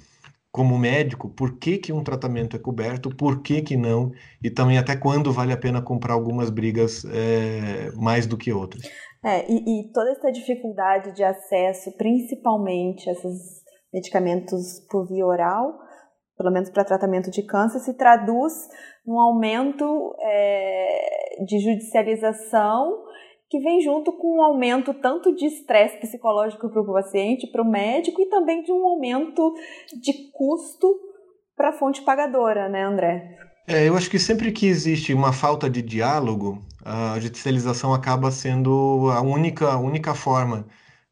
como 0.51 0.79
médico, 0.79 1.29
por 1.29 1.59
que, 1.59 1.77
que 1.77 1.93
um 1.93 2.03
tratamento 2.03 2.57
é 2.57 2.59
coberto, 2.59 3.15
por 3.15 3.43
que, 3.43 3.61
que 3.61 3.77
não, 3.77 4.11
e 4.43 4.49
também 4.49 4.79
até 4.79 4.97
quando 4.97 5.31
vale 5.31 5.53
a 5.53 5.59
pena 5.59 5.83
comprar 5.83 6.15
algumas 6.15 6.49
brigas 6.49 7.05
é, 7.05 7.91
mais 7.95 8.27
do 8.27 8.39
que 8.39 8.51
outras. 8.51 8.91
É, 9.23 9.45
e, 9.53 9.83
e, 9.83 9.93
toda 9.93 10.13
essa 10.13 10.33
dificuldade 10.33 11.13
de 11.15 11.23
acesso, 11.23 11.95
principalmente 11.99 13.11
esses 13.11 13.61
medicamentos 13.93 14.81
por 14.91 15.07
via 15.07 15.27
oral, 15.27 15.79
pelo 16.39 16.51
menos 16.51 16.71
para 16.71 16.87
tratamento 16.87 17.31
de 17.31 17.43
câncer, 17.43 17.81
se 17.81 17.93
traduz 17.99 18.55
num 19.07 19.21
aumento 19.21 20.17
é, 20.21 21.45
de 21.45 21.59
judicialização 21.59 23.10
que 23.51 23.59
vem 23.59 23.81
junto 23.83 24.13
com 24.13 24.39
um 24.39 24.43
aumento 24.43 24.95
tanto 24.95 25.35
de 25.35 25.45
estresse 25.45 25.99
psicológico 25.99 26.71
para 26.71 26.81
o 26.81 26.93
paciente, 26.93 27.49
para 27.49 27.63
o 27.63 27.69
médico, 27.69 28.23
e 28.23 28.27
também 28.27 28.63
de 28.63 28.71
um 28.71 28.87
aumento 28.87 29.53
de 30.01 30.31
custo 30.33 30.87
para 31.57 31.71
a 31.71 31.73
fonte 31.73 32.01
pagadora, 32.03 32.69
né, 32.69 32.85
André? 32.85 33.37
É, 33.67 33.89
eu 33.89 33.97
acho 33.97 34.09
que 34.09 34.21
sempre 34.21 34.53
que 34.53 34.67
existe 34.67 35.13
uma 35.13 35.33
falta 35.33 35.69
de 35.69 35.83
diálogo, 35.83 36.63
a 36.85 37.19
judicialização 37.19 37.93
acaba 37.93 38.31
sendo 38.31 39.11
a 39.13 39.21
única, 39.21 39.73
a 39.73 39.79
única 39.79 40.15
forma 40.15 40.67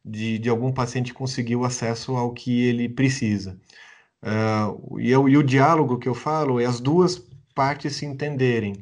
de, 0.04 0.38
de 0.38 0.48
algum 0.48 0.72
paciente 0.72 1.12
conseguir 1.12 1.56
o 1.56 1.64
acesso 1.64 2.16
ao 2.16 2.32
que 2.32 2.66
ele 2.66 2.88
precisa. 2.88 3.58
Uh, 4.22 5.00
e, 5.00 5.10
eu, 5.10 5.28
e 5.28 5.36
o 5.36 5.42
diálogo 5.42 5.98
que 5.98 6.08
eu 6.08 6.14
falo 6.14 6.60
é 6.60 6.64
as 6.64 6.80
duas 6.80 7.18
partes 7.54 7.96
se 7.96 8.06
entenderem 8.06 8.74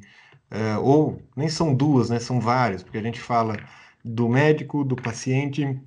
é, 0.51 0.77
ou 0.79 1.21
nem 1.37 1.49
são 1.49 1.75
duas, 1.75 2.11
né, 2.11 2.19
são 2.19 2.41
várias, 2.41 2.83
porque 2.83 2.99
a 2.99 3.03
gente 3.03 3.21
fala 3.21 3.57
do 4.05 4.29
médico, 4.29 4.85
do 4.85 4.95
paciente, 4.95 5.81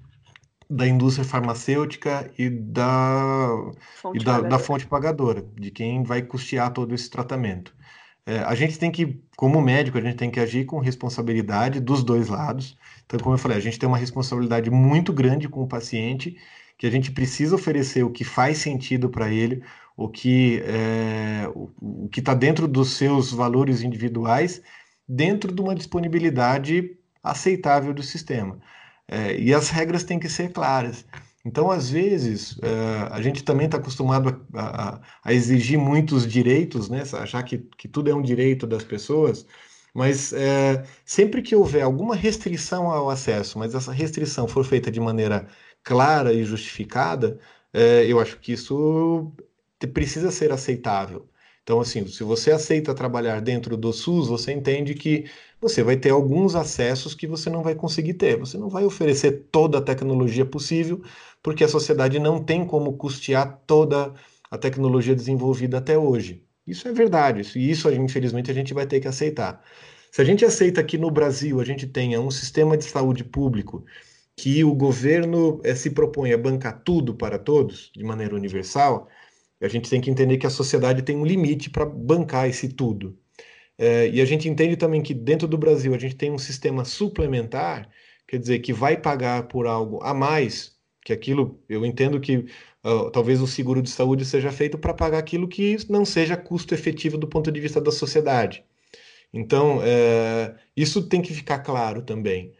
da 0.69 0.87
indústria 0.87 1.25
farmacêutica 1.25 2.29
e 2.37 2.49
da 2.49 3.49
fonte, 3.95 4.21
e 4.21 4.23
da, 4.23 4.41
da, 4.41 4.59
fonte 4.59 4.85
pagadora, 4.85 5.43
de 5.57 5.71
quem 5.71 6.03
vai 6.03 6.21
custear 6.21 6.71
todo 6.71 6.93
esse 6.93 7.09
tratamento. 7.09 7.73
É, 8.25 8.39
a 8.39 8.53
gente 8.53 8.77
tem 8.77 8.91
que, 8.91 9.19
como 9.35 9.59
médico, 9.59 9.97
a 9.97 10.01
gente 10.01 10.17
tem 10.17 10.29
que 10.29 10.39
agir 10.39 10.65
com 10.65 10.77
responsabilidade 10.77 11.79
dos 11.79 12.03
dois 12.03 12.27
lados. 12.27 12.77
Então, 13.05 13.19
como 13.19 13.33
eu 13.33 13.39
falei, 13.39 13.57
a 13.57 13.61
gente 13.61 13.79
tem 13.79 13.87
uma 13.87 13.97
responsabilidade 13.97 14.69
muito 14.69 15.11
grande 15.11 15.49
com 15.49 15.63
o 15.63 15.67
paciente, 15.67 16.37
que 16.77 16.85
a 16.85 16.91
gente 16.91 17.11
precisa 17.11 17.55
oferecer 17.55 18.03
o 18.03 18.11
que 18.11 18.23
faz 18.23 18.59
sentido 18.59 19.09
para 19.09 19.31
ele, 19.31 19.63
o 19.99 20.07
que 20.07 20.61
é, 20.63 21.45
o, 21.53 21.69
o 22.05 22.09
que 22.09 22.21
está 22.21 22.33
dentro 22.33 22.69
dos 22.69 22.91
seus 22.91 23.33
valores 23.33 23.81
individuais, 23.81 24.61
dentro 25.05 25.53
de 25.53 25.61
uma 25.61 25.75
disponibilidade 25.75 26.97
aceitável 27.21 27.93
do 27.93 28.01
sistema. 28.01 28.57
É, 29.09 29.37
e 29.37 29.53
as 29.53 29.69
regras 29.69 30.05
têm 30.05 30.17
que 30.17 30.29
ser 30.29 30.53
claras. 30.53 31.05
Então, 31.43 31.69
às 31.69 31.89
vezes, 31.89 32.57
é, 32.61 33.09
a 33.11 33.21
gente 33.21 33.43
também 33.43 33.65
está 33.65 33.77
acostumado 33.77 34.45
a, 34.53 34.93
a, 34.95 35.01
a, 35.25 35.33
exigir 35.33 35.77
muitos 35.77 36.25
direitos, 36.25 36.89
né? 36.89 37.03
achar 37.13 37.43
que, 37.43 37.57
que 37.77 37.87
tudo 37.89 38.09
é 38.09 38.15
um 38.15 38.21
direito 38.21 38.65
das 38.65 38.85
pessoas, 38.85 39.45
mas 39.93 40.31
é, 40.31 40.85
sempre 41.03 41.41
que 41.41 41.55
houver 41.55 41.81
alguma 41.81 42.15
restrição 42.15 42.89
ao 42.89 43.09
acesso, 43.09 43.59
mas 43.59 43.75
essa 43.75 43.91
restrição 43.91 44.47
for 44.47 44.63
feita 44.63 44.89
de 44.89 44.99
maneira 45.01 45.45
clara 45.83 46.31
e 46.31 46.45
justificada, 46.45 47.37
é, 47.73 48.05
eu 48.05 48.19
acho 48.19 48.39
que 48.39 48.53
isso 48.53 49.33
precisa 49.87 50.31
ser 50.31 50.51
aceitável. 50.51 51.27
Então, 51.63 51.79
assim, 51.79 52.07
se 52.07 52.23
você 52.23 52.51
aceita 52.51 52.95
trabalhar 52.95 53.41
dentro 53.41 53.77
do 53.77 53.93
SUS, 53.93 54.27
você 54.27 54.51
entende 54.51 54.95
que 54.95 55.25
você 55.61 55.83
vai 55.83 55.97
ter 55.97 56.09
alguns 56.09 56.55
acessos 56.55 57.13
que 57.13 57.27
você 57.27 57.49
não 57.49 57.61
vai 57.61 57.75
conseguir 57.75 58.15
ter. 58.15 58.37
Você 58.39 58.57
não 58.57 58.69
vai 58.69 58.85
oferecer 58.85 59.47
toda 59.51 59.77
a 59.77 59.81
tecnologia 59.81 60.45
possível, 60.45 61.01
porque 61.43 61.63
a 61.63 61.67
sociedade 61.67 62.17
não 62.17 62.43
tem 62.43 62.65
como 62.65 62.97
custear 62.97 63.61
toda 63.67 64.13
a 64.49 64.57
tecnologia 64.57 65.15
desenvolvida 65.15 65.77
até 65.77 65.97
hoje. 65.97 66.43
Isso 66.65 66.87
é 66.87 66.91
verdade, 66.91 67.41
e 67.55 67.69
isso, 67.69 67.89
infelizmente, 67.91 68.51
a 68.51 68.53
gente 68.53 68.73
vai 68.73 68.85
ter 68.85 68.99
que 68.99 69.07
aceitar. 69.07 69.63
Se 70.11 70.21
a 70.21 70.25
gente 70.25 70.43
aceita 70.43 70.83
que 70.83 70.97
no 70.97 71.11
Brasil 71.11 71.59
a 71.59 71.65
gente 71.65 71.87
tenha 71.87 72.19
um 72.19 72.31
sistema 72.31 72.75
de 72.77 72.85
saúde 72.85 73.23
público 73.23 73.85
que 74.35 74.63
o 74.63 74.73
governo 74.73 75.59
é, 75.63 75.75
se 75.75 75.91
propõe 75.91 76.33
a 76.33 76.37
bancar 76.37 76.81
tudo 76.83 77.13
para 77.13 77.37
todos, 77.37 77.91
de 77.95 78.03
maneira 78.03 78.35
universal, 78.35 79.07
a 79.61 79.67
gente 79.67 79.89
tem 79.89 80.01
que 80.01 80.09
entender 80.09 80.37
que 80.37 80.47
a 80.47 80.49
sociedade 80.49 81.01
tem 81.01 81.15
um 81.17 81.25
limite 81.25 81.69
para 81.69 81.85
bancar 81.85 82.47
esse 82.47 82.69
tudo. 82.69 83.17
É, 83.77 84.09
e 84.09 84.21
a 84.21 84.25
gente 84.25 84.49
entende 84.49 84.75
também 84.75 85.01
que 85.01 85.13
dentro 85.13 85.47
do 85.47 85.57
Brasil 85.57 85.93
a 85.93 85.97
gente 85.97 86.15
tem 86.15 86.31
um 86.31 86.37
sistema 86.37 86.83
suplementar, 86.83 87.89
quer 88.27 88.37
dizer, 88.37 88.59
que 88.59 88.73
vai 88.73 88.97
pagar 88.97 89.47
por 89.47 89.67
algo 89.67 90.03
a 90.03 90.13
mais, 90.13 90.77
que 91.03 91.13
aquilo, 91.13 91.63
eu 91.69 91.85
entendo 91.85 92.19
que 92.19 92.45
uh, 92.83 93.09
talvez 93.11 93.41
o 93.41 93.47
seguro 93.47 93.81
de 93.81 93.89
saúde 93.89 94.25
seja 94.25 94.51
feito 94.51 94.77
para 94.77 94.93
pagar 94.93 95.17
aquilo 95.17 95.47
que 95.47 95.77
não 95.89 96.03
seja 96.05 96.35
custo 96.37 96.73
efetivo 96.73 97.17
do 97.17 97.27
ponto 97.27 97.51
de 97.51 97.59
vista 97.59 97.79
da 97.79 97.91
sociedade. 97.91 98.63
Então, 99.33 99.79
é, 99.83 100.55
isso 100.75 101.07
tem 101.07 101.21
que 101.21 101.33
ficar 101.33 101.59
claro 101.59 102.01
também. 102.01 102.53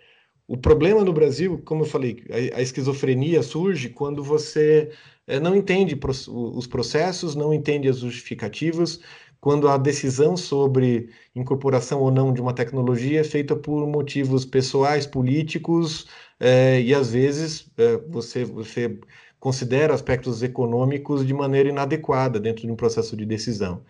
O 0.48 0.58
problema 0.58 1.04
no 1.04 1.14
Brasil, 1.14 1.62
como 1.66 1.84
eu 1.84 1.88
falei, 1.88 2.24
a, 2.54 2.58
a 2.58 2.62
esquizofrenia 2.62 3.44
surge 3.44 3.90
quando 3.90 4.24
você 4.24 4.92
não 5.38 5.54
entende 5.54 6.00
os 6.30 6.66
processos, 6.66 7.36
não 7.36 7.54
entende 7.54 7.90
as 7.90 7.98
justificativas, 8.00 9.02
quando 9.42 9.68
a 9.68 9.78
decisão 9.78 10.36
sobre 10.36 11.10
incorporação 11.36 12.02
ou 12.02 12.12
não 12.12 12.34
de 12.34 12.42
uma 12.42 12.54
tecnologia 12.54 13.22
é 13.22 13.24
feita 13.24 13.56
por 13.56 13.86
motivos 13.88 14.46
pessoais, 14.46 15.06
políticos, 15.06 16.08
é, 16.40 16.82
e 16.82 16.94
às 16.94 17.12
vezes 17.12 17.70
é, 17.78 17.98
você, 17.98 18.44
você 18.46 19.00
considera 19.40 19.94
aspectos 19.94 20.44
econômicos 20.44 21.26
de 21.26 21.34
maneira 21.34 21.70
inadequada 21.70 22.40
dentro 22.40 22.66
de 22.66 22.72
um 22.72 22.76
processo 22.76 23.16
de 23.16 23.26
decisão. 23.26 23.84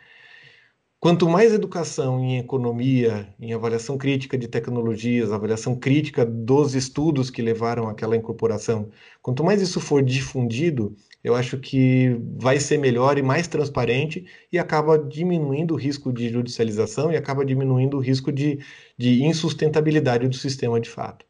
Quanto 0.99 1.29
mais 1.29 1.53
educação 1.53 2.19
em 2.19 2.39
economia, 2.39 3.33
em 3.39 3.53
avaliação 3.53 3.97
crítica 3.97 4.37
de 4.37 4.49
tecnologias, 4.49 5.31
avaliação 5.31 5.73
crítica 5.75 6.25
dos 6.25 6.75
estudos 6.75 7.29
que 7.29 7.41
levaram 7.41 7.87
àquela 7.87 8.17
incorporação, 8.17 8.89
quanto 9.21 9.41
mais 9.43 9.61
isso 9.61 9.79
for 9.79 10.03
difundido, 10.03 10.95
eu 11.23 11.35
acho 11.35 11.57
que 11.59 12.19
vai 12.37 12.59
ser 12.59 12.77
melhor 12.77 13.17
e 13.17 13.21
mais 13.21 13.47
transparente 13.47 14.25
e 14.51 14.57
acaba 14.57 14.97
diminuindo 14.97 15.73
o 15.73 15.77
risco 15.77 16.11
de 16.13 16.29
judicialização 16.29 17.11
e 17.11 17.17
acaba 17.17 17.45
diminuindo 17.45 17.97
o 17.97 17.99
risco 17.99 18.31
de, 18.31 18.59
de 18.97 19.23
insustentabilidade 19.23 20.27
do 20.27 20.35
sistema 20.35 20.79
de 20.79 20.89
fato 20.89 21.25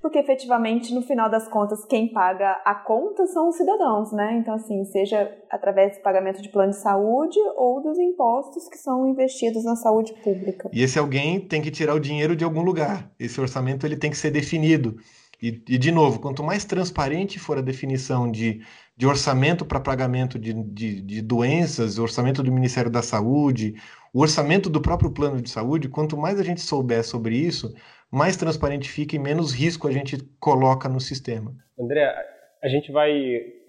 porque 0.00 0.18
efetivamente, 0.18 0.94
no 0.94 1.02
final 1.02 1.28
das 1.28 1.46
contas, 1.46 1.84
quem 1.84 2.10
paga 2.10 2.52
a 2.64 2.74
conta 2.74 3.26
são 3.26 3.50
os 3.50 3.56
cidadãos, 3.56 4.10
né? 4.12 4.38
Então, 4.38 4.54
assim, 4.54 4.82
seja 4.86 5.30
através 5.50 5.98
do 5.98 6.02
pagamento 6.02 6.40
de 6.40 6.48
plano 6.48 6.70
de 6.70 6.80
saúde 6.80 7.38
ou 7.56 7.82
dos 7.82 7.98
impostos 7.98 8.66
que 8.68 8.78
são 8.78 9.06
investidos 9.06 9.62
na 9.62 9.76
saúde 9.76 10.14
pública. 10.24 10.70
E 10.72 10.82
esse 10.82 10.98
alguém 10.98 11.38
tem 11.38 11.60
que 11.60 11.70
tirar 11.70 11.94
o 11.94 12.00
dinheiro 12.00 12.34
de 12.34 12.44
algum 12.44 12.62
lugar. 12.62 13.10
Esse 13.18 13.38
orçamento 13.40 13.86
ele 13.86 13.96
tem 13.96 14.10
que 14.10 14.16
ser 14.16 14.30
definido. 14.30 14.96
E, 15.42 15.62
e 15.68 15.78
de 15.78 15.92
novo, 15.92 16.18
quanto 16.18 16.42
mais 16.42 16.64
transparente 16.64 17.38
for 17.38 17.58
a 17.58 17.62
definição 17.62 18.30
de, 18.30 18.62
de 19.00 19.06
orçamento 19.06 19.64
para 19.64 19.80
pagamento 19.80 20.38
de, 20.38 20.52
de, 20.52 21.00
de 21.00 21.22
doenças, 21.22 21.98
orçamento 21.98 22.42
do 22.42 22.52
Ministério 22.52 22.90
da 22.90 23.00
Saúde, 23.00 23.72
o 24.12 24.20
orçamento 24.20 24.68
do 24.68 24.78
próprio 24.78 25.10
plano 25.10 25.40
de 25.40 25.48
saúde, 25.48 25.88
quanto 25.88 26.18
mais 26.18 26.38
a 26.38 26.44
gente 26.44 26.60
souber 26.60 27.02
sobre 27.02 27.34
isso, 27.34 27.74
mais 28.12 28.36
transparente 28.36 28.90
fica 28.90 29.16
e 29.16 29.18
menos 29.18 29.54
risco 29.54 29.88
a 29.88 29.90
gente 29.90 30.18
coloca 30.38 30.86
no 30.86 31.00
sistema. 31.00 31.50
André, 31.80 32.14
a 32.62 32.68
gente 32.68 32.92
vai 32.92 33.10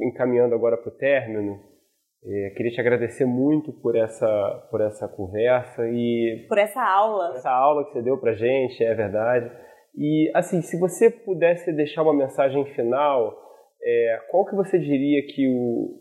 encaminhando 0.01 0.53
agora 0.53 0.75
para 0.75 0.89
o 0.89 0.97
término. 0.97 1.61
É, 2.25 2.49
queria 2.57 2.73
te 2.73 2.81
agradecer 2.81 3.23
muito 3.23 3.71
por 3.71 3.95
essa, 3.95 4.67
por 4.69 4.81
essa 4.81 5.07
conversa 5.07 5.87
e 5.87 6.45
por 6.49 6.57
essa 6.57 6.83
aula. 6.83 7.35
Essa 7.37 7.51
aula 7.51 7.85
que 7.85 7.93
você 7.93 8.01
deu 8.01 8.17
para 8.17 8.33
gente, 8.33 8.83
é 8.83 8.93
verdade. 8.93 9.49
E 9.95 10.29
assim, 10.35 10.61
se 10.61 10.77
você 10.77 11.09
pudesse 11.09 11.71
deixar 11.71 12.03
uma 12.03 12.13
mensagem 12.13 12.65
final, 12.75 13.40
é, 13.83 14.19
qual 14.29 14.45
que 14.45 14.55
você 14.55 14.79
diria 14.79 15.25
que 15.27 15.47
o 15.47 15.99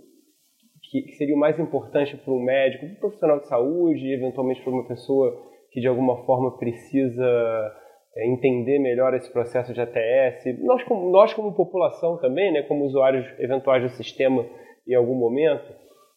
que 0.91 1.12
seria 1.12 1.37
o 1.37 1.39
mais 1.39 1.59
importante 1.59 2.16
para 2.16 2.33
um 2.33 2.43
médico, 2.43 2.85
para 2.85 2.95
um 2.95 2.99
profissional 3.01 3.39
de 3.39 3.47
saúde, 3.47 4.12
eventualmente 4.12 4.61
para 4.61 4.72
uma 4.72 4.89
pessoa 4.89 5.41
que 5.70 5.81
de 5.81 5.87
alguma 5.87 6.24
forma 6.24 6.59
precisa 6.59 7.72
é, 8.16 8.26
entender 8.26 8.81
melhor 8.81 9.14
esse 9.14 9.33
processo 9.33 9.72
de 9.72 9.81
ATS, 9.81 10.59
nós 10.64 10.83
como, 10.83 11.11
nós 11.11 11.33
como 11.33 11.55
população 11.55 12.18
também, 12.18 12.53
né, 12.53 12.62
como 12.62 12.85
usuários 12.85 13.24
eventuais 13.39 13.83
do 13.85 13.91
sistema 13.91 14.45
em 14.87 14.95
algum 14.95 15.14
momento, 15.14 15.72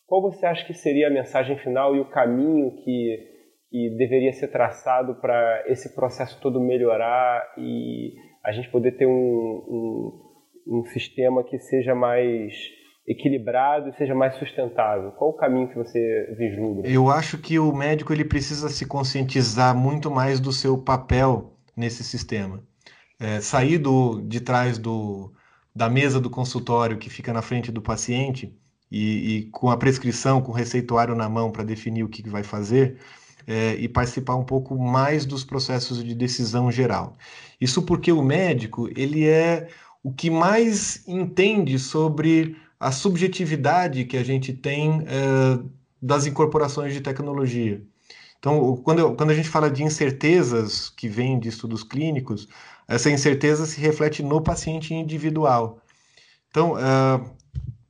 qual 0.07 0.21
você 0.21 0.45
acha 0.45 0.65
que 0.65 0.73
seria 0.73 1.07
a 1.07 1.11
mensagem 1.11 1.57
final 1.57 1.95
e 1.95 1.99
o 1.99 2.09
caminho 2.09 2.71
que, 2.77 3.19
que 3.69 3.95
deveria 3.97 4.33
ser 4.33 4.47
traçado 4.47 5.15
para 5.21 5.65
esse 5.67 5.93
processo 5.93 6.39
todo 6.41 6.59
melhorar 6.59 7.53
e 7.57 8.13
a 8.43 8.51
gente 8.51 8.69
poder 8.69 8.93
ter 8.93 9.05
um, 9.05 9.11
um, 9.11 10.32
um 10.67 10.83
sistema 10.85 11.43
que 11.43 11.59
seja 11.59 11.93
mais 11.93 12.53
equilibrado 13.07 13.89
e 13.89 13.97
seja 13.97 14.15
mais 14.15 14.35
sustentável? 14.35 15.11
Qual 15.11 15.31
o 15.31 15.37
caminho 15.37 15.67
que 15.67 15.75
você 15.75 16.35
vislumbra? 16.37 16.89
Eu 16.89 17.09
acho 17.09 17.37
que 17.37 17.59
o 17.59 17.73
médico 17.73 18.13
ele 18.13 18.25
precisa 18.25 18.69
se 18.69 18.85
conscientizar 18.85 19.75
muito 19.75 20.09
mais 20.09 20.39
do 20.39 20.51
seu 20.51 20.77
papel 20.77 21.53
nesse 21.75 22.03
sistema. 22.03 22.63
É, 23.19 23.39
sair 23.41 23.77
do, 23.77 24.21
de 24.21 24.41
trás 24.41 24.77
do, 24.77 25.31
da 25.75 25.89
mesa 25.89 26.19
do 26.19 26.29
consultório 26.29 26.97
que 26.97 27.09
fica 27.09 27.33
na 27.33 27.41
frente 27.41 27.71
do 27.71 27.81
paciente 27.81 28.55
e, 28.91 29.37
e 29.37 29.41
com 29.51 29.69
a 29.69 29.77
prescrição, 29.77 30.41
com 30.41 30.51
o 30.51 30.55
receituário 30.55 31.15
na 31.15 31.27
mão 31.27 31.51
para 31.51 31.63
definir 31.63 32.03
o 32.03 32.09
que, 32.09 32.27
vai 32.29 32.43
fazer 32.43 32.97
é, 33.47 33.75
e 33.75 33.89
participar 33.89 34.35
um 34.35 34.43
pouco 34.43 34.77
mais 34.77 35.25
dos 35.25 35.43
processos 35.43 36.03
de 36.03 36.13
decisão 36.13 36.71
geral. 36.71 37.17
Isso 37.59 37.81
porque 37.81 38.11
o 38.11 38.21
médico 38.21 38.89
ele 38.95 39.27
é 39.27 39.67
o 40.03 40.11
que 40.11 40.29
mais 40.29 41.07
entende 41.07 41.79
sobre 41.79 42.57
a 42.79 42.91
subjetividade 42.91 44.03
que 44.03 44.17
a 44.17 44.23
gente 44.23 44.51
tem 44.51 45.03
é, 45.07 45.59
das 46.01 46.25
incorporações 46.25 46.93
de 46.93 46.99
tecnologia. 46.99 47.81
Então, 48.37 48.75
quando, 48.75 49.15
quando 49.15 49.29
a 49.29 49.33
gente 49.33 49.47
fala 49.47 49.71
de 49.71 49.83
incertezas 49.83 50.89
que 50.89 51.07
vêm 51.07 51.39
de 51.39 51.47
estudos 51.47 51.81
clínicos, 51.81 52.49
essa 52.85 53.09
incerteza 53.09 53.65
se 53.65 53.79
reflete 53.79 54.21
no 54.21 54.41
paciente 54.41 54.93
individual. 54.93 55.81
Então, 56.49 56.73
uh, 56.73 57.33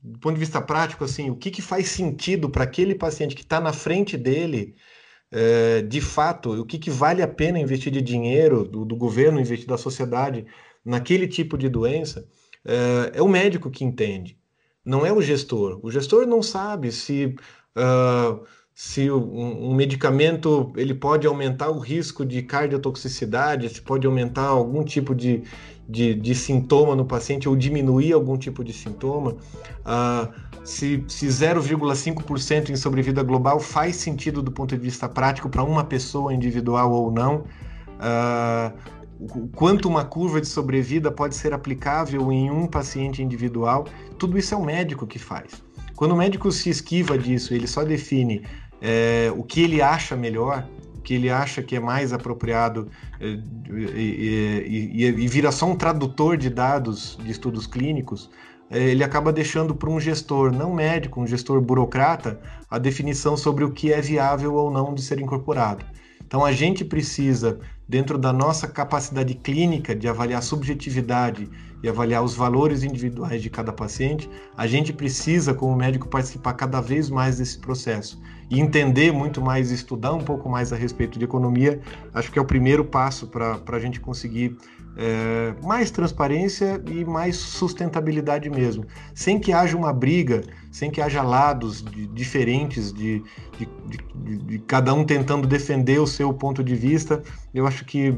do 0.00 0.18
ponto 0.20 0.34
de 0.34 0.40
vista 0.40 0.60
prático, 0.60 1.02
assim, 1.02 1.28
o 1.28 1.34
que, 1.34 1.50
que 1.50 1.60
faz 1.60 1.88
sentido 1.88 2.48
para 2.48 2.62
aquele 2.62 2.94
paciente 2.94 3.34
que 3.34 3.42
está 3.42 3.60
na 3.60 3.72
frente 3.72 4.16
dele, 4.16 4.76
uh, 5.32 5.82
de 5.88 6.00
fato, 6.00 6.60
o 6.60 6.64
que, 6.64 6.78
que 6.78 6.90
vale 6.90 7.20
a 7.20 7.26
pena 7.26 7.58
investir 7.58 7.90
de 7.90 8.00
dinheiro 8.00 8.62
do, 8.62 8.84
do 8.84 8.94
governo, 8.94 9.40
investir 9.40 9.66
da 9.66 9.76
sociedade 9.76 10.46
naquele 10.84 11.26
tipo 11.26 11.56
de 11.56 11.68
doença, 11.68 12.26
uh, 12.64 13.10
é 13.12 13.22
o 13.22 13.28
médico 13.28 13.70
que 13.70 13.84
entende, 13.84 14.38
não 14.84 15.04
é 15.04 15.12
o 15.12 15.22
gestor. 15.22 15.80
O 15.82 15.90
gestor 15.90 16.26
não 16.26 16.42
sabe 16.42 16.92
se 16.92 17.34
uh, 17.76 18.44
se 18.74 19.08
um, 19.08 19.70
um, 19.70 19.74
medicamento 19.74 20.72
ele 20.76 20.92
pode 20.92 21.28
aumentar 21.28 21.70
o 21.70 21.78
risco 21.78 22.26
de 22.26 22.42
cardiotoxicidade, 22.42 23.68
se 23.68 23.80
pode 23.80 24.04
aumentar 24.04 24.46
algum 24.46 24.82
tipo 24.82 25.14
de, 25.14 25.44
de, 25.88 26.12
de 26.14 26.34
sintoma 26.34 26.96
no 26.96 27.04
paciente 27.04 27.48
ou 27.48 27.54
diminuir 27.54 28.12
algum 28.12 28.36
tipo 28.36 28.64
de 28.64 28.72
sintoma, 28.72 29.36
uh, 29.86 30.32
se, 30.64 31.04
se 31.06 31.26
0,5% 31.28 32.70
em 32.70 32.76
sobrevida 32.76 33.22
global 33.22 33.60
faz 33.60 33.94
sentido 33.94 34.42
do 34.42 34.50
ponto 34.50 34.76
de 34.76 34.82
vista 34.82 35.08
prático 35.08 35.48
para 35.48 35.62
uma 35.62 35.84
pessoa 35.84 36.34
individual 36.34 36.90
ou 36.90 37.12
não. 37.12 37.44
Uh, 37.94 39.03
quanto 39.54 39.88
uma 39.88 40.04
curva 40.04 40.40
de 40.40 40.48
sobrevida 40.48 41.10
pode 41.10 41.34
ser 41.34 41.52
aplicável 41.52 42.32
em 42.32 42.50
um 42.50 42.66
paciente 42.66 43.22
individual, 43.22 43.86
tudo 44.18 44.38
isso 44.38 44.54
é 44.54 44.56
o 44.56 44.64
médico 44.64 45.06
que 45.06 45.18
faz. 45.18 45.62
Quando 45.96 46.12
o 46.12 46.16
médico 46.16 46.50
se 46.50 46.68
esquiva 46.70 47.16
disso, 47.16 47.54
ele 47.54 47.66
só 47.66 47.84
define 47.84 48.42
é, 48.80 49.32
o 49.36 49.42
que 49.42 49.62
ele 49.62 49.80
acha 49.80 50.16
melhor, 50.16 50.68
o 50.96 51.00
que 51.00 51.14
ele 51.14 51.30
acha 51.30 51.62
que 51.62 51.76
é 51.76 51.80
mais 51.80 52.12
apropriado 52.12 52.88
é, 53.20 53.38
e, 53.70 54.92
e, 54.92 55.04
e, 55.04 55.28
vira 55.28 55.52
só 55.52 55.66
um 55.66 55.76
tradutor 55.76 56.36
de 56.36 56.50
dados 56.50 57.16
de 57.22 57.30
estudos 57.30 57.66
clínicos, 57.66 58.30
é, 58.70 58.82
ele 58.82 59.04
acaba 59.04 59.32
deixando 59.32 59.74
para 59.74 59.88
um 59.88 60.00
gestor 60.00 60.52
não 60.52 60.74
médico, 60.74 61.20
um 61.20 61.26
gestor 61.26 61.60
burocrata, 61.60 62.40
a 62.68 62.78
definição 62.78 63.36
sobre 63.36 63.62
o 63.62 63.70
que 63.70 63.92
é 63.92 64.00
viável 64.00 64.54
ou 64.54 64.70
não 64.70 64.92
de 64.92 65.02
ser 65.02 65.20
incorporado. 65.20 65.84
Então 66.26 66.44
a 66.44 66.52
gente 66.52 66.84
precisa, 66.84 67.60
dentro 67.88 68.18
da 68.18 68.32
nossa 68.32 68.66
capacidade 68.66 69.34
clínica 69.34 69.94
de 69.94 70.08
avaliar 70.08 70.42
subjetividade 70.42 71.48
e 71.84 71.88
avaliar 71.88 72.24
os 72.24 72.34
valores 72.34 72.82
individuais 72.82 73.42
de 73.42 73.50
cada 73.50 73.70
paciente, 73.70 74.26
a 74.56 74.66
gente 74.66 74.90
precisa, 74.90 75.52
como 75.52 75.76
médico, 75.76 76.08
participar 76.08 76.54
cada 76.54 76.80
vez 76.80 77.10
mais 77.10 77.36
desse 77.36 77.58
processo 77.58 78.18
e 78.50 78.58
entender 78.58 79.12
muito 79.12 79.42
mais, 79.42 79.70
estudar 79.70 80.14
um 80.14 80.24
pouco 80.24 80.48
mais 80.48 80.72
a 80.72 80.76
respeito 80.76 81.18
de 81.18 81.26
economia. 81.26 81.78
Acho 82.14 82.32
que 82.32 82.38
é 82.38 82.42
o 82.42 82.44
primeiro 82.46 82.86
passo 82.86 83.26
para 83.26 83.60
a 83.68 83.78
gente 83.78 84.00
conseguir 84.00 84.56
é, 84.96 85.52
mais 85.62 85.90
transparência 85.90 86.82
e 86.86 87.04
mais 87.04 87.36
sustentabilidade 87.36 88.48
mesmo, 88.48 88.86
sem 89.14 89.38
que 89.38 89.52
haja 89.52 89.76
uma 89.76 89.92
briga, 89.92 90.40
sem 90.70 90.90
que 90.90 91.02
haja 91.02 91.22
lados 91.22 91.82
de, 91.82 92.06
diferentes 92.06 92.94
de, 92.94 93.22
de, 93.58 93.68
de, 94.38 94.58
cada 94.60 94.94
um 94.94 95.04
tentando 95.04 95.46
defender 95.46 96.00
o 96.00 96.06
seu 96.06 96.32
ponto 96.32 96.64
de 96.64 96.74
vista. 96.74 97.22
Eu 97.52 97.66
acho 97.66 97.84
que 97.84 98.16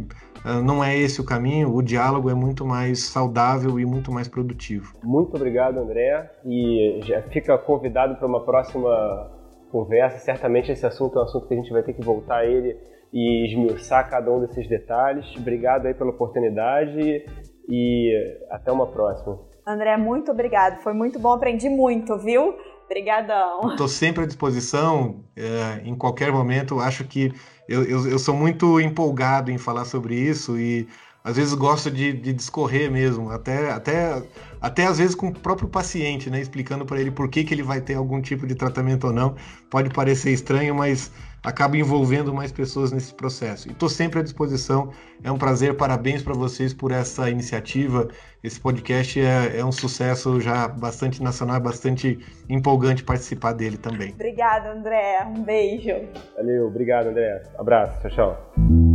não 0.65 0.83
é 0.83 0.97
esse 0.97 1.21
o 1.21 1.25
caminho. 1.25 1.75
O 1.75 1.83
diálogo 1.83 2.31
é 2.31 2.35
muito 2.35 2.65
mais 2.65 3.05
saudável 3.05 3.79
e 3.81 3.85
muito 3.85 4.13
mais 4.13 4.29
produtivo. 4.29 4.93
Muito 5.03 5.35
obrigado, 5.37 5.79
André, 5.79 6.31
e 6.45 7.01
já 7.03 7.23
fica 7.23 7.57
convidado 7.59 8.17
para 8.17 8.27
uma 8.27 8.45
próxima 8.45 9.31
conversa. 9.71 10.19
Certamente 10.19 10.71
esse 10.71 10.87
assunto 10.87 11.19
é 11.19 11.23
um 11.23 11.25
assunto 11.25 11.47
que 11.49 11.55
a 11.55 11.57
gente 11.57 11.73
vai 11.73 11.83
ter 11.83 11.93
que 11.93 12.03
voltar 12.03 12.39
a 12.39 12.47
ele 12.47 12.77
e 13.13 13.47
esmiuçar 13.47 14.09
cada 14.09 14.31
um 14.31 14.41
desses 14.41 14.69
detalhes. 14.69 15.27
Obrigado 15.37 15.87
aí 15.87 15.95
pela 15.95 16.11
oportunidade 16.11 17.25
e 17.69 18.39
até 18.51 18.71
uma 18.71 18.87
próxima. 18.87 19.39
André, 19.67 19.97
muito 19.97 20.31
obrigado. 20.31 20.81
Foi 20.83 20.93
muito 20.93 21.19
bom, 21.19 21.33
aprendi 21.33 21.69
muito, 21.69 22.17
viu? 22.19 22.55
Obrigadão. 22.87 23.73
Estou 23.73 23.89
sempre 23.89 24.25
à 24.25 24.27
disposição, 24.27 25.25
é, 25.37 25.83
em 25.85 25.95
qualquer 25.95 26.33
momento. 26.33 26.79
Acho 26.81 27.05
que 27.05 27.33
eu, 27.69 27.83
eu, 27.83 28.09
eu, 28.09 28.19
sou 28.19 28.35
muito 28.35 28.81
empolgado 28.81 29.51
em 29.51 29.59
falar 29.59 29.85
sobre 29.85 30.15
isso 30.15 30.57
e 30.57 30.89
às 31.25 31.37
vezes 31.37 31.53
gosto 31.55 31.91
de, 31.91 32.13
de 32.13 32.33
discorrer 32.33 32.89
mesmo, 32.89 33.31
até, 33.31 33.73
até, 33.73 34.23
até 34.61 34.87
às 34.87 34.99
vezes 34.99 35.17
com 35.17 35.27
o 35.27 35.35
próprio 35.35 35.69
paciente, 35.69 36.31
né? 36.31 36.41
Explicando 36.41 36.87
para 36.87 37.01
ele 37.01 37.11
por 37.11 37.29
que, 37.29 37.43
que 37.43 37.53
ele 37.53 37.65
vai 37.65 37.81
ter 37.81 37.95
algum 37.95 38.23
tipo 38.23 38.47
de 38.47 38.55
tratamento 38.55 39.09
ou 39.09 39.13
não. 39.13 39.35
Pode 39.69 39.91
parecer 39.91 40.33
estranho, 40.33 40.73
mas 40.73 41.11
acaba 41.43 41.77
envolvendo 41.77 42.33
mais 42.35 42.51
pessoas 42.51 42.93
nesse 42.93 43.15
processo. 43.15 43.69
E 43.69 43.73
estou 43.73 43.89
sempre 43.89 44.21
à 44.21 44.23
disposição. 44.23 44.91
É 45.23 45.31
um 45.31 45.39
prazer, 45.39 45.77
parabéns 45.77 46.23
para 46.23 46.35
vocês 46.35 46.75
por 46.75 46.93
essa 46.93 47.31
iniciativa. 47.31 48.09
Esse 48.43 48.61
podcast 48.61 49.21
é, 49.21 49.59
é, 49.59 49.65
um 49.65 49.73
sucesso 49.73 50.41
já 50.41 50.69
bastante 50.69 51.23
nacional, 51.23 51.61
bastante 51.61 52.19
empolgante 52.49 53.03
participar 53.03 53.53
dele 53.53 53.77
também. 53.77 54.13
Obrigada, 54.13 54.73
André. 54.73 55.25
Um 55.27 55.43
beijo. 55.43 55.95
Valeu, 56.37 56.67
obrigado, 56.67 57.09
André. 57.09 57.43
Abraço, 57.59 58.09
tchau, 58.09 58.11
tchau. 58.11 58.86